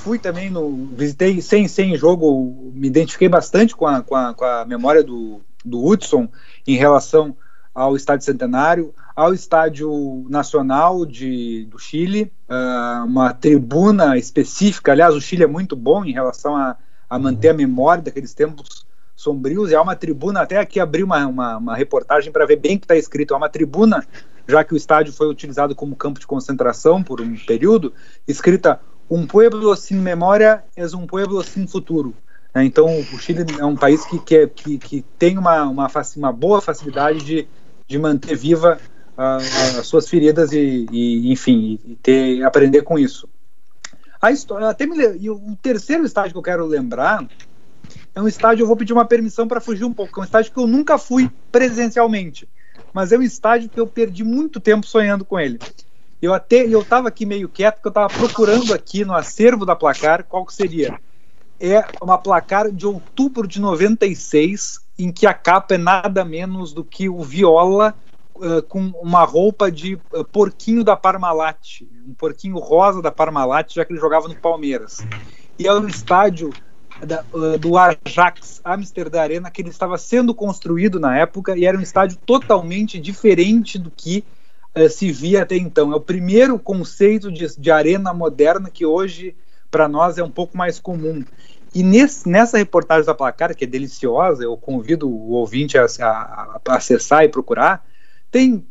fui 0.03 0.19
também 0.19 0.49
no. 0.49 0.87
Visitei 0.87 1.41
sem, 1.41 1.69
sem 1.69 1.95
jogo, 1.95 2.69
me 2.75 2.87
identifiquei 2.87 3.29
bastante 3.29 3.73
com 3.73 3.87
a, 3.87 4.01
com 4.01 4.13
a, 4.13 4.33
com 4.33 4.43
a 4.43 4.65
memória 4.65 5.01
do, 5.01 5.39
do 5.63 5.81
Hudson 5.81 6.27
em 6.67 6.75
relação 6.75 7.37
ao 7.73 7.95
Estádio 7.95 8.25
Centenário, 8.25 8.93
ao 9.15 9.33
Estádio 9.33 10.25
Nacional 10.27 11.05
de, 11.05 11.65
do 11.71 11.79
Chile, 11.79 12.29
uh, 12.49 13.05
uma 13.05 13.33
tribuna 13.33 14.17
específica. 14.17 14.91
Aliás, 14.91 15.15
o 15.15 15.21
Chile 15.21 15.43
é 15.43 15.47
muito 15.47 15.77
bom 15.77 16.03
em 16.03 16.11
relação 16.11 16.57
a 16.57 16.75
a 17.13 17.19
manter 17.19 17.49
a 17.49 17.53
memória 17.53 18.01
daqueles 18.01 18.33
tempos 18.33 18.87
sombrios. 19.15 19.69
E 19.69 19.75
há 19.75 19.81
uma 19.81 19.95
tribuna, 19.95 20.41
até 20.41 20.57
aqui 20.57 20.79
abri 20.79 21.03
uma, 21.03 21.27
uma, 21.27 21.57
uma 21.57 21.75
reportagem 21.75 22.31
para 22.31 22.43
ver 22.47 22.55
bem 22.55 22.75
o 22.75 22.79
que 22.79 22.85
está 22.85 22.95
escrito. 22.95 23.35
Há 23.35 23.37
uma 23.37 23.49
tribuna, 23.49 24.03
já 24.47 24.63
que 24.63 24.73
o 24.73 24.77
estádio 24.77 25.13
foi 25.13 25.27
utilizado 25.27 25.75
como 25.75 25.95
campo 25.95 26.19
de 26.19 26.25
concentração 26.25 27.03
por 27.03 27.21
um 27.21 27.35
período, 27.45 27.93
escrita: 28.27 28.79
Um 29.07 29.27
pueblo 29.27 29.75
sem 29.75 29.97
memória 29.97 30.63
é 30.75 30.85
um 30.95 31.05
pueblo 31.05 31.43
sem 31.43 31.67
futuro. 31.67 32.15
Né? 32.51 32.65
Então, 32.65 32.87
o 32.87 33.19
Chile 33.19 33.45
é 33.59 33.65
um 33.65 33.75
país 33.75 34.03
que, 34.05 34.17
que, 34.17 34.47
que, 34.47 34.77
que 34.79 35.05
tem 35.19 35.37
uma, 35.37 35.65
uma, 35.65 35.87
uma 36.17 36.31
boa 36.31 36.61
facilidade 36.61 37.23
de, 37.23 37.47
de 37.87 37.99
manter 37.99 38.35
viva 38.35 38.79
uh, 39.15 39.79
as 39.79 39.85
suas 39.85 40.09
feridas 40.09 40.51
e, 40.51 40.87
e 40.91 41.31
enfim, 41.31 41.79
e 41.85 41.95
ter, 41.95 42.43
aprender 42.43 42.81
com 42.81 42.97
isso. 42.97 43.29
A 44.23 44.31
história, 44.31 44.69
até 44.69 44.85
me, 44.85 44.95
e 45.17 45.29
o 45.29 45.37
terceiro 45.61 46.05
estádio 46.05 46.31
que 46.31 46.37
eu 46.37 46.41
quero 46.41 46.65
lembrar 46.65 47.27
é 48.15 48.21
um 48.21 48.27
estádio, 48.27 48.63
eu 48.63 48.67
vou 48.67 48.77
pedir 48.77 48.93
uma 48.93 49.03
permissão 49.03 49.49
para 49.49 49.59
fugir 49.59 49.83
um 49.83 49.91
pouco, 49.91 50.17
é 50.17 50.21
um 50.21 50.23
estádio 50.23 50.53
que 50.53 50.57
eu 50.57 50.65
nunca 50.65 50.97
fui 50.97 51.29
presencialmente, 51.51 52.47
mas 52.93 53.11
é 53.11 53.17
um 53.17 53.21
estádio 53.21 53.69
que 53.69 53.77
eu 53.77 53.85
perdi 53.85 54.23
muito 54.23 54.61
tempo 54.61 54.87
sonhando 54.87 55.25
com 55.25 55.37
ele. 55.37 55.59
Eu 56.21 56.33
até 56.33 56.65
eu 56.65 56.79
estava 56.79 57.09
aqui 57.09 57.25
meio 57.25 57.49
quieto, 57.49 57.75
porque 57.75 57.89
eu 57.89 57.91
estava 57.91 58.07
procurando 58.07 58.73
aqui 58.73 59.03
no 59.03 59.13
acervo 59.13 59.65
da 59.65 59.75
placar 59.75 60.23
qual 60.23 60.45
que 60.45 60.53
seria. 60.53 60.97
É 61.59 61.83
uma 62.01 62.17
placar 62.17 62.71
de 62.71 62.87
outubro 62.87 63.45
de 63.45 63.59
96, 63.59 64.79
em 64.97 65.11
que 65.11 65.27
a 65.27 65.33
capa 65.33 65.75
é 65.75 65.77
nada 65.77 66.23
menos 66.23 66.71
do 66.71 66.85
que 66.85 67.09
o 67.09 67.21
Viola 67.21 67.93
uh, 68.35 68.61
com 68.63 68.87
uma 69.01 69.23
roupa 69.23 69.71
de 69.71 69.95
uh, 69.95 70.23
porquinho 70.25 70.83
da 70.83 70.95
Parmalat, 70.95 71.81
um 72.07 72.13
porquinho 72.13 72.57
rosa 72.57 73.01
da 73.01 73.11
Parmalat, 73.11 73.73
já 73.73 73.85
que 73.85 73.93
ele 73.93 73.99
jogava 73.99 74.27
no 74.27 74.35
Palmeiras. 74.35 75.05
E 75.57 75.67
é 75.67 75.73
o 75.73 75.87
estádio 75.87 76.51
da, 77.05 77.23
uh, 77.33 77.57
do 77.57 77.77
Ajax 77.77 78.61
Amsterdã 78.63 79.21
Arena 79.21 79.51
que 79.51 79.61
ele 79.61 79.69
estava 79.69 79.97
sendo 79.97 80.33
construído 80.33 80.99
na 80.99 81.17
época 81.17 81.57
e 81.57 81.65
era 81.65 81.77
um 81.77 81.81
estádio 81.81 82.17
totalmente 82.25 82.99
diferente 82.99 83.77
do 83.77 83.91
que 83.91 84.23
se 84.89 85.11
via 85.11 85.43
até 85.43 85.55
então. 85.55 85.93
É 85.93 85.95
o 85.95 86.01
primeiro 86.01 86.57
conceito 86.57 87.31
de, 87.31 87.45
de 87.59 87.69
arena 87.69 88.11
moderna 88.11 88.71
que 88.71 88.83
hoje 88.83 89.35
para 89.69 89.87
nós 89.87 90.17
é 90.17 90.23
um 90.23 90.31
pouco 90.31 90.57
mais 90.57 90.79
comum. 90.79 91.23
E 91.73 91.81
nesse, 91.81 92.29
nessa 92.29 92.57
reportagem 92.57 93.05
da 93.05 93.15
Placar, 93.15 93.55
que 93.55 93.63
é 93.63 93.67
deliciosa, 93.67 94.43
eu 94.43 94.55
convido 94.55 95.09
o 95.09 95.31
ouvinte 95.31 95.77
a, 95.77 95.85
a, 95.85 96.59
a 96.67 96.75
acessar 96.75 97.23
e 97.23 97.29
procurar, 97.29 97.83
tem 98.33 98.65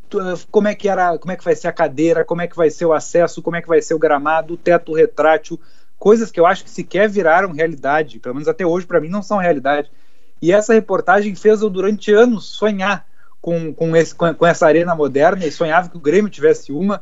como 0.51 0.67
é 0.67 0.75
que 0.75 0.89
era, 0.89 1.17
como 1.17 1.31
é 1.31 1.37
que 1.37 1.45
vai 1.45 1.55
ser 1.55 1.69
a 1.69 1.73
cadeira, 1.73 2.25
como 2.25 2.43
é 2.43 2.49
que 2.49 2.57
vai 2.57 2.69
ser 2.69 2.85
o 2.85 2.93
acesso, 2.93 3.41
como 3.41 3.55
é 3.55 3.63
que 3.63 3.69
vai 3.69 3.81
ser 3.81 3.95
o 3.95 3.99
gramado, 3.99 4.55
o 4.55 4.57
teto 4.57 4.93
retrátil, 4.93 5.59
coisas 5.97 6.33
que 6.33 6.41
eu 6.41 6.47
acho 6.47 6.65
que 6.65 6.71
sequer 6.71 7.09
viraram 7.09 7.53
realidade, 7.53 8.19
pelo 8.19 8.35
menos 8.35 8.49
até 8.49 8.67
hoje 8.67 8.89
para 8.89 9.01
mim 9.01 9.09
não 9.09 9.23
são 9.23 9.39
realidade. 9.39 9.89
E 10.43 10.51
essa 10.51 10.75
reportagem 10.75 11.37
fez 11.37 11.63
eu 11.63 11.71
durante 11.71 12.13
anos 12.13 12.47
sonhar 12.47 13.07
com, 13.41 13.73
com, 13.73 13.95
esse, 13.95 14.13
com, 14.13 14.35
com 14.35 14.45
essa 14.45 14.67
arena 14.67 14.97
moderna 14.97 15.47
e 15.47 15.53
sonhava 15.53 15.89
que 15.89 15.97
o 15.97 16.01
Grêmio 16.01 16.29
tivesse 16.29 16.73
uma. 16.73 17.01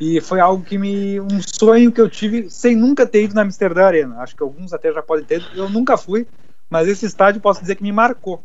E 0.00 0.20
foi 0.20 0.40
algo 0.40 0.64
que 0.64 0.76
me. 0.76 1.20
um 1.20 1.40
sonho 1.40 1.92
que 1.92 2.00
eu 2.00 2.08
tive 2.08 2.50
sem 2.50 2.74
nunca 2.74 3.06
ter 3.06 3.22
ido 3.22 3.34
na 3.34 3.42
Amsterdã 3.42 3.84
Arena. 3.84 4.16
Acho 4.18 4.34
que 4.34 4.42
alguns 4.42 4.72
até 4.72 4.92
já 4.92 5.02
podem 5.02 5.24
ter. 5.24 5.44
Eu 5.54 5.68
nunca 5.68 5.96
fui, 5.96 6.26
mas 6.68 6.88
esse 6.88 7.06
estádio 7.06 7.40
posso 7.40 7.60
dizer 7.60 7.76
que 7.76 7.84
me 7.84 7.92
marcou. 7.92 8.42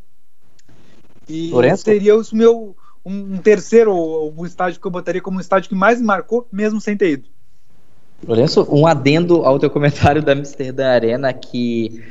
E 1.27 1.49
Lourenço? 1.49 1.83
seria 1.83 2.15
o 2.15 2.21
meu, 2.33 2.75
um, 3.05 3.35
um 3.35 3.37
terceiro 3.37 3.93
o 3.93 4.45
estádio 4.45 4.81
que 4.81 4.87
eu 4.87 4.91
botaria 4.91 5.21
como 5.21 5.37
um 5.37 5.41
estádio 5.41 5.69
que 5.69 5.75
mais 5.75 6.01
marcou, 6.01 6.47
mesmo 6.51 6.81
sem 6.81 6.97
ter 6.97 7.11
ido. 7.11 7.29
Lourenço, 8.25 8.67
um 8.71 8.87
adendo 8.87 9.45
ao 9.45 9.59
teu 9.59 9.69
comentário 9.69 10.23
da 10.23 10.31
Amsterdã 10.31 10.87
Arena, 10.87 11.31
que 11.31 12.03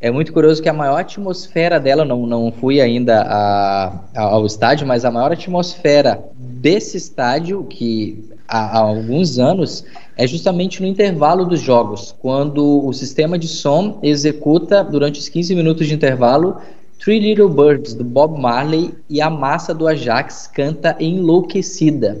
é 0.00 0.10
muito 0.10 0.34
curioso 0.34 0.62
que 0.62 0.68
a 0.68 0.72
maior 0.72 1.00
atmosfera 1.00 1.80
dela, 1.80 2.04
não, 2.04 2.26
não 2.26 2.52
fui 2.52 2.78
ainda 2.78 3.22
a, 3.22 4.00
a, 4.14 4.22
ao 4.22 4.44
estádio, 4.44 4.86
mas 4.86 5.02
a 5.04 5.10
maior 5.10 5.32
atmosfera 5.32 6.22
desse 6.36 6.98
estádio, 6.98 7.64
que 7.64 8.28
há, 8.46 8.78
há, 8.78 8.80
alguns 8.80 9.38
anos, 9.38 9.82
é 10.14 10.26
justamente 10.26 10.82
no 10.82 10.86
intervalo 10.86 11.46
dos 11.46 11.60
jogos, 11.60 12.14
quando 12.18 12.86
o 12.86 12.92
sistema 12.92 13.38
de 13.38 13.48
som 13.48 13.98
executa, 14.02 14.84
durante 14.84 15.20
os 15.20 15.28
15 15.30 15.54
minutos 15.54 15.86
de 15.86 15.94
intervalo, 15.94 16.58
Three 17.04 17.20
Little 17.20 17.50
Birds, 17.50 17.92
do 17.92 18.02
Bob 18.02 18.40
Marley, 18.40 18.94
e 19.10 19.20
a 19.20 19.28
massa 19.28 19.74
do 19.74 19.86
Ajax 19.86 20.46
canta 20.46 20.96
Enlouquecida. 20.98 22.18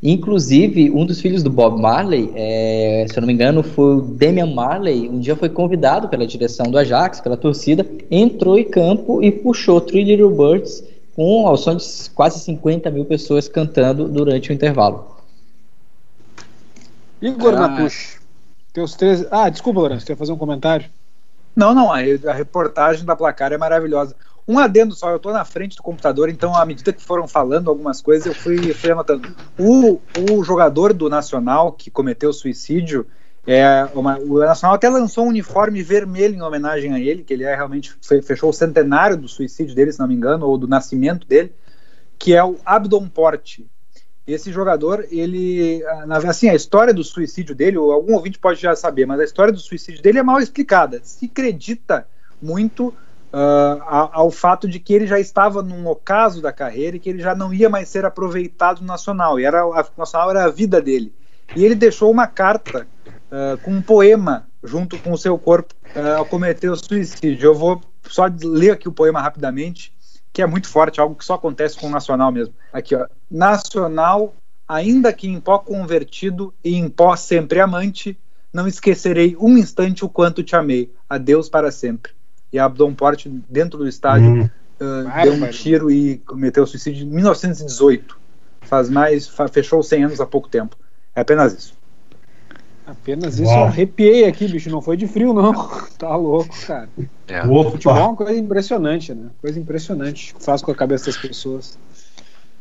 Inclusive, 0.00 0.88
um 0.92 1.04
dos 1.04 1.20
filhos 1.20 1.42
do 1.42 1.50
Bob 1.50 1.82
Marley, 1.82 2.30
é, 2.36 3.06
se 3.10 3.18
eu 3.18 3.22
não 3.22 3.26
me 3.26 3.32
engano, 3.32 3.64
foi 3.64 3.96
o 3.96 4.00
Damian 4.02 4.46
Marley, 4.46 5.08
um 5.08 5.18
dia 5.18 5.34
foi 5.34 5.48
convidado 5.48 6.08
pela 6.08 6.24
direção 6.24 6.70
do 6.70 6.78
Ajax, 6.78 7.20
pela 7.20 7.36
torcida, 7.36 7.84
entrou 8.08 8.56
em 8.56 8.62
campo 8.62 9.20
e 9.20 9.32
puxou 9.32 9.80
Three 9.80 10.04
Little 10.04 10.30
Birds 10.30 10.84
com 11.16 11.48
ao 11.48 11.56
som 11.56 11.74
de 11.74 11.84
quase 12.14 12.38
50 12.38 12.92
mil 12.92 13.04
pessoas 13.06 13.48
cantando 13.48 14.06
durante 14.06 14.50
o 14.50 14.52
intervalo. 14.52 15.08
Igor 17.20 17.54
ah. 17.54 17.66
Natush, 17.66 18.20
teus 18.72 18.94
três. 18.94 19.26
Ah, 19.28 19.48
desculpa, 19.48 19.80
Lourenço, 19.80 20.06
você 20.06 20.12
ia 20.12 20.16
fazer 20.16 20.30
um 20.30 20.38
comentário? 20.38 20.86
Não, 21.54 21.74
não, 21.74 21.92
a, 21.92 21.98
a 21.98 22.32
reportagem 22.32 23.04
da 23.04 23.16
placar 23.16 23.52
é 23.52 23.58
maravilhosa. 23.58 24.16
Um 24.46 24.58
adendo 24.58 24.94
só, 24.94 25.10
eu 25.10 25.16
estou 25.16 25.32
na 25.32 25.44
frente 25.44 25.76
do 25.76 25.82
computador, 25.82 26.28
então 26.28 26.54
à 26.54 26.66
medida 26.66 26.92
que 26.92 27.02
foram 27.02 27.26
falando 27.26 27.70
algumas 27.70 28.02
coisas, 28.02 28.26
eu 28.26 28.34
fui, 28.34 28.74
fui 28.74 28.90
anotando. 28.90 29.34
O, 29.58 30.00
o 30.30 30.44
jogador 30.44 30.92
do 30.92 31.08
Nacional 31.08 31.72
que 31.72 31.90
cometeu 31.90 32.32
suicídio, 32.32 33.06
é 33.46 33.88
uma, 33.94 34.18
o 34.18 34.38
Nacional 34.38 34.74
até 34.74 34.88
lançou 34.88 35.24
um 35.24 35.28
uniforme 35.28 35.82
vermelho 35.82 36.34
em 36.34 36.42
homenagem 36.42 36.92
a 36.92 37.00
ele, 37.00 37.22
que 37.22 37.32
ele 37.32 37.44
é 37.44 37.54
realmente 37.54 37.94
fechou 38.22 38.50
o 38.50 38.54
centenário 38.54 39.16
do 39.16 39.28
suicídio 39.28 39.74
dele, 39.74 39.92
se 39.92 39.98
não 39.98 40.08
me 40.08 40.14
engano, 40.14 40.46
ou 40.46 40.58
do 40.58 40.66
nascimento 40.66 41.26
dele, 41.26 41.54
que 42.18 42.34
é 42.34 42.42
o 42.42 42.58
Abdon 42.64 43.08
Porte. 43.08 43.66
Esse 44.26 44.50
jogador, 44.50 45.06
ele, 45.10 45.82
assim, 46.26 46.48
a 46.48 46.54
história 46.54 46.94
do 46.94 47.04
suicídio 47.04 47.54
dele, 47.54 47.76
algum 47.76 48.14
ouvinte 48.14 48.38
pode 48.38 48.60
já 48.60 48.74
saber, 48.74 49.06
mas 49.06 49.20
a 49.20 49.24
história 49.24 49.52
do 49.52 49.58
suicídio 49.58 50.02
dele 50.02 50.18
é 50.18 50.22
mal 50.22 50.40
explicada. 50.40 51.00
Se 51.02 51.26
acredita 51.26 52.06
muito 52.40 52.88
uh, 52.88 53.82
ao 54.12 54.30
fato 54.30 54.68
de 54.68 54.78
que 54.78 54.94
ele 54.94 55.06
já 55.06 55.18
estava 55.18 55.62
num 55.62 55.86
ocaso 55.86 56.40
da 56.40 56.52
carreira 56.52 56.96
e 56.96 57.00
que 57.00 57.10
ele 57.10 57.22
já 57.22 57.34
não 57.34 57.52
ia 57.52 57.68
mais 57.68 57.88
ser 57.88 58.04
aproveitado 58.04 58.80
no 58.80 58.86
Nacional, 58.86 59.38
e 59.38 59.44
era, 59.44 59.62
a 59.62 59.84
Nacional 59.96 60.30
era 60.30 60.44
a 60.44 60.50
vida 60.50 60.80
dele. 60.80 61.12
E 61.54 61.64
ele 61.64 61.74
deixou 61.74 62.10
uma 62.10 62.26
carta 62.26 62.86
uh, 63.06 63.58
com 63.58 63.72
um 63.72 63.82
poema 63.82 64.46
junto 64.62 64.98
com 64.98 65.12
o 65.12 65.18
seu 65.18 65.36
corpo 65.36 65.74
uh, 65.94 66.18
ao 66.18 66.24
cometer 66.24 66.70
o 66.70 66.76
suicídio. 66.76 67.48
Eu 67.48 67.54
vou 67.54 67.80
só 68.08 68.26
ler 68.42 68.70
aqui 68.70 68.88
o 68.88 68.92
poema 68.92 69.20
rapidamente, 69.20 69.92
que 70.34 70.42
é 70.42 70.46
muito 70.46 70.68
forte, 70.68 71.00
algo 71.00 71.14
que 71.14 71.24
só 71.24 71.34
acontece 71.34 71.78
com 71.78 71.86
o 71.86 71.90
Nacional 71.90 72.30
mesmo. 72.30 72.52
Aqui, 72.70 72.94
ó. 72.94 73.06
Nacional, 73.30 74.34
ainda 74.68 75.10
que 75.14 75.28
em 75.28 75.40
pó 75.40 75.58
convertido 75.58 76.52
e 76.62 76.74
em 76.74 76.90
pó 76.90 77.16
sempre 77.16 77.60
amante, 77.60 78.18
não 78.52 78.68
esquecerei 78.68 79.34
um 79.40 79.56
instante 79.56 80.04
o 80.04 80.08
quanto 80.10 80.42
te 80.42 80.54
amei. 80.54 80.92
Adeus 81.08 81.48
para 81.48 81.70
sempre 81.70 82.12
e 82.54 82.58
Abdon 82.60 82.94
Porte, 82.94 83.28
dentro 83.50 83.80
do 83.80 83.88
estádio, 83.88 84.30
hum. 84.30 84.48
uh, 84.80 85.22
deu 85.24 85.32
um 85.32 85.50
tiro 85.50 85.90
e 85.90 86.18
cometeu 86.18 86.64
suicídio 86.64 87.04
em 87.04 87.10
1918. 87.10 88.16
Faz 88.60 88.88
mais, 88.88 89.28
fechou 89.52 89.82
100 89.82 90.04
anos 90.04 90.20
há 90.20 90.26
pouco 90.26 90.48
tempo. 90.48 90.76
É 91.16 91.22
apenas 91.22 91.52
isso. 91.52 91.73
Apenas 92.86 93.38
isso, 93.38 93.50
Uau. 93.50 93.60
eu 93.60 93.64
arrepiei 93.64 94.26
aqui, 94.26 94.46
bicho. 94.46 94.68
Não 94.68 94.82
foi 94.82 94.96
de 94.96 95.06
frio, 95.06 95.32
não. 95.32 95.52
Tá 95.96 96.14
louco, 96.16 96.54
cara. 96.66 96.88
É. 97.28 97.46
O 97.46 97.70
futebol 97.70 97.96
é 97.96 98.02
uma 98.02 98.16
coisa 98.16 98.36
impressionante, 98.36 99.14
né? 99.14 99.30
Coisa 99.40 99.58
impressionante 99.58 100.34
que 100.34 100.42
faz 100.42 100.60
com 100.60 100.70
a 100.70 100.74
cabeça 100.74 101.06
das 101.06 101.16
pessoas. 101.16 101.78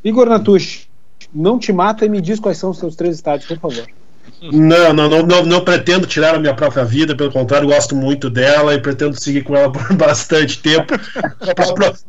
Igor 0.03 0.27
Natush, 0.27 0.87
não 1.33 1.59
te 1.59 1.73
mata 1.73 2.05
e 2.05 2.09
me 2.09 2.21
diz 2.21 2.39
quais 2.39 2.57
são 2.57 2.69
os 2.69 2.77
seus 2.77 2.95
três 2.95 3.15
estádios, 3.15 3.47
por 3.47 3.57
favor. 3.57 3.87
Não, 4.41 4.93
não, 4.93 5.09
não, 5.09 5.23
não, 5.23 5.45
não 5.45 5.61
pretendo 5.61 6.05
tirar 6.05 6.35
a 6.35 6.39
minha 6.39 6.53
própria 6.53 6.83
vida, 6.83 7.15
pelo 7.15 7.31
contrário, 7.31 7.67
gosto 7.67 7.95
muito 7.95 8.29
dela 8.29 8.73
e 8.73 8.81
pretendo 8.81 9.19
seguir 9.19 9.43
com 9.43 9.55
ela 9.55 9.71
por 9.71 9.93
bastante 9.95 10.59
tempo 10.59 10.93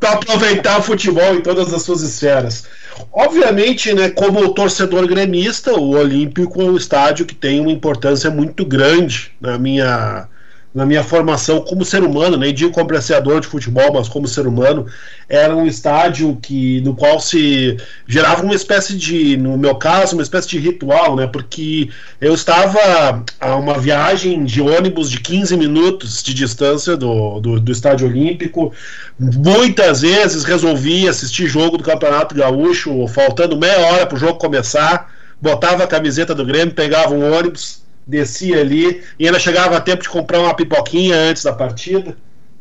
para 0.01 0.12
aproveitar 0.12 0.81
o 0.81 0.83
futebol 0.83 1.35
em 1.35 1.41
todas 1.41 1.73
as 1.73 1.83
suas 1.83 2.03
esferas. 2.03 2.65
Obviamente, 3.12 3.93
né, 3.95 4.11
como 4.11 4.53
torcedor 4.53 5.07
gremista, 5.07 5.75
o 5.75 5.91
Olímpico 5.91 6.61
é 6.61 6.65
um 6.65 6.77
estádio 6.77 7.27
que 7.27 7.35
tem 7.35 7.61
uma 7.61 7.71
importância 7.71 8.31
muito 8.31 8.65
grande 8.65 9.33
na 9.41 9.57
minha 9.57 10.29
na 10.75 10.85
minha 10.85 11.05
formação 11.05 11.61
como 11.61 11.85
ser 11.85 12.03
humano, 12.03 12.37
nem 12.37 12.53
digo 12.53 12.72
como 12.72 12.85
apreciador 12.85 13.41
de 13.41 13.47
futebol, 13.47 13.93
mas 13.93 14.09
como 14.09 14.27
ser 14.27 14.45
humano, 14.45 14.87
era 15.29 15.55
um 15.55 15.66
estádio 15.66 16.37
que 16.43 16.81
no 16.81 16.97
qual 16.97 17.20
se 17.20 17.77
gerava 18.09 18.43
uma 18.43 18.55
espécie 18.55 18.97
de, 18.97 19.37
no 19.37 19.57
meu 19.57 19.77
caso, 19.77 20.16
uma 20.16 20.22
espécie 20.22 20.49
de 20.49 20.59
ritual, 20.59 21.14
né? 21.14 21.29
Porque 21.29 21.91
eu 22.20 22.35
estava 22.35 23.25
a 23.41 23.55
uma 23.55 23.79
viagem 23.79 24.45
de 24.45 24.61
ônibus 24.61 25.09
de 25.09 25.20
15 25.20 25.57
minutos 25.57 26.20
de 26.25 26.35
distância 26.35 26.97
do, 26.97 27.39
do, 27.39 27.61
do 27.61 27.70
estádio 27.70 28.09
olímpico. 28.09 28.72
Muitas 29.16 30.01
vezes 30.01 30.43
resolvi 30.43 31.09
assistir 31.09 31.47
jogo 31.47 31.79
do 31.79 31.85
Campeonato 31.85 32.35
Gaúcho, 32.35 33.07
faltando 33.07 33.57
meia 33.57 33.79
hora 33.79 34.07
para 34.07 34.16
o 34.16 34.18
jogo 34.18 34.41
começar, 34.41 35.09
botava 35.41 35.85
a 35.85 35.87
camiseta 35.87 36.35
do 36.35 36.45
Grêmio, 36.45 36.75
pegava 36.75 37.14
um 37.14 37.33
ônibus 37.33 37.84
descia 38.07 38.61
ali 38.61 39.03
e 39.19 39.27
ainda 39.27 39.39
chegava 39.39 39.77
a 39.77 39.81
tempo 39.81 40.03
de 40.03 40.09
comprar 40.09 40.41
uma 40.41 40.55
pipoquinha 40.55 41.17
antes 41.17 41.45
da 41.45 41.53
partida. 41.53 42.17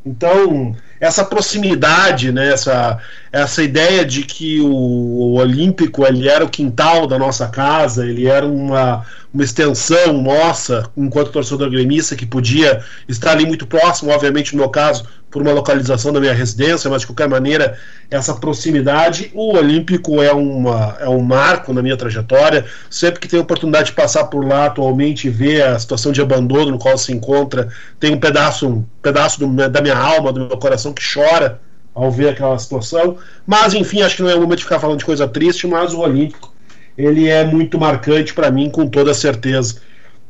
Então, 0.05 0.75
essa 0.99 1.23
proximidade, 1.23 2.31
né, 2.31 2.51
essa, 2.51 2.99
essa 3.31 3.63
ideia 3.63 4.03
de 4.03 4.23
que 4.23 4.59
o, 4.59 4.67
o, 4.67 5.33
Olímpico 5.35 6.05
ele 6.05 6.27
era 6.27 6.43
o 6.43 6.49
quintal 6.49 7.07
da 7.07 7.17
nossa 7.17 7.47
casa, 7.47 8.05
ele 8.05 8.27
era 8.27 8.45
uma, 8.45 9.05
uma 9.33 9.43
extensão 9.43 10.21
nossa, 10.21 10.89
enquanto 10.97 11.31
torcedor 11.31 11.69
gremista, 11.69 12.17
que 12.17 12.25
podia 12.25 12.83
estar 13.07 13.31
ali 13.31 13.45
muito 13.45 13.65
próximo, 13.65 14.11
obviamente, 14.11 14.53
no 14.53 14.59
meu 14.59 14.69
caso, 14.69 15.05
por 15.33 15.41
uma 15.41 15.51
localização 15.51 16.13
da 16.13 16.19
minha 16.19 16.31
residência, 16.31 16.87
mas 16.91 17.01
de 17.01 17.07
qualquer 17.07 17.27
maneira, 17.27 17.75
essa 18.09 18.35
proximidade. 18.35 19.31
O 19.33 19.57
Olímpico 19.57 20.21
é, 20.21 20.31
uma, 20.31 20.95
é 20.99 21.09
um 21.09 21.21
marco 21.21 21.73
na 21.73 21.81
minha 21.81 21.97
trajetória. 21.97 22.65
Sempre 22.87 23.19
que 23.19 23.27
tenho 23.27 23.41
oportunidade 23.41 23.87
de 23.87 23.93
passar 23.93 24.25
por 24.25 24.47
lá 24.47 24.67
atualmente 24.67 25.25
e 25.25 25.31
ver 25.31 25.63
a 25.63 25.79
situação 25.79 26.11
de 26.11 26.21
abandono 26.21 26.69
no 26.69 26.77
qual 26.77 26.95
se 26.99 27.11
encontra, 27.11 27.67
tem 27.99 28.13
um 28.13 28.19
pedaço, 28.19 28.67
um 28.67 28.85
pedaço 29.01 29.39
do, 29.39 29.69
da 29.69 29.81
minha 29.81 29.97
alma, 29.97 30.31
do 30.31 30.41
meu 30.41 30.57
coração 30.57 30.93
que 30.93 31.01
chora 31.03 31.59
ao 31.95 32.11
ver 32.11 32.29
aquela 32.29 32.59
situação. 32.59 33.17
Mas, 33.43 33.73
enfim, 33.73 34.03
acho 34.03 34.17
que 34.17 34.21
não 34.21 34.29
é 34.29 34.35
o 34.35 34.41
momento 34.41 34.59
de 34.59 34.65
ficar 34.65 34.79
falando 34.79 34.99
de 34.99 35.05
coisa 35.05 35.27
triste, 35.27 35.65
mas 35.65 35.95
o 35.95 36.01
Olímpico 36.01 36.53
ele 36.95 37.27
é 37.27 37.43
muito 37.43 37.79
marcante 37.79 38.35
para 38.35 38.51
mim, 38.51 38.69
com 38.69 38.87
toda 38.87 39.15
certeza. 39.15 39.77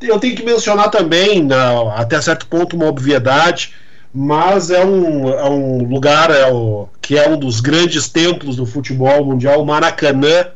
Eu 0.01 0.17
tenho 0.17 0.33
que 0.33 0.45
mencionar 0.45 0.89
também, 0.89 1.45
até 1.93 2.21
certo 2.21 2.47
ponto, 2.47 2.77
uma 2.77 2.85
obviedade 2.85 3.82
mas 4.13 4.69
é 4.69 4.85
um, 4.85 5.27
é 5.29 5.49
um 5.49 5.83
lugar 5.83 6.29
é 6.29 6.51
o, 6.51 6.87
que 7.01 7.17
é 7.17 7.27
um 7.27 7.37
dos 7.37 7.59
grandes 7.59 8.07
templos 8.07 8.55
do 8.55 8.65
futebol 8.65 9.25
mundial, 9.25 9.61
o 9.61 9.65
Maracanã, 9.65 10.47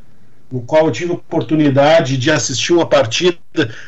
no 0.51 0.62
qual 0.62 0.86
eu 0.86 0.91
tive 0.91 1.14
oportunidade 1.14 2.18
de 2.18 2.30
assistir 2.30 2.74
uma 2.74 2.86
partida, 2.86 3.38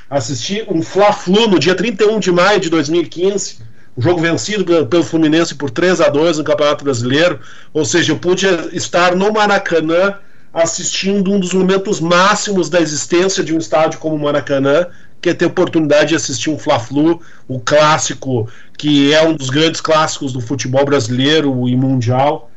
assistir 0.09 0.65
um 0.67 0.81
Fla-Flu 0.81 1.47
no 1.47 1.59
dia 1.59 1.75
31 1.75 2.19
de 2.19 2.31
maio 2.31 2.59
de 2.59 2.69
2015, 2.69 3.59
um 3.95 4.01
jogo 4.01 4.19
vencido 4.19 4.65
pelo 4.87 5.03
Fluminense 5.03 5.53
por 5.53 5.69
3 5.69 6.01
a 6.01 6.09
2 6.09 6.39
no 6.39 6.43
Campeonato 6.43 6.83
Brasileiro, 6.83 7.39
ou 7.71 7.85
seja, 7.85 8.11
eu 8.11 8.17
pude 8.17 8.47
estar 8.73 9.15
no 9.15 9.31
Maracanã 9.31 10.15
assistindo 10.53 11.31
um 11.31 11.39
dos 11.39 11.53
momentos 11.53 11.99
máximos 11.99 12.69
da 12.69 12.81
existência 12.81 13.43
de 13.43 13.53
um 13.53 13.57
estádio 13.57 13.99
como 13.99 14.15
o 14.15 14.19
Maracanã, 14.19 14.87
que 15.21 15.29
é 15.29 15.33
ter 15.33 15.45
oportunidade 15.45 16.09
de 16.09 16.15
assistir 16.15 16.49
um 16.49 16.57
Fla-Flu, 16.57 17.21
o 17.47 17.59
clássico, 17.59 18.49
que 18.77 19.13
é 19.13 19.21
um 19.21 19.35
dos 19.35 19.49
grandes 19.49 19.81
clássicos 19.81 20.31
do 20.31 20.41
futebol 20.41 20.85
brasileiro 20.85 21.67
e 21.67 21.75
mundial. 21.75 22.49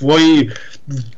Foi 0.00 0.50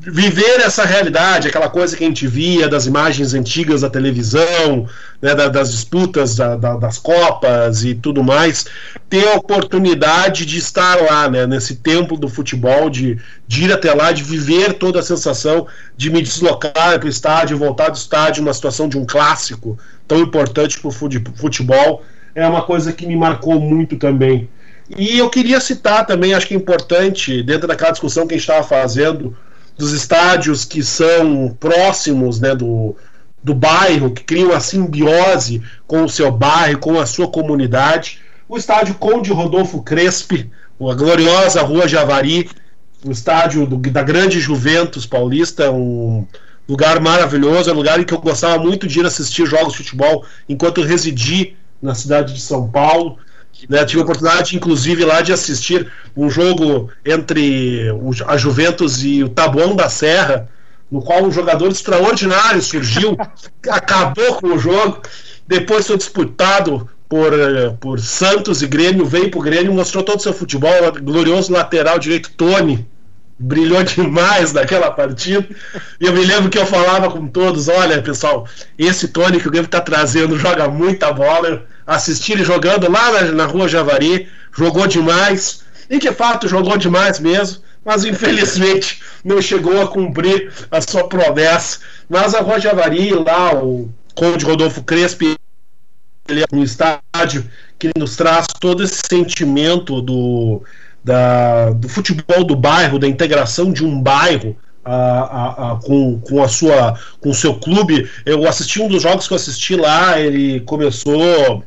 viver 0.01 0.61
essa 0.61 0.85
realidade, 0.85 1.47
aquela 1.47 1.71
coisa 1.71 1.97
que 1.97 2.03
a 2.03 2.07
gente 2.09 2.27
via 2.27 2.69
das 2.69 2.87
imagens 2.87 3.33
antigas 3.33 3.83
da 3.83 3.89
televisão, 3.89 4.89
né, 5.21 5.37
da, 5.37 5.47
das 5.47 5.71
disputas 5.71 6.35
da, 6.35 6.57
da, 6.57 6.77
das 6.77 6.99
Copas 6.99 7.85
e 7.85 7.95
tudo 7.95 8.25
mais, 8.25 8.67
ter 9.09 9.29
a 9.29 9.37
oportunidade 9.37 10.45
de 10.45 10.59
estar 10.59 11.01
lá, 11.01 11.31
né, 11.31 11.47
nesse 11.47 11.77
templo 11.77 12.19
do 12.19 12.29
futebol, 12.29 12.91
de, 12.91 13.19
de 13.47 13.67
ir 13.67 13.73
até 13.73 13.95
lá, 13.95 14.11
de 14.11 14.25
viver 14.25 14.73
toda 14.75 14.99
a 14.99 15.03
sensação 15.03 15.69
de 15.97 16.11
me 16.11 16.21
deslocar 16.21 16.73
para 16.73 17.07
o 17.07 17.09
estádio, 17.09 17.57
voltar 17.57 17.89
do 17.89 17.97
estádio 17.97 18.43
numa 18.43 18.53
situação 18.53 18.89
de 18.89 18.99
um 18.99 19.07
clássico 19.07 19.79
tão 20.09 20.19
importante 20.19 20.81
para 20.81 20.89
o 20.89 20.93
futebol, 21.37 22.03
é 22.35 22.45
uma 22.45 22.63
coisa 22.63 22.93
que 22.93 23.07
me 23.07 23.15
marcou 23.15 23.61
muito 23.61 23.97
também. 23.97 24.49
E 24.97 25.19
eu 25.19 25.31
queria 25.31 25.61
citar 25.61 26.07
também, 26.07 26.35
acho 26.35 26.47
que 26.47 26.55
é 26.55 26.57
importante, 26.57 27.43
dentro 27.43 27.67
daquela 27.67 27.93
discussão 27.93 28.27
que 28.27 28.35
a 28.35 28.37
gente 28.37 28.49
estava 28.49 28.67
fazendo, 28.67 29.37
dos 29.77 29.93
estádios 29.93 30.65
que 30.65 30.83
são 30.83 31.57
próximos 31.59 32.41
né, 32.41 32.55
do, 32.55 32.95
do 33.43 33.55
bairro, 33.55 34.13
que 34.13 34.23
criam 34.23 34.51
uma 34.51 34.61
simbiose 34.61 35.63
com 35.87 36.05
o 36.05 36.09
seu 36.09 36.31
bairro, 36.31 36.79
com 36.79 37.01
a 37.01 37.07
sua 37.07 37.29
comunidade. 37.29 38.21
O 38.49 38.57
estádio 38.57 38.95
Conde 38.97 39.33
Rodolfo 39.33 39.83
Crespi, 39.83 40.51
a 40.81 40.95
gloriosa 40.95 41.63
Rua 41.63 41.89
Javari, 41.89 42.51
o 43.05 43.11
estádio 43.11 43.67
do, 43.67 43.77
da 43.77 44.03
grande 44.03 44.41
Juventus 44.41 45.07
paulista, 45.07 45.71
um 45.71 46.27
lugar 46.69 47.01
maravilhoso, 47.01 47.71
é 47.71 47.73
um 47.73 47.77
lugar 47.77 47.99
em 47.99 48.05
que 48.05 48.15
eu 48.15 48.21
gostava 48.21 48.63
muito 48.63 48.87
de 48.87 49.01
ir 49.01 49.07
assistir 49.07 49.47
jogos 49.47 49.73
de 49.73 49.79
futebol 49.79 50.25
enquanto 50.49 50.83
residi 50.83 51.57
na 51.81 51.95
cidade 51.95 52.35
de 52.35 52.41
São 52.41 52.69
Paulo. 52.69 53.19
Né, 53.69 53.85
tive 53.85 54.01
a 54.01 54.05
oportunidade, 54.05 54.57
inclusive, 54.57 55.05
lá 55.05 55.21
de 55.21 55.33
assistir 55.33 55.91
um 56.17 56.29
jogo 56.29 56.91
entre 57.05 57.89
a 58.27 58.37
Juventus 58.37 59.03
e 59.05 59.23
o 59.23 59.29
Taboão 59.29 59.77
da 59.77 59.89
Serra, 59.89 60.49
no 60.91 61.01
qual 61.01 61.25
um 61.25 61.31
jogador 61.31 61.71
extraordinário 61.71 62.61
surgiu, 62.61 63.17
acabou 63.69 64.35
com 64.35 64.49
o 64.49 64.59
jogo, 64.59 65.01
depois 65.47 65.87
foi 65.87 65.97
disputado 65.97 66.89
por, 67.09 67.33
eh, 67.33 67.75
por 67.79 68.01
Santos 68.01 68.63
e 68.63 68.67
Grêmio, 68.67 69.05
veio 69.05 69.31
pro 69.31 69.41
Grêmio, 69.41 69.73
mostrou 69.73 70.03
todo 70.03 70.19
o 70.19 70.23
seu 70.23 70.33
futebol, 70.33 70.73
glorioso 71.03 71.53
lateral 71.53 71.99
direito 71.99 72.31
Tony, 72.31 72.87
brilhou 73.39 73.83
demais 73.83 74.53
naquela 74.53 74.91
partida. 74.91 75.47
E 76.01 76.07
eu 76.07 76.13
me 76.13 76.25
lembro 76.25 76.49
que 76.49 76.59
eu 76.59 76.67
falava 76.67 77.11
com 77.11 77.27
todos: 77.27 77.69
olha, 77.69 78.01
pessoal, 78.01 78.47
esse 78.79 79.09
Tony 79.09 79.41
que 79.41 79.49
o 79.49 79.51
Grêmio 79.51 79.67
está 79.67 79.81
trazendo 79.81 80.39
joga 80.39 80.69
muita 80.69 81.13
bola. 81.13 81.67
Eu 81.93 81.97
assisti 81.97 82.33
ele 82.33 82.43
jogando 82.43 82.91
lá 82.91 83.13
na, 83.13 83.33
na 83.33 83.47
rua 83.47 83.69
Javari, 83.69 84.27
jogou 84.57 84.87
demais. 84.87 85.63
E 85.91 85.99
de 85.99 86.11
fato 86.11 86.49
jogou 86.49 86.79
demais 86.79 87.21
mesmo, 87.21 87.63
mas 87.85 88.03
infelizmente 88.05 89.03
não 89.23 89.43
chegou 89.43 89.83
a 89.83 89.87
cumprir 89.87 90.51
a 90.71 90.81
sua 90.81 91.07
promessa. 91.07 91.81
Mas 92.09 92.35
a 92.35 92.41
Rua 92.41 92.59
Javari, 92.59 93.13
lá, 93.13 93.55
o 93.55 93.91
Conde 94.15 94.43
Rodolfo 94.43 94.83
Crespi, 94.83 95.37
ele 96.27 96.41
é 96.41 96.47
um 96.51 96.63
estádio 96.63 97.45
que 97.79 97.91
nos 97.95 98.17
traz 98.17 98.47
todo 98.59 98.83
esse 98.83 99.03
sentimento 99.07 100.01
do, 100.01 100.63
da, 101.05 101.71
do 101.73 101.91
futebol 101.91 102.43
do 102.43 102.57
bairro, 102.57 102.99
da 102.99 103.07
integração 103.07 103.71
de 103.71 103.85
um 103.85 104.01
bairro 104.01 104.57
a, 104.85 104.95
a, 104.95 105.73
a, 105.73 105.77
com, 105.77 106.19
com 106.21 106.43
a 106.43 106.49
sua 106.49 106.99
com 107.21 107.31
o 107.31 107.35
seu 107.35 107.55
clube. 107.55 108.09
Eu 108.25 108.49
assisti 108.49 108.81
um 108.81 108.89
dos 108.89 109.03
jogos 109.03 109.27
que 109.29 109.35
eu 109.35 109.37
assisti 109.37 109.77
lá, 109.77 110.19
ele 110.19 110.61
começou 110.61 111.63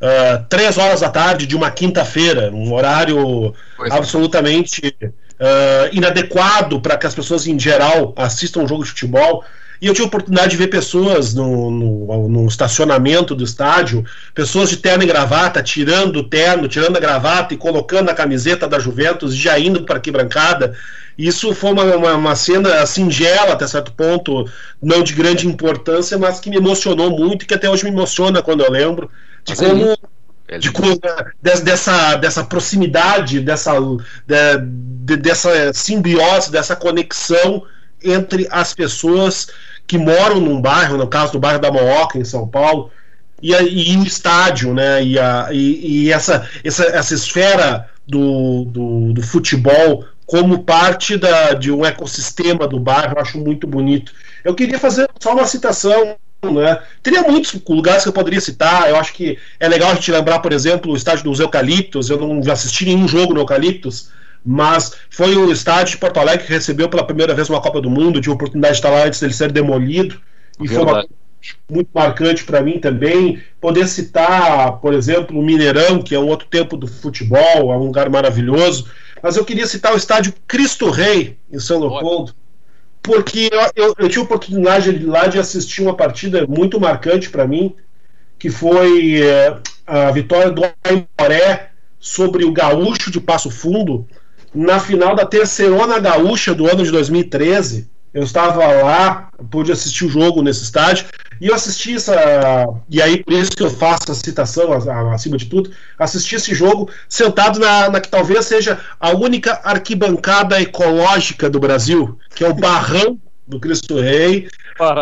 uh, 0.00 0.44
três 0.48 0.78
horas 0.78 1.00
da 1.00 1.08
tarde 1.08 1.46
de 1.46 1.56
uma 1.56 1.70
quinta-feira, 1.70 2.50
um 2.52 2.72
horário 2.72 3.54
pois 3.76 3.92
é. 3.92 3.96
absolutamente 3.96 4.94
uh, 5.40 5.88
inadequado 5.92 6.80
para 6.80 6.96
que 6.96 7.06
as 7.06 7.14
pessoas 7.14 7.46
em 7.46 7.58
geral 7.58 8.14
assistam 8.16 8.60
um 8.60 8.68
jogo 8.68 8.84
de 8.84 8.90
futebol. 8.90 9.44
E 9.80 9.86
eu 9.86 9.92
tive 9.92 10.04
a 10.04 10.08
oportunidade 10.08 10.52
de 10.52 10.56
ver 10.56 10.68
pessoas 10.68 11.34
no, 11.34 11.70
no, 11.70 12.28
no, 12.28 12.46
estacionamento 12.46 13.34
do 13.34 13.44
estádio, 13.44 14.06
pessoas 14.34 14.70
de 14.70 14.78
terno 14.78 15.02
e 15.02 15.06
gravata, 15.06 15.62
tirando 15.62 16.16
o 16.16 16.24
terno, 16.24 16.66
tirando 16.66 16.96
a 16.96 17.00
gravata 17.00 17.52
e 17.52 17.58
colocando 17.58 18.08
a 18.08 18.14
camiseta 18.14 18.66
da 18.66 18.78
Juventus 18.78 19.34
e 19.34 19.36
já 19.36 19.58
indo 19.58 19.82
para 19.82 19.96
a 19.96 19.98
arquibancada. 19.98 20.74
Isso 21.18 21.54
foi 21.54 21.72
uma, 21.72 21.84
uma, 21.84 22.14
uma, 22.14 22.36
cena 22.36 22.86
singela 22.86 23.52
até 23.52 23.66
certo 23.66 23.92
ponto, 23.92 24.48
não 24.82 25.02
de 25.02 25.12
grande 25.12 25.46
importância, 25.46 26.16
mas 26.16 26.40
que 26.40 26.48
me 26.48 26.56
emocionou 26.56 27.10
muito 27.10 27.42
e 27.42 27.46
que 27.46 27.54
até 27.54 27.68
hoje 27.68 27.84
me 27.84 27.90
emociona 27.90 28.42
quando 28.42 28.64
eu 28.64 28.70
lembro 28.70 29.10
de 29.46 29.52
mas 29.52 29.60
como. 29.60 29.96
É 30.48 30.58
de, 30.58 30.70
dessa, 31.42 32.14
dessa 32.16 32.44
proximidade, 32.44 33.40
dessa, 33.40 33.72
de, 34.24 35.16
dessa 35.16 35.72
simbiose, 35.72 36.52
dessa 36.52 36.76
conexão 36.76 37.64
entre 38.00 38.46
as 38.48 38.72
pessoas 38.72 39.48
que 39.88 39.98
moram 39.98 40.40
num 40.40 40.60
bairro, 40.60 40.96
no 40.96 41.08
caso 41.08 41.32
do 41.32 41.40
bairro 41.40 41.60
da 41.60 41.72
Mooca, 41.72 42.18
em 42.18 42.24
São 42.24 42.46
Paulo, 42.46 42.92
e, 43.42 43.52
e 43.52 43.96
o 43.96 44.04
estádio, 44.04 44.72
né? 44.74 45.02
E, 45.02 45.18
a, 45.18 45.48
e, 45.52 46.04
e 46.04 46.12
essa, 46.12 46.48
essa, 46.64 46.84
essa 46.84 47.14
esfera 47.14 47.88
do, 48.06 48.64
do, 48.66 49.12
do, 49.12 49.22
futebol 49.22 50.04
como 50.24 50.64
parte 50.64 51.16
da, 51.16 51.52
de 51.54 51.70
um 51.70 51.84
ecossistema 51.84 52.66
do 52.66 52.80
bairro, 52.80 53.14
eu 53.16 53.22
acho 53.22 53.38
muito 53.38 53.66
bonito. 53.66 54.12
Eu 54.44 54.54
queria 54.54 54.78
fazer 54.78 55.08
só 55.20 55.32
uma 55.32 55.46
citação. 55.46 56.16
Né? 56.44 56.78
Teria 57.02 57.22
muitos 57.22 57.54
lugares 57.68 58.02
que 58.02 58.08
eu 58.08 58.12
poderia 58.12 58.40
citar. 58.40 58.88
Eu 58.88 58.96
acho 58.96 59.12
que 59.12 59.38
é 59.58 59.68
legal 59.68 59.90
a 59.90 59.94
gente 59.94 60.12
lembrar, 60.12 60.38
por 60.40 60.52
exemplo, 60.52 60.92
o 60.92 60.96
estádio 60.96 61.24
dos 61.24 61.40
Eucaliptos. 61.40 62.10
Eu 62.10 62.18
não 62.18 62.52
assisti 62.52 62.84
nenhum 62.84 63.08
jogo 63.08 63.34
no 63.34 63.40
Eucaliptos, 63.40 64.10
mas 64.44 64.92
foi 65.10 65.34
o 65.36 65.50
estádio 65.50 65.92
de 65.92 65.98
Porto 65.98 66.18
Alegre 66.18 66.46
que 66.46 66.52
recebeu 66.52 66.88
pela 66.88 67.04
primeira 67.04 67.34
vez 67.34 67.48
uma 67.48 67.60
Copa 67.60 67.80
do 67.80 67.90
Mundo, 67.90 68.20
tive 68.20 68.30
a 68.30 68.34
oportunidade 68.34 68.74
de 68.74 68.78
estar 68.78 68.90
lá 68.90 69.04
antes 69.04 69.20
dele 69.20 69.32
ser 69.32 69.50
demolido, 69.50 70.20
e 70.60 70.68
Verdade. 70.68 70.84
foi 70.84 70.94
uma 70.94 71.06
muito 71.70 71.90
marcante 71.92 72.44
para 72.44 72.62
mim 72.62 72.78
também. 72.78 73.42
Poder 73.60 73.86
citar, 73.86 74.78
por 74.78 74.94
exemplo, 74.94 75.38
o 75.38 75.42
Mineirão, 75.42 76.02
que 76.02 76.14
é 76.14 76.18
um 76.18 76.28
outro 76.28 76.46
tempo 76.48 76.76
do 76.76 76.86
futebol, 76.86 77.72
é 77.72 77.76
um 77.76 77.86
lugar 77.86 78.08
maravilhoso, 78.08 78.86
mas 79.22 79.36
eu 79.36 79.44
queria 79.44 79.66
citar 79.66 79.92
o 79.92 79.96
estádio 79.96 80.34
Cristo 80.46 80.90
Rei, 80.90 81.36
em 81.52 81.58
São 81.58 81.80
Leopoldo, 81.80 82.34
porque 83.06 83.48
eu, 83.52 83.84
eu, 83.84 83.94
eu 83.96 84.08
tive 84.08 84.20
a 84.20 84.24
oportunidade 84.24 84.98
de, 84.98 85.06
lá 85.06 85.28
de 85.28 85.38
assistir 85.38 85.80
uma 85.80 85.96
partida 85.96 86.44
muito 86.44 86.80
marcante 86.80 87.30
para 87.30 87.46
mim, 87.46 87.72
que 88.36 88.50
foi 88.50 89.22
é, 89.22 89.56
a 89.86 90.10
vitória 90.10 90.50
do 90.50 90.62
Aimoré 90.82 91.70
sobre 92.00 92.44
o 92.44 92.52
Gaúcho 92.52 93.10
de 93.12 93.20
Passo 93.20 93.48
Fundo, 93.48 94.06
na 94.52 94.80
final 94.80 95.14
da 95.14 95.24
Terceirona 95.24 96.00
Gaúcha 96.00 96.52
do 96.52 96.68
ano 96.68 96.84
de 96.84 96.90
2013. 96.90 97.88
Eu 98.12 98.24
estava 98.24 98.66
lá, 98.66 99.30
pude 99.50 99.70
assistir 99.70 100.04
o 100.04 100.08
jogo 100.08 100.42
nesse 100.42 100.64
estádio, 100.64 101.06
e 101.40 101.48
eu 101.48 101.54
assisti 101.54 101.94
essa. 101.94 102.14
E 102.88 103.00
aí, 103.00 103.22
por 103.22 103.32
isso 103.32 103.50
que 103.52 103.62
eu 103.62 103.70
faço 103.70 104.10
a 104.10 104.14
citação, 104.14 104.72
acima 105.12 105.36
de 105.36 105.46
tudo, 105.46 105.70
assisti 105.98 106.36
esse 106.36 106.54
jogo 106.54 106.90
sentado 107.08 107.58
na, 107.58 107.90
na 107.90 108.00
que 108.00 108.08
talvez 108.08 108.46
seja 108.46 108.80
a 108.98 109.10
única 109.10 109.60
arquibancada 109.64 110.60
ecológica 110.60 111.50
do 111.50 111.60
Brasil, 111.60 112.18
que 112.34 112.44
é 112.44 112.48
o 112.48 112.54
Barrão 112.54 113.18
do 113.46 113.60
Cristo 113.60 114.00
Rei. 114.00 114.48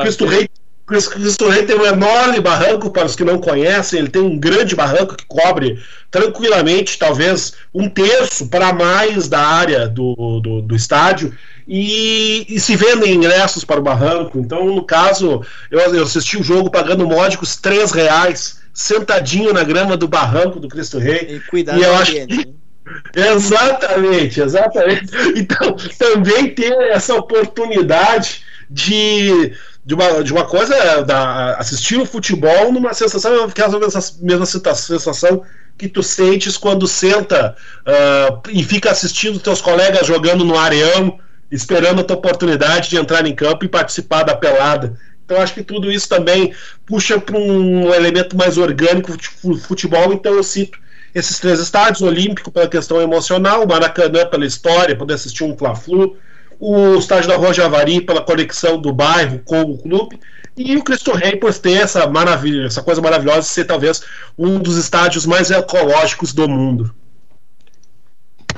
Cristo 0.02 0.26
Rei 0.26 0.48
Cristo 0.86 1.48
Rei 1.48 1.64
tem 1.64 1.76
um 1.76 1.86
enorme 1.86 2.40
barranco, 2.40 2.90
para 2.90 3.06
os 3.06 3.16
que 3.16 3.24
não 3.24 3.38
conhecem, 3.38 3.98
ele 3.98 4.10
tem 4.10 4.20
um 4.20 4.38
grande 4.38 4.76
barranco 4.76 5.16
que 5.16 5.24
cobre 5.24 5.82
tranquilamente, 6.10 6.98
talvez 6.98 7.54
um 7.72 7.88
terço 7.88 8.48
para 8.48 8.72
mais 8.72 9.26
da 9.26 9.40
área 9.40 9.88
do, 9.88 10.40
do, 10.40 10.60
do 10.60 10.76
estádio, 10.76 11.34
e, 11.66 12.44
e, 12.46 12.60
se 12.60 12.76
vendem 12.76 13.14
ingressos 13.14 13.64
para 13.64 13.80
o 13.80 13.82
barranco. 13.82 14.38
Então, 14.38 14.66
no 14.66 14.84
caso, 14.84 15.42
eu, 15.70 15.80
eu 15.80 16.02
assisti 16.02 16.36
o 16.36 16.42
jogo 16.42 16.70
pagando 16.70 17.06
módicos 17.06 17.56
três 17.56 17.90
reais, 17.90 18.60
sentadinho 18.74 19.54
na 19.54 19.64
grama 19.64 19.96
do 19.96 20.06
barranco 20.06 20.60
do 20.60 20.68
Cristo 20.68 20.98
Rei. 20.98 21.36
E 21.36 21.40
cuidado 21.48 21.80
e 21.80 21.82
eu 21.82 21.94
acho 21.96 22.12
que... 22.12 22.54
Exatamente, 23.16 24.42
exatamente. 24.42 25.06
Então, 25.34 25.74
também 25.98 26.54
ter 26.54 26.70
essa 26.90 27.14
oportunidade 27.14 28.42
de 28.70 29.52
de 29.86 29.94
uma, 29.94 30.24
de 30.24 30.32
uma 30.32 30.46
coisa 30.46 31.02
da 31.02 31.56
assistir 31.56 32.00
o 32.00 32.06
futebol 32.06 32.72
numa 32.72 32.94
sensação 32.94 33.44
aquela 33.44 33.78
mesma 33.78 34.46
sensação 34.46 35.42
que 35.76 35.88
tu 35.88 36.02
sentes 36.02 36.56
quando 36.56 36.86
senta 36.86 37.54
uh, 37.86 38.40
e 38.48 38.64
fica 38.64 38.90
assistindo 38.90 39.38
teus 39.38 39.60
colegas 39.60 40.06
jogando 40.06 40.44
no 40.44 40.56
areão 40.56 41.18
esperando 41.50 42.00
a 42.00 42.04
tua 42.04 42.16
oportunidade 42.16 42.90
de 42.90 42.96
entrar 42.96 43.26
em 43.26 43.34
campo 43.34 43.64
e 43.64 43.68
participar 43.68 44.24
da 44.24 44.34
pelada. 44.34 44.98
Então 45.24 45.40
acho 45.40 45.54
que 45.54 45.62
tudo 45.62 45.90
isso 45.90 46.08
também 46.08 46.52
puxa 46.84 47.18
para 47.18 47.38
um 47.38 47.94
elemento 47.94 48.36
mais 48.36 48.58
orgânico 48.58 49.12
futebol. 49.60 50.12
Então 50.12 50.34
eu 50.34 50.42
cito 50.42 50.78
esses 51.14 51.38
três 51.38 51.60
estádios 51.60 52.02
Olímpico 52.02 52.50
pela 52.50 52.68
questão 52.68 53.00
emocional 53.00 53.66
Maracanã 53.66 54.26
pela 54.26 54.44
história 54.44 54.96
poder 54.96 55.14
assistir 55.14 55.44
um 55.44 55.56
Fla-Flu 55.56 56.16
o 56.58 56.96
estádio 56.96 57.28
da 57.28 57.36
Rua 57.36 57.52
Javari 57.52 58.00
pela 58.00 58.22
conexão 58.22 58.78
do 58.78 58.92
bairro 58.92 59.40
com 59.44 59.62
o 59.62 59.78
clube 59.78 60.18
e 60.56 60.76
o 60.76 60.84
Cristo 60.84 61.12
Rei 61.12 61.36
por 61.36 61.52
ter 61.54 61.82
essa 61.82 62.06
maravilha, 62.06 62.66
essa 62.66 62.82
coisa 62.82 63.00
maravilhosa 63.00 63.40
de 63.40 63.46
ser 63.46 63.64
talvez 63.64 64.02
um 64.38 64.58
dos 64.58 64.76
estádios 64.76 65.26
mais 65.26 65.50
ecológicos 65.50 66.32
do 66.32 66.48
mundo. 66.48 66.94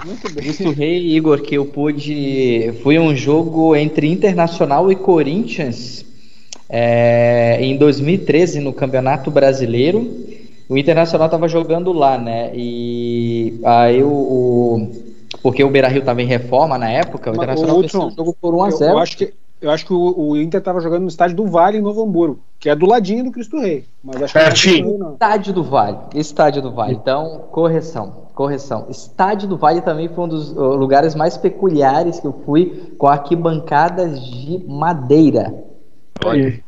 Muito 0.05 0.31
bem. 0.33 0.45
Cristo 0.45 0.71
Rei, 0.71 1.17
Igor, 1.17 1.41
que 1.41 1.55
eu 1.55 1.65
pude. 1.65 2.75
Foi 2.83 2.99
um 2.99 3.17
jogo 3.17 3.75
entre 3.75 4.09
Internacional 4.09 4.93
e 4.93 4.97
Corinthians 4.97 6.05
é, 6.69 7.59
em 7.61 7.77
2013 7.79 8.61
no 8.61 8.73
Campeonato 8.73 9.31
Brasileiro. 9.31 10.27
O 10.69 10.77
Internacional 10.77 11.27
estava 11.27 11.49
jogando 11.49 11.93
lá, 11.93 12.19
né? 12.19 12.51
E 12.55 13.59
aí 13.65 14.03
o, 14.03 14.09
o 14.09 15.06
porque 15.47 15.63
o 15.63 15.71
Beira 15.71 15.87
Rio 15.87 16.01
estava 16.01 16.21
em 16.21 16.27
reforma 16.27 16.77
na 16.77 16.91
época, 16.91 17.31
o 17.31 17.37
Mas, 17.37 17.45
Internacional 17.45 17.79
o 17.79 18.11
jogo 18.11 18.37
por 18.41 18.53
1x0. 18.53 18.81
Eu, 18.81 18.89
eu, 18.89 18.99
acho 18.99 19.17
que, 19.17 19.33
eu 19.61 19.71
acho 19.71 19.87
que 19.87 19.93
o, 19.93 20.15
o 20.19 20.37
Inter 20.37 20.59
estava 20.59 20.81
jogando 20.81 21.03
no 21.03 21.09
estádio 21.09 21.37
do 21.37 21.47
Vale, 21.47 21.79
em 21.79 21.81
Novo 21.81 22.03
Hamburgo, 22.03 22.41
que 22.59 22.69
é 22.69 22.75
do 22.75 22.85
ladinho 22.85 23.23
do 23.23 23.31
Cristo 23.31 23.61
Rei. 23.61 23.85
Mas 24.03 24.25
acho 24.25 24.35
Pertinho. 24.35 24.99
Que 24.99 25.13
estádio 25.13 25.53
do 25.53 25.63
Vale. 25.63 25.99
Estádio 26.17 26.63
do 26.63 26.73
Vale. 26.73 26.95
Então, 26.95 27.45
correção. 27.53 28.27
Correção. 28.35 28.89
Estádio 28.91 29.47
do 29.47 29.57
Vale 29.57 29.83
também 29.83 30.09
foi 30.09 30.25
um 30.25 30.29
dos 30.29 30.53
lugares 30.53 31.15
mais 31.15 31.37
peculiares 31.37 32.19
que 32.19 32.27
eu 32.27 32.43
fui, 32.45 32.93
com 32.99 33.07
arquibancadas 33.07 34.21
de 34.21 34.65
madeira. 34.67 35.55
Olha. 36.25 36.61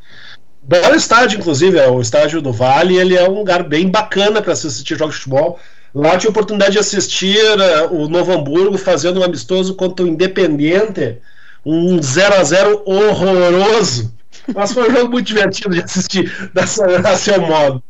Belo 0.62 0.95
estádio, 0.95 1.41
inclusive, 1.41 1.79
é 1.79 1.91
o 1.91 2.01
estádio 2.01 2.41
do 2.41 2.53
Vale, 2.53 2.97
ele 2.97 3.16
é 3.16 3.29
um 3.29 3.35
lugar 3.35 3.64
bem 3.64 3.91
bacana 3.91 4.41
para 4.41 4.53
assistir 4.53 4.97
jogos 4.97 5.16
de 5.16 5.22
futebol. 5.22 5.59
Lá 5.95 6.16
tive 6.16 6.28
a 6.28 6.30
oportunidade 6.30 6.72
de 6.72 6.78
assistir 6.78 7.39
uh, 7.39 7.95
o 7.95 8.09
Novo 8.09 8.32
Hamburgo 8.32 8.76
fazendo 8.76 9.20
um 9.20 9.22
amistoso 9.22 9.74
contra 9.74 10.05
o 10.05 10.09
Independiente, 10.09 11.18
um 11.64 12.01
0 12.01 12.34
a 12.34 12.45
0 12.45 12.82
horroroso. 12.84 14.12
Mas 14.55 14.72
foi 14.72 14.91
um 14.91 14.95
jogo 14.95 15.11
muito 15.11 15.26
divertido 15.26 15.74
de 15.74 15.82
assistir 15.82 16.51
dessa, 16.53 16.86
a 16.86 17.16
seu 17.16 17.41
modo. 17.41 17.82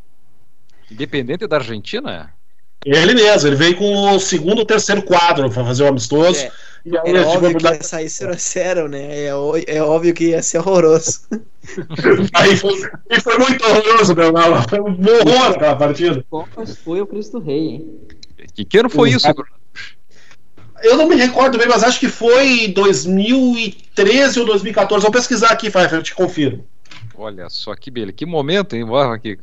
Independente 0.90 1.46
da 1.46 1.56
Argentina? 1.56 2.32
Ele 2.84 3.14
mesmo, 3.14 3.48
ele 3.48 3.56
veio 3.56 3.76
com 3.76 4.14
o 4.14 4.20
segundo 4.20 4.60
ou 4.60 4.64
terceiro 4.66 5.02
quadro 5.02 5.50
para 5.50 5.64
fazer 5.64 5.84
o 5.84 5.88
amistoso. 5.88 6.40
É. 6.40 6.52
E 6.84 6.96
aí, 6.96 7.02
Era 7.06 7.18
tipo, 7.20 7.30
óbvio 7.30 7.58
que 7.58 7.66
ia 7.66 7.82
sair 7.82 8.06
0x0, 8.06 8.88
né? 8.88 9.24
É, 9.24 9.76
é 9.76 9.82
óbvio 9.82 10.14
que 10.14 10.28
ia 10.28 10.42
ser 10.42 10.58
horroroso. 10.58 11.20
aí 12.34 12.56
foi, 12.56 12.90
e 13.10 13.20
foi 13.20 13.38
muito 13.38 13.64
horroroso, 13.64 14.14
Bernal. 14.14 14.68
Foi 14.68 14.80
um 14.80 14.92
horror 14.92 15.50
aquela 15.54 15.76
partida. 15.76 16.24
Copas 16.30 16.76
foi 16.78 17.00
o 17.00 17.06
Cristo 17.06 17.38
Rei, 17.38 17.58
hein? 17.58 17.98
Que 18.54 18.64
que 18.64 18.78
ano 18.78 18.88
foi 18.88 19.10
isso, 19.10 19.26
Exato. 19.26 19.42
Bruno? 19.42 19.58
Eu 20.82 20.96
não 20.96 21.08
me 21.08 21.16
recordo 21.16 21.58
bem, 21.58 21.66
mas 21.68 21.82
acho 21.82 21.98
que 21.98 22.08
foi 22.08 22.68
2013 22.68 24.40
ou 24.40 24.46
2014. 24.46 25.02
Vou 25.02 25.10
pesquisar 25.10 25.48
aqui, 25.48 25.70
Pfeiffer, 25.70 25.98
eu 25.98 26.02
te 26.02 26.14
confiro. 26.14 26.64
Olha 27.18 27.50
só 27.50 27.74
que 27.74 27.90
beleza, 27.90 28.12
que 28.12 28.24
momento, 28.24 28.76
hein? 28.76 28.86
Que- 29.20 29.38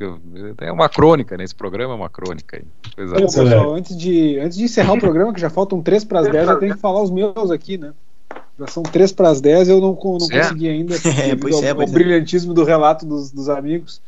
É 0.60 0.72
uma 0.72 0.88
crônica, 0.88 1.36
né? 1.36 1.44
Esse 1.44 1.54
programa 1.54 1.92
é 1.92 1.96
uma 1.96 2.08
crônica. 2.08 2.56
Hein? 2.56 2.64
Coisa. 2.94 3.16
Isso, 3.22 3.42
pessoal, 3.42 3.74
antes 3.74 3.96
de, 3.96 4.38
antes 4.38 4.56
de 4.56 4.64
encerrar 4.64 4.94
o 4.94 4.98
programa, 4.98 5.32
que 5.34 5.40
já 5.40 5.50
faltam 5.50 5.82
3 5.82 6.02
para 6.04 6.20
as 6.20 6.28
10, 6.30 6.48
eu 6.48 6.58
tenho 6.58 6.74
que 6.74 6.80
falar 6.80 7.02
os 7.02 7.10
meus 7.10 7.50
aqui, 7.50 7.76
né? 7.76 7.92
Já 8.58 8.66
são 8.66 8.82
3 8.82 9.12
para 9.12 9.28
as 9.28 9.40
10, 9.42 9.68
eu 9.68 9.80
não, 9.80 9.88
não 9.88 9.94
consegui 9.94 10.68
ainda, 10.68 10.94
É, 11.22 11.36
pois 11.36 11.62
é, 11.62 11.70
ao 11.70 11.76
pois 11.76 11.90
é. 11.90 11.92
brilhantismo 11.92 12.54
do 12.54 12.64
relato 12.64 13.04
dos, 13.04 13.30
dos 13.30 13.50
amigos. 13.50 14.00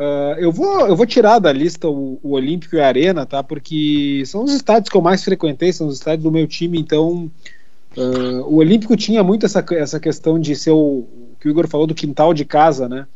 Ah, 0.00 0.36
eu, 0.38 0.50
vou, 0.50 0.86
eu 0.88 0.96
vou 0.96 1.04
tirar 1.04 1.38
da 1.38 1.52
lista 1.52 1.86
o, 1.86 2.18
o 2.22 2.30
Olímpico 2.32 2.76
e 2.76 2.80
a 2.80 2.86
Arena, 2.86 3.26
tá? 3.26 3.42
Porque 3.42 4.22
são 4.24 4.44
os 4.44 4.54
estádios 4.54 4.88
que 4.88 4.96
eu 4.96 5.02
mais 5.02 5.22
frequentei, 5.22 5.70
são 5.74 5.86
os 5.88 5.96
estádios 5.96 6.22
do 6.22 6.32
meu 6.32 6.46
time, 6.46 6.80
então. 6.80 7.30
ah, 7.98 8.42
o 8.46 8.56
Olímpico 8.56 8.96
tinha 8.96 9.22
muito 9.22 9.44
essa, 9.44 9.62
essa 9.72 10.00
questão 10.00 10.38
de 10.40 10.56
ser 10.56 10.70
o, 10.70 10.76
o 10.78 11.29
que 11.40 11.48
o 11.48 11.50
Igor 11.50 11.66
falou 11.68 11.86
do 11.86 11.94
quintal 11.94 12.34
de 12.34 12.44
casa, 12.44 12.88
né? 12.88 13.06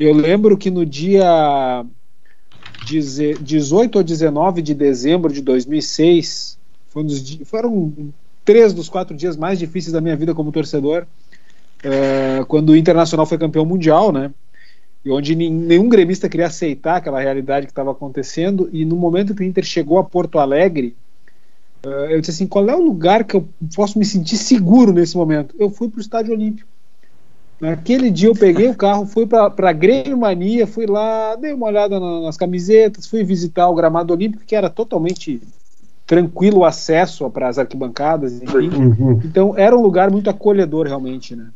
Eu 0.00 0.14
lembro 0.14 0.56
que 0.56 0.70
no 0.70 0.84
dia 0.86 1.84
deze- 2.84 3.38
18 3.40 3.96
ou 3.96 4.02
19 4.04 4.62
de 4.62 4.74
dezembro 4.74 5.32
de 5.32 5.40
2006, 5.42 6.58
foi 6.88 7.02
um 7.02 7.06
dos 7.06 7.38
foram 7.44 7.92
três 8.44 8.72
dos 8.72 8.88
quatro 8.88 9.16
dias 9.16 9.36
mais 9.36 9.58
difíceis 9.58 9.92
da 9.92 10.00
minha 10.00 10.16
vida 10.16 10.34
como 10.34 10.50
torcedor, 10.50 11.06
eh, 11.84 12.44
quando 12.48 12.70
o 12.70 12.76
Internacional 12.76 13.26
foi 13.26 13.38
campeão 13.38 13.64
mundial, 13.64 14.12
né? 14.12 14.32
E 15.04 15.10
onde 15.10 15.34
nenhum 15.34 15.88
gremista 15.88 16.28
queria 16.28 16.46
aceitar 16.46 16.96
aquela 16.96 17.20
realidade 17.20 17.66
que 17.66 17.72
estava 17.72 17.90
acontecendo. 17.92 18.68
E 18.72 18.84
no 18.84 18.96
momento 18.96 19.34
que 19.34 19.42
o 19.42 19.44
Inter 19.44 19.64
chegou 19.64 19.98
a 19.98 20.04
Porto 20.04 20.38
Alegre, 20.38 20.96
eh, 21.84 22.14
eu 22.14 22.20
disse 22.20 22.32
assim: 22.32 22.46
qual 22.46 22.68
é 22.68 22.76
o 22.76 22.82
lugar 22.82 23.24
que 23.24 23.36
eu 23.36 23.48
posso 23.74 23.98
me 23.98 24.04
sentir 24.04 24.36
seguro 24.36 24.92
nesse 24.92 25.16
momento? 25.16 25.54
Eu 25.58 25.70
fui 25.70 25.88
para 25.88 25.98
o 25.98 26.00
Estádio 26.02 26.32
Olímpico. 26.32 26.71
Naquele 27.62 28.10
dia 28.10 28.28
eu 28.28 28.34
peguei 28.34 28.68
o 28.68 28.74
carro, 28.74 29.06
fui 29.06 29.24
para 29.24 29.46
a 29.56 29.72
Grêmio 29.72 30.18
Mania, 30.18 30.66
fui 30.66 30.84
lá, 30.84 31.36
dei 31.36 31.52
uma 31.52 31.68
olhada 31.68 32.00
na- 32.00 32.22
nas 32.22 32.36
camisetas, 32.36 33.06
fui 33.06 33.22
visitar 33.22 33.68
o 33.68 33.74
gramado 33.76 34.12
olímpico, 34.12 34.42
que 34.44 34.56
era 34.56 34.68
totalmente 34.68 35.40
tranquilo 36.04 36.58
o 36.58 36.64
acesso 36.64 37.30
para 37.30 37.46
as 37.46 37.58
arquibancadas, 37.58 38.42
enfim. 38.42 38.68
Então 39.24 39.54
era 39.56 39.78
um 39.78 39.80
lugar 39.80 40.10
muito 40.10 40.28
acolhedor 40.28 40.88
realmente, 40.88 41.36
né? 41.36 41.46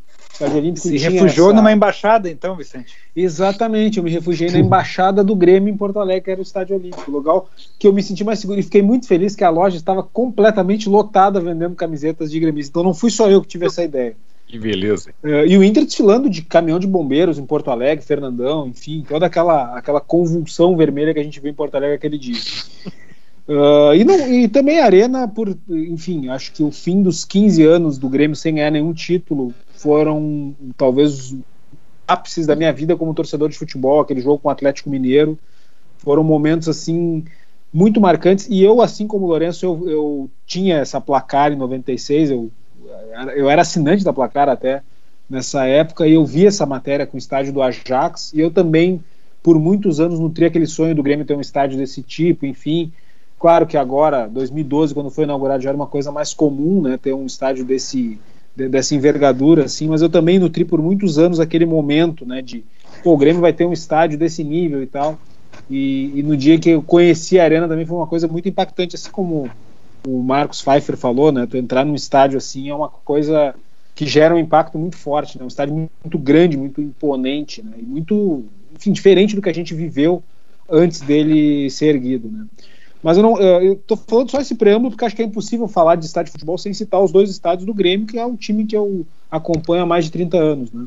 Se 0.77 0.97
tinha 0.97 1.11
refugiou 1.11 1.49
essa- 1.49 1.57
numa 1.57 1.73
embaixada, 1.73 2.31
então, 2.31 2.55
Vicente. 2.55 2.95
Exatamente, 3.17 3.99
eu 3.99 4.05
me 4.05 4.11
refugiei 4.11 4.51
na 4.51 4.59
embaixada 4.61 5.25
do 5.25 5.35
Grêmio 5.35 5.73
em 5.73 5.77
Porto 5.77 5.99
Alegre, 5.99 6.23
que 6.23 6.31
era 6.31 6.41
o 6.41 6.43
Estádio 6.43 6.77
Olímpico, 6.77 7.11
lugar 7.11 7.41
que 7.81 7.89
eu 7.89 7.93
me 7.93 8.03
senti 8.03 8.23
mais 8.23 8.39
seguro 8.39 8.61
e 8.61 8.63
fiquei 8.63 8.83
muito 8.83 9.09
feliz 9.09 9.35
que 9.35 9.43
a 9.43 9.51
loja 9.51 9.77
estava 9.77 10.05
completamente 10.05 10.89
lotada 10.89 11.41
vendendo 11.41 11.75
camisetas 11.75 12.31
de 12.31 12.39
gremista. 12.39 12.71
Então 12.71 12.85
não 12.85 12.95
fui 12.95 13.11
só 13.11 13.29
eu 13.29 13.41
que 13.43 13.49
tive 13.49 13.67
essa 13.67 13.83
ideia. 13.83 14.15
Que 14.47 14.59
beleza. 14.59 15.13
Eh, 15.23 15.47
e 15.49 15.59
o 15.59 15.65
Inter 15.65 15.85
desfilando 15.85 16.31
de 16.31 16.43
caminhão 16.43 16.79
de 16.79 16.87
bombeiros 16.87 17.39
em 17.39 17.45
Porto 17.45 17.71
Alegre, 17.71 18.05
Fernandão, 18.05 18.69
enfim, 18.69 19.05
toda 19.07 19.27
aquela, 19.27 19.77
aquela 19.77 20.01
convulsão 20.01 20.77
vermelha 20.77 21.13
que 21.13 21.21
a 21.21 21.25
gente 21.25 21.41
viu 21.41 21.51
em 21.51 21.55
Porto 21.55 21.75
Alegre 21.75 21.97
aquele 21.97 22.19
dia. 22.19 22.41
Ah, 23.49 23.95
e, 23.95 24.05
não, 24.05 24.17
e 24.29 24.49
também 24.49 24.81
a 24.81 24.85
Arena, 24.85 25.29
por, 25.29 25.57
enfim, 25.69 26.29
acho 26.29 26.53
que 26.53 26.65
o 26.65 26.73
fim 26.73 27.03
dos 27.03 27.25
15 27.25 27.63
anos 27.63 27.97
do 27.97 28.09
Grêmio 28.09 28.37
sem 28.37 28.57
ganhar 28.57 28.73
nenhum 28.73 28.93
título 28.93 29.55
foram 29.77 30.55
talvez 30.77 31.13
os 31.13 31.37
ápices 32.07 32.47
da 32.47 32.57
minha 32.57 32.73
vida 32.73 32.97
como 32.97 33.15
torcedor 33.15 33.49
de 33.49 33.59
futebol, 33.59 34.01
aquele 34.01 34.21
jogo 34.21 34.39
com 34.39 34.49
o 34.49 34.51
Atlético 34.51 34.91
Mineiro. 34.91 35.39
Foram 35.99 36.23
momentos 36.23 36.69
assim 36.69 37.25
muito 37.73 38.01
marcantes. 38.01 38.49
E 38.49 38.63
eu, 38.63 38.81
assim 38.81 39.07
como 39.07 39.27
o 39.27 39.29
Lourenço, 39.29 39.65
eu, 39.65 39.89
eu 39.89 40.31
tinha 40.47 40.79
essa 40.79 41.01
placar 41.01 41.53
em 41.53 41.57
96, 41.57 42.31
eu, 42.31 42.51
eu 43.37 43.49
era 43.49 43.63
assinante 43.63 44.05
da 44.05 44.13
placar 44.13 44.49
até 44.49 44.83
nessa 45.29 45.67
época, 45.67 46.07
e 46.07 46.13
eu 46.13 46.25
vi 46.25 46.47
essa 46.47 46.65
matéria 46.65 47.07
com 47.07 47.17
o 47.17 47.19
estádio 47.19 47.53
do 47.53 47.63
Ajax, 47.63 48.33
e 48.33 48.41
eu 48.41 48.51
também, 48.51 49.03
por 49.43 49.59
muitos 49.59 49.99
anos, 50.01 50.21
nutri 50.21 50.45
aquele 50.45 50.67
sonho 50.67 50.95
do 50.95 51.03
Grêmio 51.03 51.27
ter 51.27 51.37
um 51.37 51.41
estádio 51.41 51.77
desse 51.77 52.03
tipo, 52.03 52.47
enfim. 52.47 52.93
Claro 53.39 53.67
que 53.67 53.77
agora, 53.77 54.29
2012, 54.29 54.95
quando 54.95 55.11
foi 55.11 55.25
inaugurado, 55.25 55.63
já 55.63 55.71
era 55.71 55.77
uma 55.77 55.87
coisa 55.87 56.13
mais 56.13 56.33
comum, 56.33 56.81
né, 56.81 56.97
ter 56.97 57.13
um 57.13 57.27
estádio 57.27 57.65
desse, 57.65 58.19
de- 58.55 58.69
dessa 58.69 58.95
envergadura, 58.95 59.65
assim, 59.65 59.89
mas 59.89 60.01
eu 60.01 60.09
também 60.09 60.39
nutri 60.39 60.65
por 60.65 60.81
muitos 60.81 61.19
anos 61.19 61.41
aquele 61.41 61.67
momento, 61.67 62.25
né, 62.25 62.41
de, 62.41 62.65
pô, 63.03 63.13
o 63.13 63.19
Grêmio 63.19 63.43
vai 63.43 63.53
ter 63.53 63.67
um 63.67 63.73
estádio 63.73 64.17
desse 64.17 64.43
nível 64.45 64.83
e 64.83 64.87
tal, 64.87 65.19
e, 65.69 66.13
e 66.15 66.23
no 66.23 66.37
dia 66.37 66.59
que 66.59 66.71
eu 66.71 66.83
conheci 66.83 67.39
a 67.39 67.45
Arena 67.45 67.69
também 67.69 67.85
foi 67.85 67.97
uma 67.97 68.07
coisa 68.07 68.29
muito 68.29 68.49
impactante, 68.49 68.95
assim 68.95 69.11
como 69.11 69.51
o 70.07 70.23
Marcos 70.23 70.63
Pfeiffer 70.63 70.97
falou, 70.97 71.33
né, 71.33 71.47
tu 71.47 71.57
entrar 71.57 71.85
num 71.85 71.95
estádio 71.95 72.39
assim 72.39 72.69
é 72.69 72.75
uma 72.75 72.89
coisa 72.89 73.55
que 73.95 74.07
gera 74.07 74.35
um 74.35 74.39
impacto 74.39 74.79
muito 74.79 74.97
forte, 74.97 75.39
né, 75.39 75.45
um 75.45 75.49
estádio 75.49 75.75
muito 75.75 76.19
grande, 76.19 76.57
muito 76.57 76.81
imponente, 76.81 77.63
né, 77.63 77.73
e 77.79 77.83
muito, 77.83 78.45
enfim, 78.75 78.93
diferente 78.93 79.35
do 79.35 79.43
que 79.43 79.49
a 79.49 79.55
gente 79.55 79.75
viveu 79.75 80.23
antes 80.71 81.01
dele 81.01 81.69
ser 81.71 81.95
erguido, 81.95 82.29
né. 82.31 82.47
Mas 83.03 83.17
eu 83.17 83.23
não, 83.23 83.39
eu 83.39 83.63
eu 83.63 83.77
tô 83.77 83.97
falando 83.97 84.31
só 84.31 84.41
esse 84.41 84.55
preâmbulo 84.55 84.91
porque 84.91 85.05
acho 85.05 85.15
que 85.15 85.23
é 85.23 85.25
impossível 85.25 85.69
falar 85.69 85.97
de 85.97 86.07
estádio 86.07 86.27
de 86.27 86.33
futebol 86.33 86.59
sem 86.59 86.73
citar 86.73 87.03
os 87.03 87.13
dois 87.13 87.31
estádios 87.31 87.65
do 87.65 87.75
Grêmio, 87.75 88.07
que 88.07 88.19
é 88.19 88.27
um 88.27 88.35
time 88.35 88.65
que 88.65 88.77
eu 88.77 89.07
acompanho 89.31 89.83
há 89.83 89.87
mais 89.87 90.07
de 90.07 90.11
30 90.11 90.37
anos, 90.37 90.73
né. 90.73 90.87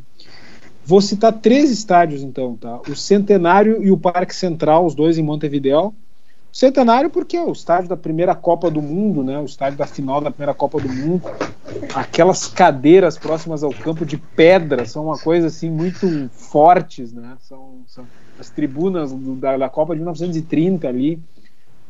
Vou 0.85 1.01
citar 1.01 1.31
três 1.33 1.69
estádios 1.69 2.23
então, 2.23 2.55
tá? 2.55 2.81
O 2.89 2.95
Centenário 2.95 3.83
e 3.83 3.91
o 3.91 3.97
Parque 3.97 4.35
Central, 4.35 4.87
os 4.87 4.95
dois 4.95 5.19
em 5.19 5.23
Montevidéu. 5.23 5.93
Centenário 6.51 7.09
porque 7.09 7.37
é 7.37 7.43
o 7.43 7.51
estádio 7.51 7.89
da 7.89 7.97
primeira 7.97 8.33
Copa 8.35 8.69
do 8.71 8.81
Mundo, 8.81 9.23
né? 9.23 9.39
O 9.39 9.45
estádio 9.45 9.77
da 9.77 9.85
final 9.85 10.19
da 10.19 10.31
primeira 10.31 10.53
Copa 10.53 10.79
do 10.79 10.89
Mundo. 10.89 11.23
Aquelas 11.93 12.47
cadeiras 12.47 13.17
próximas 13.17 13.63
ao 13.63 13.71
campo 13.71 14.05
de 14.05 14.17
pedra 14.17 14.85
são 14.85 15.05
uma 15.05 15.17
coisa 15.17 15.47
assim 15.47 15.69
muito 15.69 16.29
fortes, 16.31 17.13
né? 17.13 17.37
São, 17.41 17.81
são 17.87 18.05
as 18.39 18.49
tribunas 18.49 19.11
do- 19.11 19.35
da, 19.35 19.57
da 19.57 19.69
Copa 19.69 19.93
de 19.93 19.99
1930 19.99 20.87
ali. 20.87 21.19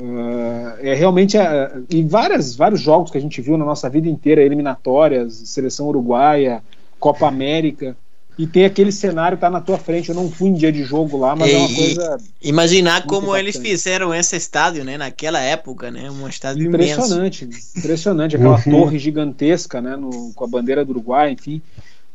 Ah, 0.01 0.77
é 0.79 0.93
realmente 0.93 1.37
a, 1.37 1.71
e 1.89 2.03
várias, 2.03 2.55
vários 2.55 2.79
jogos 2.81 3.11
que 3.11 3.17
a 3.17 3.21
gente 3.21 3.41
viu 3.41 3.57
na 3.57 3.65
nossa 3.65 3.89
vida 3.89 4.07
inteira, 4.07 4.41
eliminatórias, 4.41 5.33
seleção 5.45 5.87
uruguaia, 5.87 6.61
Copa 6.99 7.27
América, 7.27 7.95
e 8.39 8.47
tem 8.47 8.63
aquele 8.63 8.91
cenário 8.91 9.37
que 9.37 9.41
tá 9.41 9.49
na 9.49 9.59
tua 9.59 9.77
frente. 9.77 10.07
Eu 10.09 10.15
não 10.15 10.31
fui 10.31 10.47
em 10.47 10.53
dia 10.53 10.71
de 10.71 10.83
jogo 10.83 11.17
lá, 11.17 11.35
mas 11.35 11.51
é 11.53 11.57
uma 11.57 11.69
E- 11.69 11.75
coisa 11.75 12.17
Imaginar 12.41 13.05
como 13.05 13.35
eles 13.35 13.55
impactante. 13.55 13.69
fizeram 13.77 14.15
esse 14.15 14.35
estádio, 14.37 14.83
né? 14.85 14.97
Naquela 14.97 15.41
época, 15.41 15.91
né? 15.91 16.09
Um 16.09 16.25
estádio 16.27 16.63
imenso. 16.63 16.93
impressionante, 16.93 17.49
impressionante, 17.77 18.35
aquela 18.37 18.55
Uhum. 18.65 18.71
torre 18.71 18.97
gigantesca, 18.97 19.81
né, 19.81 19.95
no- 19.97 20.31
com 20.33 20.43
a 20.43 20.47
bandeira 20.47 20.85
do 20.85 20.91
Uruguai, 20.91 21.31
enfim. 21.33 21.61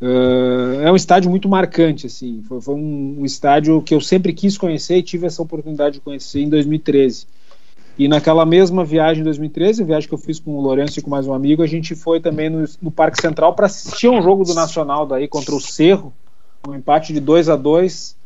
Ah, 0.01 0.83
é 0.87 0.91
um 0.91 0.97
estádio 0.97 1.31
muito 1.31 1.49
marcante, 1.49 2.07
assim. 2.07 2.43
Foi, 2.49 2.61
foi 2.61 2.75
um, 2.75 3.17
um 3.21 3.25
estádio 3.25 3.81
que 3.83 3.95
eu 3.95 4.01
sempre 4.01 4.33
quis 4.33 4.57
conhecer 4.59 4.97
e 4.97 5.03
tive 5.03 5.27
essa 5.27 5.41
oportunidade 5.43 5.95
de 5.97 6.01
conhecer 6.01 6.41
em 6.41 6.49
2013. 6.49 7.27
E 7.97 8.09
naquela 8.09 8.45
mesma 8.45 8.85
viagem 8.85 9.21
em 9.21 9.25
2013, 9.25 9.83
a 9.83 9.87
viagem 9.87 10.09
que 10.09 10.15
eu 10.15 10.19
fiz 10.19 10.41
com 10.41 10.57
o 10.57 10.61
Lourenço 10.61 10.99
e 10.99 11.03
com 11.03 11.11
mais 11.11 11.27
um 11.27 11.33
amigo, 11.33 11.63
a 11.63 11.67
gente 11.67 11.95
foi 11.95 12.21
também 12.21 12.51
no, 12.51 12.65
no 12.83 12.91
Parque 12.91 13.19
Central 13.19 13.55
para 13.55 13.67
assistir 13.67 14.09
um 14.09 14.21
jogo 14.21 14.45
do 14.45 14.53
Nacional 14.53 15.07
daí 15.07 15.29
contra 15.29 15.55
o 15.55 15.61
Cerro, 15.61 16.13
um 16.67 16.75
empate 16.75 17.13
de 17.13 17.21
2 17.21 17.49
a 17.49 17.57
2 17.57 18.17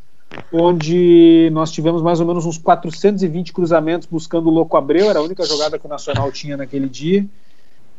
onde 0.51 1.51
nós 1.53 1.71
tivemos 1.71 2.01
mais 2.01 2.21
ou 2.21 2.27
menos 2.27 2.47
uns 2.47 2.57
420 2.57 3.53
cruzamentos 3.53 4.09
buscando 4.11 4.49
o 4.49 4.53
Louco 4.53 4.77
Abreu, 4.77 5.11
era 5.11 5.19
a 5.19 5.23
única 5.23 5.45
jogada 5.45 5.79
que 5.79 5.85
o 5.85 5.89
Nacional 5.89 6.33
tinha 6.33 6.57
naquele 6.57 6.89
dia. 6.89 7.27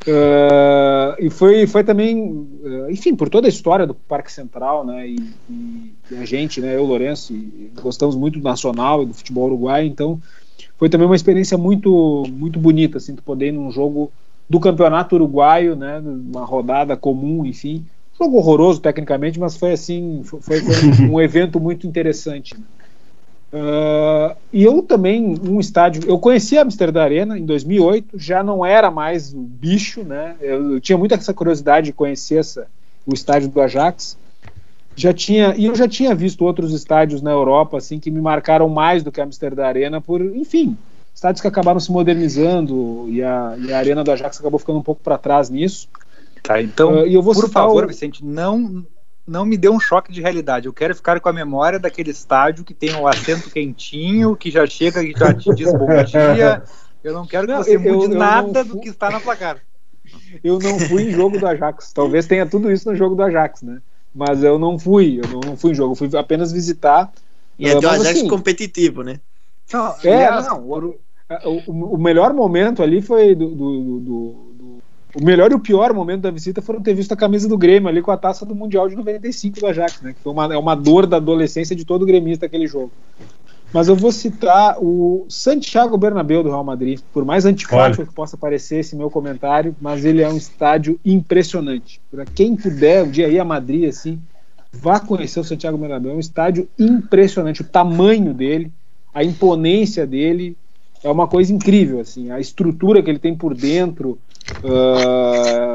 Ah, 0.08 1.16
e 1.20 1.30
foi, 1.30 1.68
foi 1.68 1.84
também, 1.84 2.48
ah, 2.66 2.92
enfim, 2.92 3.16
por 3.16 3.30
toda 3.30 3.48
a 3.48 3.50
história 3.50 3.86
do 3.86 3.94
Parque 3.94 4.32
Central, 4.32 4.86
né? 4.86 5.08
E, 5.08 5.16
e- 5.50 5.96
a 6.18 6.26
gente, 6.26 6.60
né? 6.60 6.76
Eu, 6.76 6.86
Lourenço, 6.86 7.34
gostamos 7.82 8.16
muito 8.16 8.40
do 8.40 8.44
Nacional 8.44 9.04
e 9.04 9.06
do 9.06 9.14
futebol 9.14 9.46
uruguaio, 9.46 9.88
então 9.88 10.20
foi 10.78 10.90
também 10.90 11.06
uma 11.06 11.16
experiência 11.16 11.58
muito, 11.58 12.24
muito 12.32 12.60
bonita, 12.60 12.98
assim, 12.98 13.16
tu 13.16 13.24
poder 13.24 13.48
ir 13.48 13.52
num 13.52 13.72
jogo 13.72 14.12
do 14.50 14.60
campeonato 14.60 15.16
uruguaio, 15.16 15.76
né? 15.76 16.00
Uma 16.00 16.46
rodada 16.46 16.98
comum, 16.98 17.46
enfim. 17.46 17.86
Jogo 18.20 18.38
horroroso 18.38 18.82
tecnicamente, 18.82 19.40
mas 19.40 19.56
foi 19.56 19.74
assim, 19.74 20.22
foi, 20.24 20.42
foi 20.42 20.66
um 21.08 21.22
evento 21.22 21.60
muito 21.60 21.88
interessante. 21.88 22.56
Ah, 23.52 24.36
e 24.54 24.64
eu 24.64 24.82
também, 24.82 25.36
um 25.48 25.60
estádio, 25.60 26.04
eu 26.08 26.20
conheci 26.20 26.58
a 26.58 26.62
Amsterdã 26.62 27.04
Arena 27.04 27.38
em 27.38 27.46
2008, 27.46 28.20
já 28.20 28.44
não 28.44 28.66
era 28.66 28.92
mais 28.92 29.34
o 29.34 29.42
bicho, 29.42 30.04
né? 30.04 30.36
Eu, 30.40 30.74
eu 30.74 30.82
tinha 30.82 30.98
muita 30.98 31.16
essa 31.16 31.34
curiosidade 31.34 31.88
de 31.88 31.94
conhecer 31.94 32.38
essa, 32.38 32.68
o 33.06 33.14
estádio 33.14 33.50
do 33.50 33.62
Ajax. 33.62 34.18
Já 35.00 35.14
tinha, 35.14 35.56
e 35.56 35.66
eu 35.66 35.74
já 35.76 35.88
tinha 35.88 36.14
visto 36.14 36.44
outros 36.44 36.74
estádios 36.74 37.22
na 37.22 37.32
Europa 37.32 37.78
assim 37.78 38.00
que 38.00 38.12
me 38.12 38.20
marcaram 38.20 38.68
mais 38.68 39.02
do 39.02 39.12
que 39.14 39.22
a 39.22 39.24
Amsterdã 39.24 39.66
Arena 39.66 40.02
por, 40.02 40.20
enfim, 40.20 40.78
estádios 41.16 41.42
que 41.42 41.48
acabaram 41.48 41.80
se 41.80 41.90
modernizando 41.90 43.06
e 43.08 43.24
a, 43.24 43.56
e 43.58 43.72
a 43.72 43.78
Arena 43.78 44.04
do 44.04 44.12
Ajax 44.12 44.40
acabou 44.40 44.60
ficando 44.60 44.80
um 44.80 44.84
pouco 44.84 45.02
para 45.02 45.18
trás 45.18 45.50
nisso. 45.50 45.88
Tá, 46.44 46.62
então, 46.62 47.02
Uh, 47.04 47.08
e 47.08 47.14
eu 47.14 47.22
vou 47.22 47.34
por 47.34 47.50
favor, 47.50 47.86
o- 47.86 47.88
Vicente, 47.88 48.26
não, 48.26 48.86
não 49.26 49.46
me 49.46 49.56
dê 49.56 49.70
um 49.70 49.80
choque 49.80 50.12
de 50.12 50.22
realidade. 50.22 50.68
Eu 50.68 50.74
quero 50.74 50.94
ficar 50.94 51.20
com 51.22 51.30
a 51.30 51.34
memória 51.34 51.80
daquele 51.80 52.12
estádio 52.12 52.66
que 52.66 52.74
tem 52.74 52.94
o 52.94 53.08
assento 53.08 53.50
quentinho, 53.50 54.36
que 54.36 54.52
já 54.52 54.68
chega 54.68 55.02
e 55.02 55.14
já 55.18 55.34
te 55.34 55.54
diz 55.54 55.72
bom 55.74 55.88
dia. 56.04 56.62
Eu 57.02 57.14
não 57.14 57.26
quero 57.26 57.48
que 57.48 57.54
você 57.56 57.76
eu- 57.78 57.82
mude 57.82 58.14
eu 58.14 58.20
nada 58.20 58.66
do 58.66 58.80
que 58.82 58.90
está 58.90 59.10
na 59.10 59.22
placar. 59.22 59.62
Eu 60.44 60.60
não 60.60 60.78
fui 60.78 61.04
em 61.04 61.12
jogo 61.12 61.40
do 61.40 61.48
Ajax. 61.48 61.94
Talvez 61.94 62.26
tenha 62.28 62.46
tudo 62.46 62.70
isso 62.70 62.90
no 62.90 62.98
jogo 62.98 63.16
do 63.16 63.24
Ajax, 63.24 63.62
né? 63.62 63.82
Mas 64.14 64.44
eu 64.44 64.58
não 64.58 64.78
fui, 64.80 65.20
eu 65.24 65.30
não, 65.30 65.40
não 65.52 65.58
fui 65.58 65.72
em 65.72 65.76
jogo, 65.76 65.92
eu 65.92 65.96
fui 65.96 66.10
apenas 66.18 66.52
visitar. 66.52 67.12
E 67.58 67.68
é 67.68 67.76
Uh, 67.76 67.82
do 67.82 67.88
mas, 67.88 68.02
Ajax 68.02 68.20
assim, 68.20 68.28
competitivo, 68.28 69.04
né? 69.04 69.20
Não, 69.72 69.96
É, 70.04 70.42
não. 70.42 70.64
O, 70.68 71.62
o- 71.68 71.96
o 71.96 71.98
melhor 71.98 72.34
momento 72.34 72.82
ali 72.82 73.02
foi 73.02 73.36
do, 73.36 73.50
do- 73.50 73.56
do- 73.56 74.00
do- 74.00 74.54
do- 74.54 74.80
O 75.16 75.24
melhor 75.24 75.52
e 75.52 75.56
o 75.56 75.60
pior 75.60 75.94
momento 75.94 76.22
da 76.22 76.32
visita 76.32 76.62
foram 76.62 76.82
ter 76.82 76.94
visto 76.94 77.12
a 77.12 77.18
camisa 77.18 77.48
do 77.48 77.58
Grêmio 77.58 77.88
ali 77.90 78.02
com 78.02 78.12
a 78.12 78.18
taça 78.18 78.46
do 78.46 78.56
Mundial 78.56 78.88
de 78.88 78.96
95 78.96 79.60
do 79.60 79.68
Ajax, 79.68 80.02
né? 80.02 80.14
Que 80.14 80.20
foi 80.22 80.32
uma, 80.32 80.54
é 80.54 80.58
uma 80.58 80.76
dor 80.76 81.06
da 81.06 81.18
adolescência 81.18 81.76
de 81.76 81.86
todo 81.86 82.06
gremista 82.06 82.46
aquele 82.46 82.68
jogo. 82.68 82.92
Mas 83.72 83.88
eu 83.88 83.96
vou 83.96 84.12
citar 84.12 84.78
o 84.80 85.26
Santiago 85.30 85.96
Bernabéu 85.98 86.42
do 86.42 86.50
Real 86.50 86.64
Madrid. 86.64 87.00
Por 87.14 87.24
mais 87.24 87.46
antipático 87.46 88.06
que 88.06 88.14
possa 88.14 88.36
parecer 88.36 88.80
esse 88.80 88.96
meu 88.96 89.10
comentário, 89.12 89.76
mas 89.80 90.06
ele 90.06 90.22
é 90.24 90.30
um 90.30 90.38
estádio 90.38 91.00
impressionante. 91.06 92.02
Para 92.10 92.26
quem 92.26 92.56
puder 92.56 93.04
um 93.04 93.12
dia 93.12 93.28
ir 93.28 93.40
a 93.40 93.46
Madrid 93.46 93.88
assim, 93.88 94.20
vá 94.74 95.00
conhecer 95.00 95.40
o 95.40 95.44
Santiago 95.44 95.78
Bernabéu. 95.78 96.14
É 96.14 96.16
um 96.16 96.20
estádio 96.20 96.68
impressionante. 96.80 97.62
O 97.62 97.66
tamanho 97.66 98.34
dele, 98.34 98.72
a 99.14 99.24
imponência 99.24 100.06
dele 100.08 100.58
é 101.04 101.10
uma 101.10 101.28
coisa 101.28 101.54
incrível. 101.54 102.00
assim 102.00 102.32
A 102.32 102.40
estrutura 102.40 103.04
que 103.04 103.10
ele 103.10 103.20
tem 103.20 103.36
por 103.36 103.54
dentro. 103.54 104.18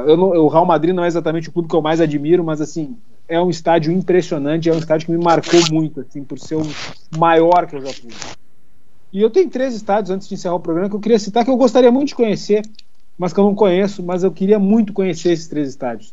eu 0.07 0.17
não- 0.17 0.31
o 0.31 0.49
Real 0.49 0.67
Madrid 0.67 0.93
não 0.95 1.05
é 1.05 1.07
exatamente 1.07 1.49
o 1.49 1.53
clube 1.53 1.69
que 1.69 1.77
eu 1.77 1.83
mais 1.83 2.01
admiro, 2.01 2.43
mas 2.43 2.61
assim 2.61 2.97
é 3.29 3.41
um 3.41 3.51
estádio 3.51 3.93
impressionante. 3.93 4.69
É 4.69 4.73
um 4.73 4.79
estádio 4.79 5.07
que 5.07 5.13
me 5.13 5.23
marcou 5.23 5.61
muito, 5.71 6.01
assim, 6.01 6.23
por 6.25 6.39
ser 6.39 6.57
o 6.57 6.63
maior 7.17 7.67
que 7.67 7.77
eu 7.77 7.81
já 7.85 7.93
fui. 7.93 8.11
E 9.13 9.21
eu 9.21 9.31
tenho 9.31 9.49
três 9.49 9.75
estádios 9.75 10.11
antes 10.11 10.29
de 10.29 10.35
encerrar 10.35 10.57
o 10.57 10.61
programa 10.61 10.89
que 10.91 10.97
eu 10.97 11.01
queria 11.01 11.19
citar 11.19 11.45
que 11.45 11.51
eu 11.51 11.57
gostaria 11.57 11.91
muito 11.91 12.09
de 12.09 12.15
conhecer, 12.17 12.63
mas 13.17 13.33
que 13.33 13.39
eu 13.39 13.45
não 13.45 13.55
conheço, 13.55 14.03
mas 14.03 14.25
eu 14.25 14.33
queria 14.33 14.59
muito 14.59 14.93
conhecer 14.93 15.33
esses 15.33 15.47
três 15.47 15.69
estádios. 15.69 16.13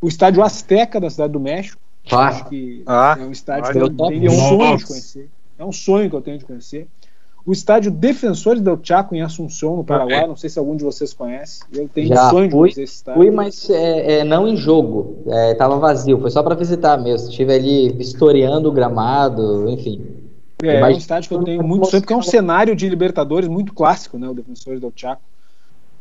O 0.00 0.08
estádio 0.08 0.42
Azteca 0.42 1.00
da 1.00 1.08
cidade 1.10 1.32
do 1.32 1.40
México, 1.40 1.80
Pá, 2.08 2.28
acho 2.28 2.44
que 2.48 2.82
Ah, 2.86 3.16
é 3.18 3.22
um 3.24 3.32
estádio 3.32 3.64
olha, 3.64 3.72
que 3.72 3.78
eu 3.78 3.82
eu 3.86 3.94
topo. 3.94 4.10
tenho 4.10 4.26
é 4.26 4.30
um 4.30 4.48
sonho 4.48 4.76
de 4.76 4.86
conhecer. 4.86 5.30
É 5.58 5.64
um 5.64 5.72
sonho 5.72 6.10
que 6.10 6.16
eu 6.16 6.20
tenho 6.20 6.38
de 6.38 6.44
conhecer. 6.44 6.86
O 7.48 7.52
estádio 7.52 7.90
Defensores 7.90 8.60
del 8.60 8.78
Chaco 8.82 9.14
em 9.14 9.22
Assunção, 9.22 9.78
no 9.78 9.82
Paraguai, 9.82 10.26
não 10.26 10.36
sei 10.36 10.50
se 10.50 10.58
algum 10.58 10.76
de 10.76 10.84
vocês 10.84 11.14
conhece. 11.14 11.60
Eu 11.72 11.88
tenho 11.88 12.08
Já 12.08 12.28
sonho 12.28 12.46
de 12.46 12.50
fui, 12.50 12.60
conhecer 12.60 12.82
esse 12.82 12.96
estádio. 12.96 13.22
Fui, 13.22 13.30
mas 13.30 13.70
é, 13.70 14.18
é, 14.18 14.24
não 14.24 14.46
em 14.46 14.54
jogo. 14.54 15.22
É, 15.26 15.54
tava 15.54 15.78
vazio, 15.78 16.20
foi 16.20 16.30
só 16.30 16.42
pra 16.42 16.54
visitar 16.54 16.98
mesmo. 16.98 17.30
Estive 17.30 17.54
ali 17.54 17.88
vistoriando 17.88 18.68
o 18.68 18.72
gramado, 18.72 19.66
enfim. 19.70 20.04
É, 20.62 20.76
é 20.78 20.84
um 20.84 20.90
estádio 20.90 21.30
que 21.30 21.34
eu 21.36 21.42
tenho 21.42 21.62
muito 21.62 21.86
sonho, 21.86 22.02
porque 22.02 22.12
é 22.12 22.16
um 22.18 22.22
cenário 22.22 22.76
de 22.76 22.86
Libertadores 22.86 23.48
muito 23.48 23.72
clássico, 23.72 24.18
né? 24.18 24.28
O 24.28 24.34
Defensores 24.34 24.78
del 24.78 24.92
Chaco. 24.94 25.22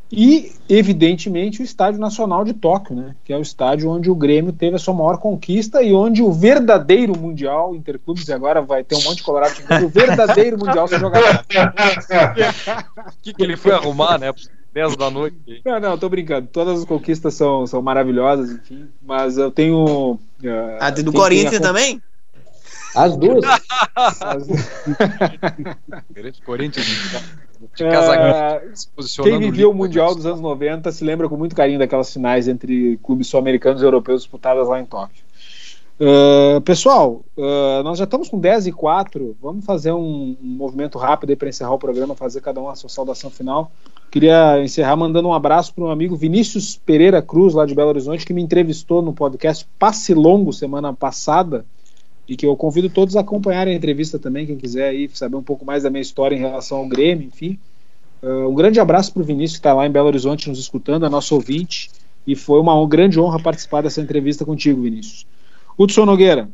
E, 0.10 0.53
evidentemente, 0.70 1.62
o 1.62 1.64
Estádio 1.66 1.99
Nacional 1.99 2.45
de 2.45 2.53
Tóquio, 2.53 2.95
né? 2.95 3.16
Que 3.26 3.34
é 3.34 3.38
o 3.38 3.41
estádio 3.41 3.89
onde 3.89 4.10
o 4.10 4.16
Grêmio 4.16 4.53
teve 4.53 4.78
a 4.78 4.80
sua 4.80 4.93
maior 4.93 5.18
conquista 5.18 5.84
e 5.84 5.93
onde 5.93 6.22
o 6.24 6.32
verdadeiro 6.32 7.18
Mundial 7.18 7.76
Interclubes, 7.76 8.26
e 8.28 8.34
agora 8.34 8.62
vai 8.62 8.84
ter 8.86 8.95
um 8.95 9.03
monte 9.03 9.18
de 9.18 9.24
Colorado, 9.24 9.53
o 9.84 9.89
verdadeiro 9.89 10.58
Mundial 10.58 10.88
se 10.88 10.97
jogará. 10.97 11.43
O 11.43 13.12
que, 13.22 13.34
que 13.34 13.43
ele 13.43 13.58
foi 13.58 13.74
arrumar, 13.74 14.18
né? 14.18 14.32
10 14.74 14.95
da 14.95 15.10
noite. 15.10 15.62
Não, 15.66 15.80
não, 15.80 15.97
tô 15.97 16.08
brincando. 16.08 16.47
Todas 16.53 16.80
as 16.80 16.86
conquistas 16.86 17.34
são, 17.34 17.66
são 17.68 17.82
maravilhosas, 17.82 18.51
enfim. 18.51 18.88
Mas 19.01 19.38
eu 19.38 19.49
tenho. 19.51 20.20
eh, 20.43 20.78
A 20.80 20.89
do 20.91 21.12
Corinthians 21.12 21.55
a- 21.58 21.62
também? 21.62 22.01
As 22.95 23.18
duas? 23.18 23.43
as- 24.22 24.47
Corinthians 26.45 26.86
de 27.76 27.84
casaco 27.84 28.24
Eh, 28.24 28.72
se 28.74 28.88
posicionando. 28.89 29.39
Quem 29.39 29.51
viveu 29.51 29.72
o 29.72 29.74
Mundial 29.74 30.14
dos 30.14 30.26
anos 30.26 30.41
90 30.41 30.91
se 30.91 31.03
lembra 31.03 31.28
com 31.28 31.38
muito 31.38 31.55
carinho 31.55 31.80
daquelas 31.80 32.12
finais 32.12 32.47
entre 32.47 32.97
clubes 33.03 33.28
sul-americanos 33.28 33.82
e 33.82 33.86
europeus 33.86 34.22
disputadas 34.22 34.68
lá 34.68 34.80
em 34.80 34.86
Tóquio. 34.86 35.26
Uh, 35.99 36.62
pessoal, 36.62 37.24
uh, 37.36 37.82
nós 37.84 37.97
já 37.97 38.03
estamos 38.03 38.30
com 38.30 38.39
10 38.39 38.68
e 38.68 38.72
4. 38.72 39.36
Vamos 39.41 39.66
fazer 39.66 39.91
um, 39.91 40.38
um 40.41 40.47
movimento 40.47 40.97
rápido 40.99 41.36
para 41.36 41.49
encerrar 41.49 41.74
o 41.74 41.80
programa, 41.80 42.16
fazer 42.16 42.39
cada 42.41 42.62
um 42.62 42.70
a 42.70 42.76
sua 42.76 42.89
saudação 42.89 43.32
final. 43.32 43.72
Queria 44.12 44.64
encerrar 44.64 44.95
mandando 44.95 45.28
um 45.28 45.34
abraço 45.34 45.74
para 45.74 45.84
um 45.84 45.89
amigo 45.89 46.16
Vinícius 46.16 46.78
Pereira 46.78 47.22
Cruz, 47.22 47.55
lá 47.55 47.66
de 47.66 47.74
Belo 47.74 47.89
Horizonte, 47.89 48.26
que 48.26 48.34
me 48.34 48.41
entrevistou 48.41 49.01
no 49.01 49.12
podcast 49.12 49.68
Passe 49.80 50.14
Longo 50.14 50.53
semana 50.53 50.93
passada 50.93 51.66
e 52.28 52.36
que 52.36 52.45
eu 52.45 52.55
convido 52.55 52.89
todos 52.89 53.15
a 53.15 53.21
acompanharem 53.21 53.73
a 53.73 53.78
entrevista 53.78 54.19
também, 54.19 54.45
quem 54.45 54.57
quiser 54.57 54.89
aí 54.89 55.09
saber 55.13 55.38
um 55.38 55.43
pouco 55.43 55.65
mais 55.65 55.84
da 55.84 55.89
minha 55.89 56.01
história 56.01 56.36
em 56.36 56.39
relação 56.39 56.80
ao 56.80 56.88
Grêmio, 56.88 57.28
enfim. 57.28 57.57
Uh, 58.21 58.49
um 58.49 58.55
grande 58.55 58.80
abraço 58.80 59.13
para 59.13 59.21
o 59.21 59.25
Vinícius, 59.25 59.53
que 59.53 59.59
está 59.59 59.73
lá 59.73 59.88
em 59.88 59.91
Belo 59.91 60.07
Horizonte 60.07 60.49
nos 60.49 60.59
escutando, 60.59 61.05
é 61.05 61.09
nosso 61.09 61.36
ouvinte, 61.36 61.89
e 62.25 62.36
foi 62.36 62.59
uma 62.59 62.86
grande 62.88 63.19
honra 63.19 63.39
participar 63.39 63.82
dessa 63.82 64.01
entrevista 64.01 64.43
contigo, 64.43 64.82
Vinícius. 64.82 65.25
Hudson 65.78 66.05
Nogueira. 66.05 66.49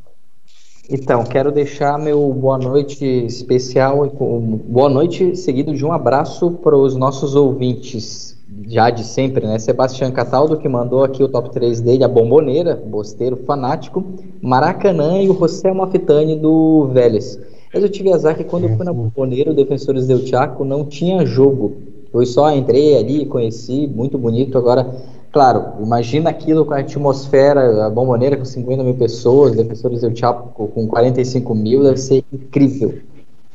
Então, 0.89 1.24
quero 1.24 1.49
deixar 1.49 1.97
meu 1.97 2.32
boa 2.34 2.57
noite 2.57 3.05
especial, 3.05 4.05
boa 4.09 4.89
noite 4.89 5.36
seguido 5.36 5.74
de 5.74 5.86
um 5.86 5.93
abraço 5.93 6.51
para 6.51 6.78
os 6.78 6.93
nossos 6.93 7.36
ouvintes, 7.36 8.38
já 8.68 8.89
de 8.89 9.04
sempre, 9.04 9.45
né? 9.45 9.58
Sebastião 9.60 10.12
Cataldo, 10.12 10.58
que 10.58 10.68
mandou 10.68 11.04
aqui 11.04 11.24
o 11.24 11.28
top 11.28 11.51
3 11.51 11.82
dele, 11.82 12.04
a 12.04 12.08
Bomboneira, 12.08 12.76
bosteiro 12.76 13.38
fanático, 13.45 14.04
Maracanã 14.41 15.22
e 15.22 15.30
o 15.30 15.34
José 15.34 15.72
Mafitani 15.74 16.36
do 16.36 16.89
Vélez. 16.93 17.39
Mas 17.74 17.84
eu 17.84 17.89
tive 17.89 18.14
azar 18.14 18.36
que 18.36 18.43
quando 18.43 18.66
eu 18.66 18.76
fui 18.76 18.86
na 18.86 18.93
Bomboneira, 18.93 19.51
o 19.51 19.56
Defensores 19.56 20.06
del 20.06 20.26
Chaco 20.26 20.64
não 20.64 20.86
tinha 20.86 21.26
jogo. 21.26 21.78
Eu 22.14 22.26
só 22.26 22.54
entrei 22.56 22.95
ali, 22.95 23.26
conheci, 23.26 23.88
muito 23.88 24.18
bonito. 24.18 24.56
Agora, 24.56 24.88
claro, 25.32 25.84
imagina 25.84 26.30
aquilo 26.30 26.64
com 26.64 26.74
a 26.74 26.80
atmosfera, 26.80 27.88
a 27.88 27.89
bomboneira 27.89 28.38
com 28.38 28.45
50 28.45 28.84
mil 28.84 28.93
pessoas, 28.93 29.56
defensores 29.56 30.01
do 30.01 30.16
Chapo 30.16 30.68
com 30.68 30.88
45 30.88 31.56
mil, 31.56 31.82
deve 31.82 31.97
ser 31.97 32.24
incrível. 32.32 32.99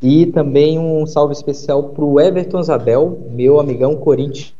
E 0.02 0.26
também 0.26 0.78
um 0.78 1.06
salve 1.06 1.32
especial 1.32 1.84
para 1.84 2.04
o 2.04 2.20
Everton 2.20 2.62
Zabel, 2.62 3.18
meu 3.30 3.60
amigão 3.60 3.94
corintiano. 3.94 4.57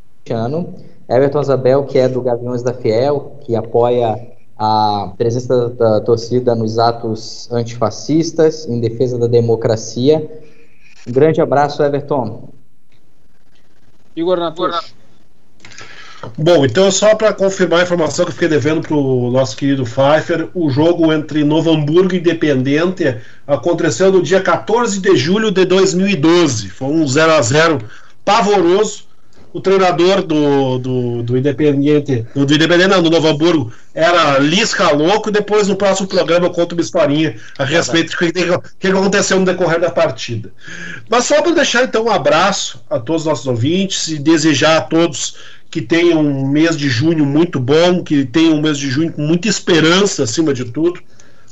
Everton 1.09 1.43
Zabel, 1.43 1.85
que 1.85 1.99
é 1.99 2.09
do 2.09 2.21
Gaviões 2.21 2.63
da 2.63 2.75
Fiel, 2.75 3.39
que 3.41 3.57
apoia 3.57 4.37
a 4.59 5.13
presença 5.17 5.69
da, 5.71 5.91
da 5.91 6.01
torcida 6.01 6.55
nos 6.55 6.79
atos 6.79 7.51
antifascistas, 7.53 8.69
em 8.69 8.81
defesa 8.81 9.19
da 9.19 9.27
democracia. 9.27 10.29
Um 11.07 11.13
grande 11.13 11.41
abraço, 11.41 11.83
Everton. 11.83 12.49
Igor 14.17 14.39
Natush. 14.39 14.95
Bom, 16.37 16.65
então 16.65 16.91
só 16.91 17.15
para 17.15 17.33
confirmar 17.33 17.81
a 17.81 17.83
informação 17.85 18.25
que 18.25 18.31
eu 18.31 18.35
fiquei 18.35 18.49
devendo 18.49 18.81
para 18.81 18.97
o 18.97 19.31
nosso 19.31 19.57
querido 19.57 19.85
Pfeiffer, 19.85 20.51
o 20.53 20.69
jogo 20.69 21.13
entre 21.13 21.45
Novo 21.45 21.71
Hamburgo 21.71 22.15
e 22.15 22.19
Independente 22.19 23.17
aconteceu 23.47 24.11
no 24.11 24.21
dia 24.21 24.43
14 24.43 25.01
de 25.01 25.17
julho 25.17 25.53
de 25.53 25.65
2012. 25.65 26.71
Foi 26.71 26.89
um 26.89 27.07
0 27.07 27.33
a 27.33 27.41
0 27.41 27.79
pavoroso. 28.25 29.08
O 29.59 29.61
treinador 29.61 30.23
do, 30.23 30.79
do, 30.79 31.23
do 31.25 31.37
Independiente, 31.37 32.25
do, 32.33 32.47
do 32.47 32.55
Independente, 32.55 32.91
não, 32.91 33.03
do 33.03 33.11
Novo 33.11 33.27
Hamburgo, 33.27 33.73
era 33.93 34.39
Lisca 34.39 34.93
Louco. 34.93 35.31
E 35.31 35.33
depois, 35.33 35.67
no 35.67 35.75
próximo 35.75 36.07
programa, 36.07 36.47
eu 36.47 36.53
conto 36.53 36.75
uma 36.75 36.81
historinha 36.81 37.35
a 37.59 37.65
respeito 37.65 38.13
do 38.13 38.17
que, 38.17 38.33
que 38.79 38.87
aconteceu 38.87 39.37
no 39.37 39.45
decorrer 39.45 39.81
da 39.81 39.91
partida. 39.91 40.53
Mas 41.11 41.25
só 41.25 41.43
para 41.43 41.51
deixar 41.51 41.83
então 41.83 42.05
um 42.05 42.11
abraço 42.11 42.81
a 42.89 43.01
todos 43.01 43.23
os 43.23 43.27
nossos 43.27 43.47
ouvintes 43.49 44.07
e 44.07 44.21
desejar 44.21 44.77
a 44.77 44.81
todos 44.81 45.35
que 45.69 45.83
tenham 45.83 46.21
um 46.21 46.47
mês 46.47 46.77
de 46.77 46.89
junho 46.89 47.27
muito 47.27 47.59
bom, 47.59 48.05
que 48.05 48.25
tenham 48.25 48.55
um 48.55 48.63
mês 48.63 48.79
de 48.79 48.89
junho 48.89 49.13
com 49.13 49.23
muita 49.23 49.49
esperança 49.49 50.23
acima 50.23 50.55
de 50.55 50.67
tudo. 50.67 51.01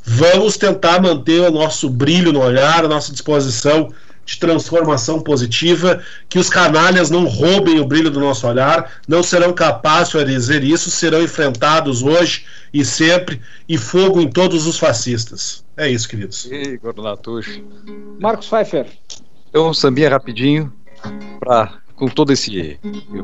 Vamos 0.04 0.56
tentar 0.56 1.02
manter 1.02 1.40
o 1.40 1.50
nosso 1.50 1.90
brilho 1.90 2.32
no 2.32 2.40
olhar, 2.40 2.84
a 2.84 2.88
nossa 2.88 3.10
disposição 3.10 3.88
de 4.26 4.38
transformação 4.38 5.20
positiva, 5.20 6.02
que 6.28 6.38
os 6.38 6.50
canalhas 6.50 7.08
não 7.08 7.24
roubem 7.24 7.78
o 7.78 7.86
brilho 7.86 8.10
do 8.10 8.18
nosso 8.18 8.46
olhar, 8.46 9.00
não 9.06 9.22
serão 9.22 9.52
capazes 9.52 10.12
de 10.12 10.34
fazer 10.34 10.64
isso, 10.64 10.90
serão 10.90 11.22
enfrentados 11.22 12.02
hoje 12.02 12.44
e 12.74 12.84
sempre, 12.84 13.40
e 13.68 13.78
fogo 13.78 14.20
em 14.20 14.28
todos 14.28 14.66
os 14.66 14.78
fascistas. 14.78 15.64
É 15.76 15.88
isso, 15.88 16.08
queridos. 16.08 16.44
Igor 16.46 17.00
Natush. 17.00 17.62
Marcos 18.18 18.48
Pfeiffer. 18.48 18.86
Então, 19.48 19.70
um 19.70 19.74
sambinha 19.74 20.10
rapidinho, 20.10 20.72
pra, 21.38 21.78
com 21.94 22.08
todo 22.08 22.32
esse. 22.32 22.78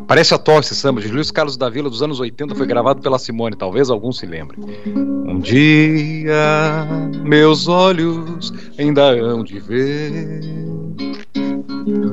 Parece 0.07 0.33
atual 0.33 0.61
esse 0.61 0.75
samba 0.75 1.01
de 1.01 1.09
Luiz 1.09 1.31
Carlos 1.31 1.57
da 1.57 1.69
Vila 1.69 1.91
dos 1.91 2.03
anos 2.03 2.21
80, 2.21 2.55
foi 2.55 2.67
gravado 2.67 3.01
pela 3.01 3.19
Simone, 3.19 3.57
talvez 3.57 3.91
alguns 3.91 4.19
se 4.19 4.27
lembrem. 4.27 4.61
Um 4.87 5.41
dia 5.41 6.87
meus 7.23 7.69
olhos 7.69 8.53
ainda 8.79 9.11
hão 9.15 9.45
de 9.45 9.59
ver 9.61 10.41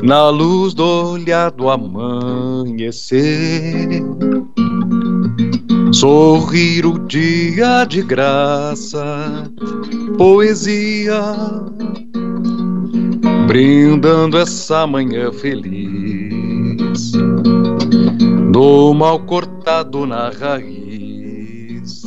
na 0.04 0.30
luz 0.30 0.74
do 0.74 1.12
olhar 1.12 1.52
do 1.52 1.70
amanhecer. 1.70 3.20
Sorrir 5.92 6.86
o 6.86 7.00
dia 7.00 7.84
de 7.86 8.02
graça, 8.04 9.52
poesia, 10.18 11.22
brindando 13.48 14.38
essa 14.38 14.86
manhã 14.86 15.32
feliz, 15.32 17.12
do 18.52 18.94
mal 18.94 19.20
cortado 19.22 20.06
na 20.06 20.30
raiz, 20.30 22.04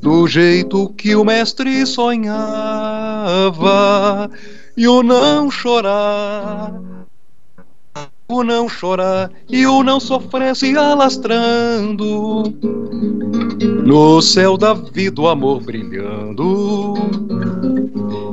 do 0.00 0.26
jeito 0.26 0.88
que 0.96 1.14
o 1.14 1.24
mestre 1.24 1.84
sonhava, 1.86 2.40
e 4.80 4.88
o 4.88 5.02
não 5.02 5.50
chorar 5.50 6.72
o 8.26 8.42
não 8.42 8.66
chorar 8.66 9.30
e 9.46 9.66
o 9.66 9.82
não 9.82 10.00
sofrer 10.00 10.56
se 10.56 10.74
alastrando. 10.74 12.44
No 13.84 14.22
céu 14.22 14.56
da 14.56 14.72
vida 14.72 15.20
o 15.20 15.28
amor 15.28 15.60
brilhando 15.60 16.94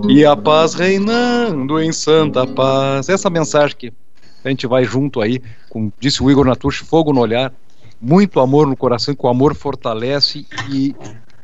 e 0.07 0.23
a 0.23 0.37
paz 0.37 0.73
reinando 0.73 1.81
em 1.81 1.91
santa 1.91 2.47
paz. 2.47 3.09
Essa 3.09 3.29
mensagem 3.29 3.75
que 3.75 3.93
a 4.45 4.49
gente 4.49 4.65
vai 4.67 4.85
junto 4.85 5.19
aí, 5.19 5.41
com, 5.69 5.91
disse 5.99 6.23
o 6.23 6.31
Igor 6.31 6.45
Natush, 6.45 6.77
fogo 6.77 7.11
no 7.11 7.19
olhar, 7.19 7.51
muito 7.99 8.39
amor 8.39 8.67
no 8.67 8.77
coração, 8.77 9.13
que 9.13 9.25
o 9.25 9.29
amor 9.29 9.53
fortalece 9.53 10.45
e 10.69 10.95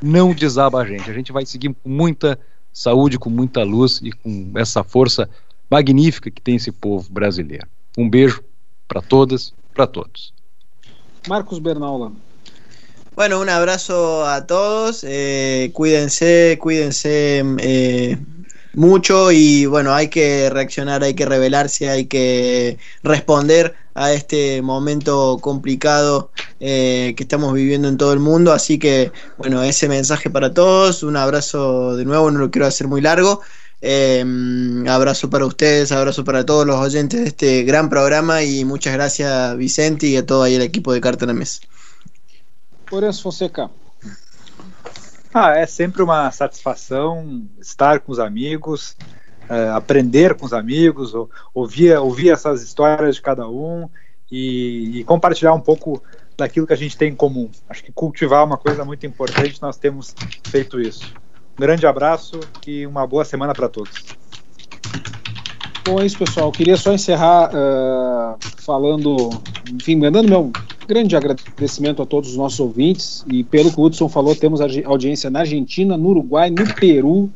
não 0.02 0.34
desaba 0.34 0.80
a 0.80 0.86
gente. 0.86 1.12
A 1.12 1.14
gente 1.14 1.34
vai 1.34 1.46
seguir 1.46 1.76
com 1.84 1.90
muita 1.90 2.40
saúde, 2.74 3.20
com 3.20 3.30
muita 3.30 3.64
luz 3.64 4.02
e 4.04 4.12
com 4.12 4.52
essa 4.56 4.84
força 4.84 5.30
magnífica 5.70 6.32
que 6.32 6.42
tem 6.42 6.56
esse 6.56 6.72
povo 6.72 7.08
brasileiro. 7.12 7.68
Um 7.98 8.10
beijo 8.10 8.44
para 8.88 9.02
todas, 9.02 9.54
para 9.74 9.88
todos. 9.88 10.34
Marcos 11.28 11.60
Bernaula. 11.60 12.12
Bueno, 13.16 13.40
un 13.40 13.50
abrazo 13.50 14.26
a 14.26 14.46
todos. 14.46 15.04
Eh, 15.08 15.70
cuídense, 15.74 16.58
cuídense 16.60 17.44
eh, 17.60 18.18
mucho 18.74 19.32
y 19.32 19.68
bueno, 19.68 19.94
hay 19.94 20.08
que 20.08 20.50
reaccionar, 20.50 21.04
hay 21.04 21.14
que 21.14 21.26
rebelarse, 21.26 21.90
hay 21.90 22.06
que 22.06 22.78
responder 23.04 23.76
a 23.94 24.12
este 24.14 24.62
momento 24.62 25.38
complicado 25.42 26.32
eh, 26.60 27.14
que 27.16 27.24
estamos 27.24 27.54
viviendo 27.54 27.88
en 27.88 27.98
todo 27.98 28.14
el 28.14 28.20
mundo. 28.20 28.52
Así 28.54 28.80
que 28.80 29.12
bueno, 29.38 29.64
ese 29.64 29.88
mensaje 29.88 30.30
para 30.30 30.54
todos. 30.54 31.04
Un 31.04 31.18
abrazo 31.18 31.96
de 31.96 32.06
nuevo, 32.06 32.32
no 32.32 32.40
lo 32.40 32.52
quiero 32.52 32.68
hacer 32.68 32.88
muy 32.88 33.02
largo. 33.02 33.42
Eh, 33.82 34.24
abrazo 34.88 35.30
para 35.30 35.46
ustedes, 35.46 35.92
abrazo 35.92 36.24
para 36.24 36.46
todos 36.46 36.66
los 36.66 36.78
oyentes 36.78 37.20
de 37.20 37.28
este 37.28 37.64
gran 37.64 37.90
programa 37.90 38.42
y 38.42 38.64
muchas 38.64 38.94
gracias 38.94 39.58
Vicente 39.58 40.08
y 40.08 40.16
a 40.16 40.26
todo 40.26 40.44
ahí 40.44 40.56
el 40.56 40.62
equipo 40.62 40.94
de 40.94 41.02
Carta 41.02 41.26
na 41.26 41.34
Mesa. 41.34 41.60
Lourenço 42.90 43.24
Fonseca. 43.24 43.70
Ah, 45.34 45.58
é 45.58 45.66
sempre 45.66 46.04
uma 46.04 46.32
satisfação 46.32 47.44
estar 47.60 48.00
com 48.00 48.12
os 48.12 48.20
amigos, 48.20 48.96
é, 49.54 49.70
aprender 49.70 50.36
com 50.36 50.46
os 50.46 50.54
amigos, 50.54 51.14
ou, 51.14 51.30
ouvir, 51.54 51.98
ouvir 51.98 52.32
essas 52.32 52.64
histórias 52.64 53.16
de 53.16 53.22
cada 53.22 53.48
um 53.48 53.88
e, 54.32 55.00
e, 55.00 55.04
compartilhar 55.04 55.54
um 55.54 55.60
pouco 55.60 56.02
daquilo 56.38 56.66
que 56.66 56.74
a 56.74 56.78
gente 56.78 56.98
tem 56.98 57.12
em 57.12 57.16
comum. 57.16 57.50
Acho 57.70 57.84
que 57.84 57.92
cultivar 57.92 58.42
é 58.42 58.46
uma 58.46 58.58
coisa 58.58 58.84
muito 58.84 59.06
importante, 59.06 59.62
nós 59.62 59.78
temos 59.78 60.16
feito 60.46 60.82
isso. 60.82 61.14
Um 61.58 61.62
grande 61.62 61.86
abraço 61.86 62.40
e 62.66 62.88
uma 62.88 63.06
boa 63.06 63.24
semana 63.24 63.54
para 63.54 63.70
todos. 63.70 64.04
Bom, 65.86 66.00
é 66.00 66.06
isso, 66.06 66.18
pessoal. 66.18 66.48
Eu 66.48 66.52
queria 66.52 66.78
só 66.78 66.94
encerrar 66.94 67.52
uh, 67.52 68.38
falando, 68.62 69.30
enfim, 69.72 69.98
mandando 69.98 70.30
meu 70.30 70.52
grande 70.88 71.16
agradecimento 71.16 72.02
a 72.02 72.06
todos 72.06 72.32
os 72.32 72.38
nossos 72.38 72.60
ouvintes. 72.60 73.26
E 73.28 73.44
pelo 73.44 73.72
que 73.72 73.80
o 73.80 73.84
Hudson 73.84 74.08
falou, 74.08 74.36
temos 74.36 74.62
audiência 74.62 75.30
na 75.30 75.42
Argentina, 75.42 75.98
no 75.98 76.10
Uruguai, 76.10 76.50
no 76.50 76.74
Peru. 76.74 77.30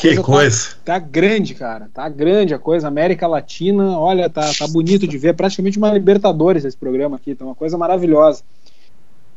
Que 0.00 0.16
coisa! 0.16 0.22
coisa. 0.22 0.68
Tá, 0.84 0.94
tá, 0.94 0.98
grande, 0.98 1.54
cara. 1.54 1.90
Tá 1.92 2.08
grande 2.08 2.54
a 2.54 2.58
coisa. 2.58 2.88
América 2.88 3.26
Latina, 3.26 3.98
olha, 3.98 4.30
tá, 4.30 4.50
tá 4.58 4.66
bonito 4.66 5.06
de 5.06 5.18
ver. 5.18 5.34
Praticamente 5.34 5.78
uma 5.78 5.92
Libertadores 5.92 6.64
esse 6.64 6.76
programa 6.76 7.16
aqui. 7.16 7.34
Tá 7.34 7.44
uma 7.44 7.54
coisa 7.54 7.76
maravilhosa. 7.76 8.42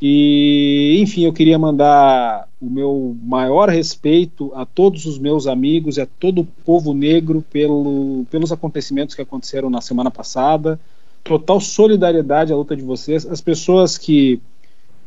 E, 0.00 0.98
enfim, 1.00 1.24
eu 1.24 1.32
queria 1.32 1.58
mandar 1.58 2.48
o 2.60 2.68
meu 2.68 3.16
maior 3.22 3.68
respeito 3.68 4.52
a 4.54 4.66
todos 4.66 5.06
os 5.06 5.18
meus 5.18 5.46
amigos 5.46 5.96
e 5.96 6.00
a 6.00 6.06
todo 6.06 6.40
o 6.40 6.44
povo 6.44 6.92
negro 6.92 7.44
pelo, 7.50 8.26
pelos 8.30 8.50
acontecimentos 8.50 9.14
que 9.14 9.22
aconteceram 9.22 9.70
na 9.70 9.80
semana 9.80 10.10
passada. 10.10 10.80
Total 11.22 11.60
solidariedade 11.60 12.52
à 12.52 12.56
luta 12.56 12.76
de 12.76 12.82
vocês. 12.82 13.24
As 13.26 13.40
pessoas 13.40 13.96
que 13.96 14.40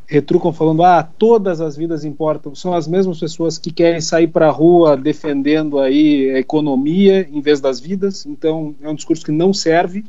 retrucam 0.07 0.53
falando 0.53 0.83
ah 0.83 1.03
todas 1.03 1.59
as 1.59 1.75
vidas 1.75 2.05
importam. 2.05 2.55
São 2.55 2.73
as 2.73 2.87
mesmas 2.87 3.19
pessoas 3.19 3.57
que 3.57 3.71
querem 3.71 3.99
sair 3.99 4.27
para 4.27 4.47
a 4.47 4.51
rua 4.51 4.95
defendendo 4.95 5.79
aí 5.79 6.31
a 6.31 6.39
economia 6.39 7.27
em 7.31 7.41
vez 7.41 7.59
das 7.59 7.79
vidas. 7.79 8.25
Então 8.25 8.73
é 8.81 8.89
um 8.89 8.95
discurso 8.95 9.25
que 9.25 9.31
não 9.31 9.53
serve. 9.53 10.05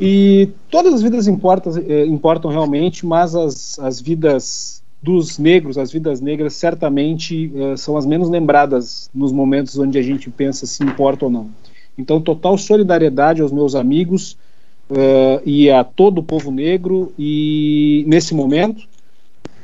E 0.00 0.48
todas 0.70 0.94
as 0.94 1.02
vidas 1.02 1.28
importam, 1.28 1.72
eh, 1.76 2.06
importam 2.06 2.50
realmente, 2.50 3.04
mas 3.04 3.36
as, 3.36 3.78
as 3.78 4.00
vidas 4.00 4.82
dos 5.02 5.38
negros, 5.38 5.76
as 5.76 5.92
vidas 5.92 6.20
negras, 6.20 6.54
certamente 6.54 7.52
eh, 7.54 7.76
são 7.76 7.96
as 7.96 8.06
menos 8.06 8.30
lembradas 8.30 9.10
nos 9.14 9.30
momentos 9.30 9.78
onde 9.78 9.98
a 9.98 10.02
gente 10.02 10.30
pensa 10.30 10.66
se 10.66 10.82
importa 10.82 11.26
ou 11.26 11.30
não. 11.30 11.50
Então, 11.96 12.20
total 12.20 12.56
solidariedade 12.56 13.42
aos 13.42 13.52
meus 13.52 13.74
amigos 13.74 14.36
uh, 14.90 15.42
e 15.44 15.70
a 15.70 15.84
todo 15.84 16.18
o 16.18 16.22
povo 16.22 16.50
negro, 16.50 17.12
e 17.18 18.02
nesse 18.06 18.34
momento, 18.34 18.88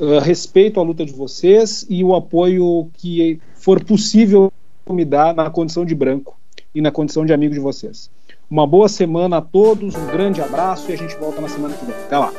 uh, 0.01 0.19
respeito 0.19 0.81
à 0.81 0.83
luta 0.83 1.05
de 1.05 1.13
vocês 1.13 1.87
e 1.89 2.03
o 2.03 2.15
apoio 2.15 2.89
que 2.95 3.41
for 3.55 3.83
possível 3.83 4.53
me 4.89 5.05
dar 5.05 5.35
na 5.35 5.51
condição 5.51 5.85
de 5.85 5.95
branco 5.95 6.37
e 6.75 6.81
na 6.81 6.91
condição 6.91 7.25
de 7.27 7.33
amigo 7.33 7.55
de 7.55 7.61
vocês. 7.61 8.11
Uma 8.51 8.67
boa 8.67 8.89
semana 8.89 9.39
a 9.39 9.43
todos, 9.43 9.95
um 9.95 10.07
grande 10.07 10.41
abraço 10.41 10.91
e 10.91 10.95
a 10.95 10.97
gente 10.97 11.15
volta 11.17 11.41
na 11.41 11.49
semana 11.49 11.75
que 11.75 11.85
vem. 11.85 11.95
Até 11.95 12.17
lá. 12.17 12.33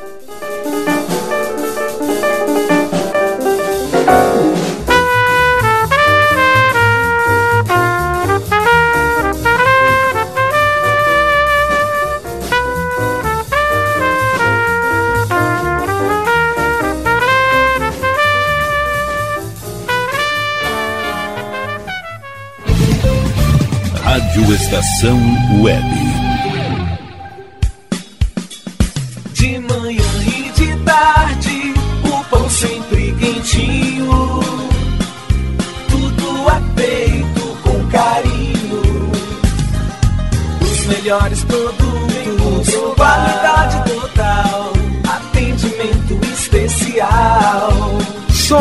Estação 24.79 25.19
Web. 25.61 26.08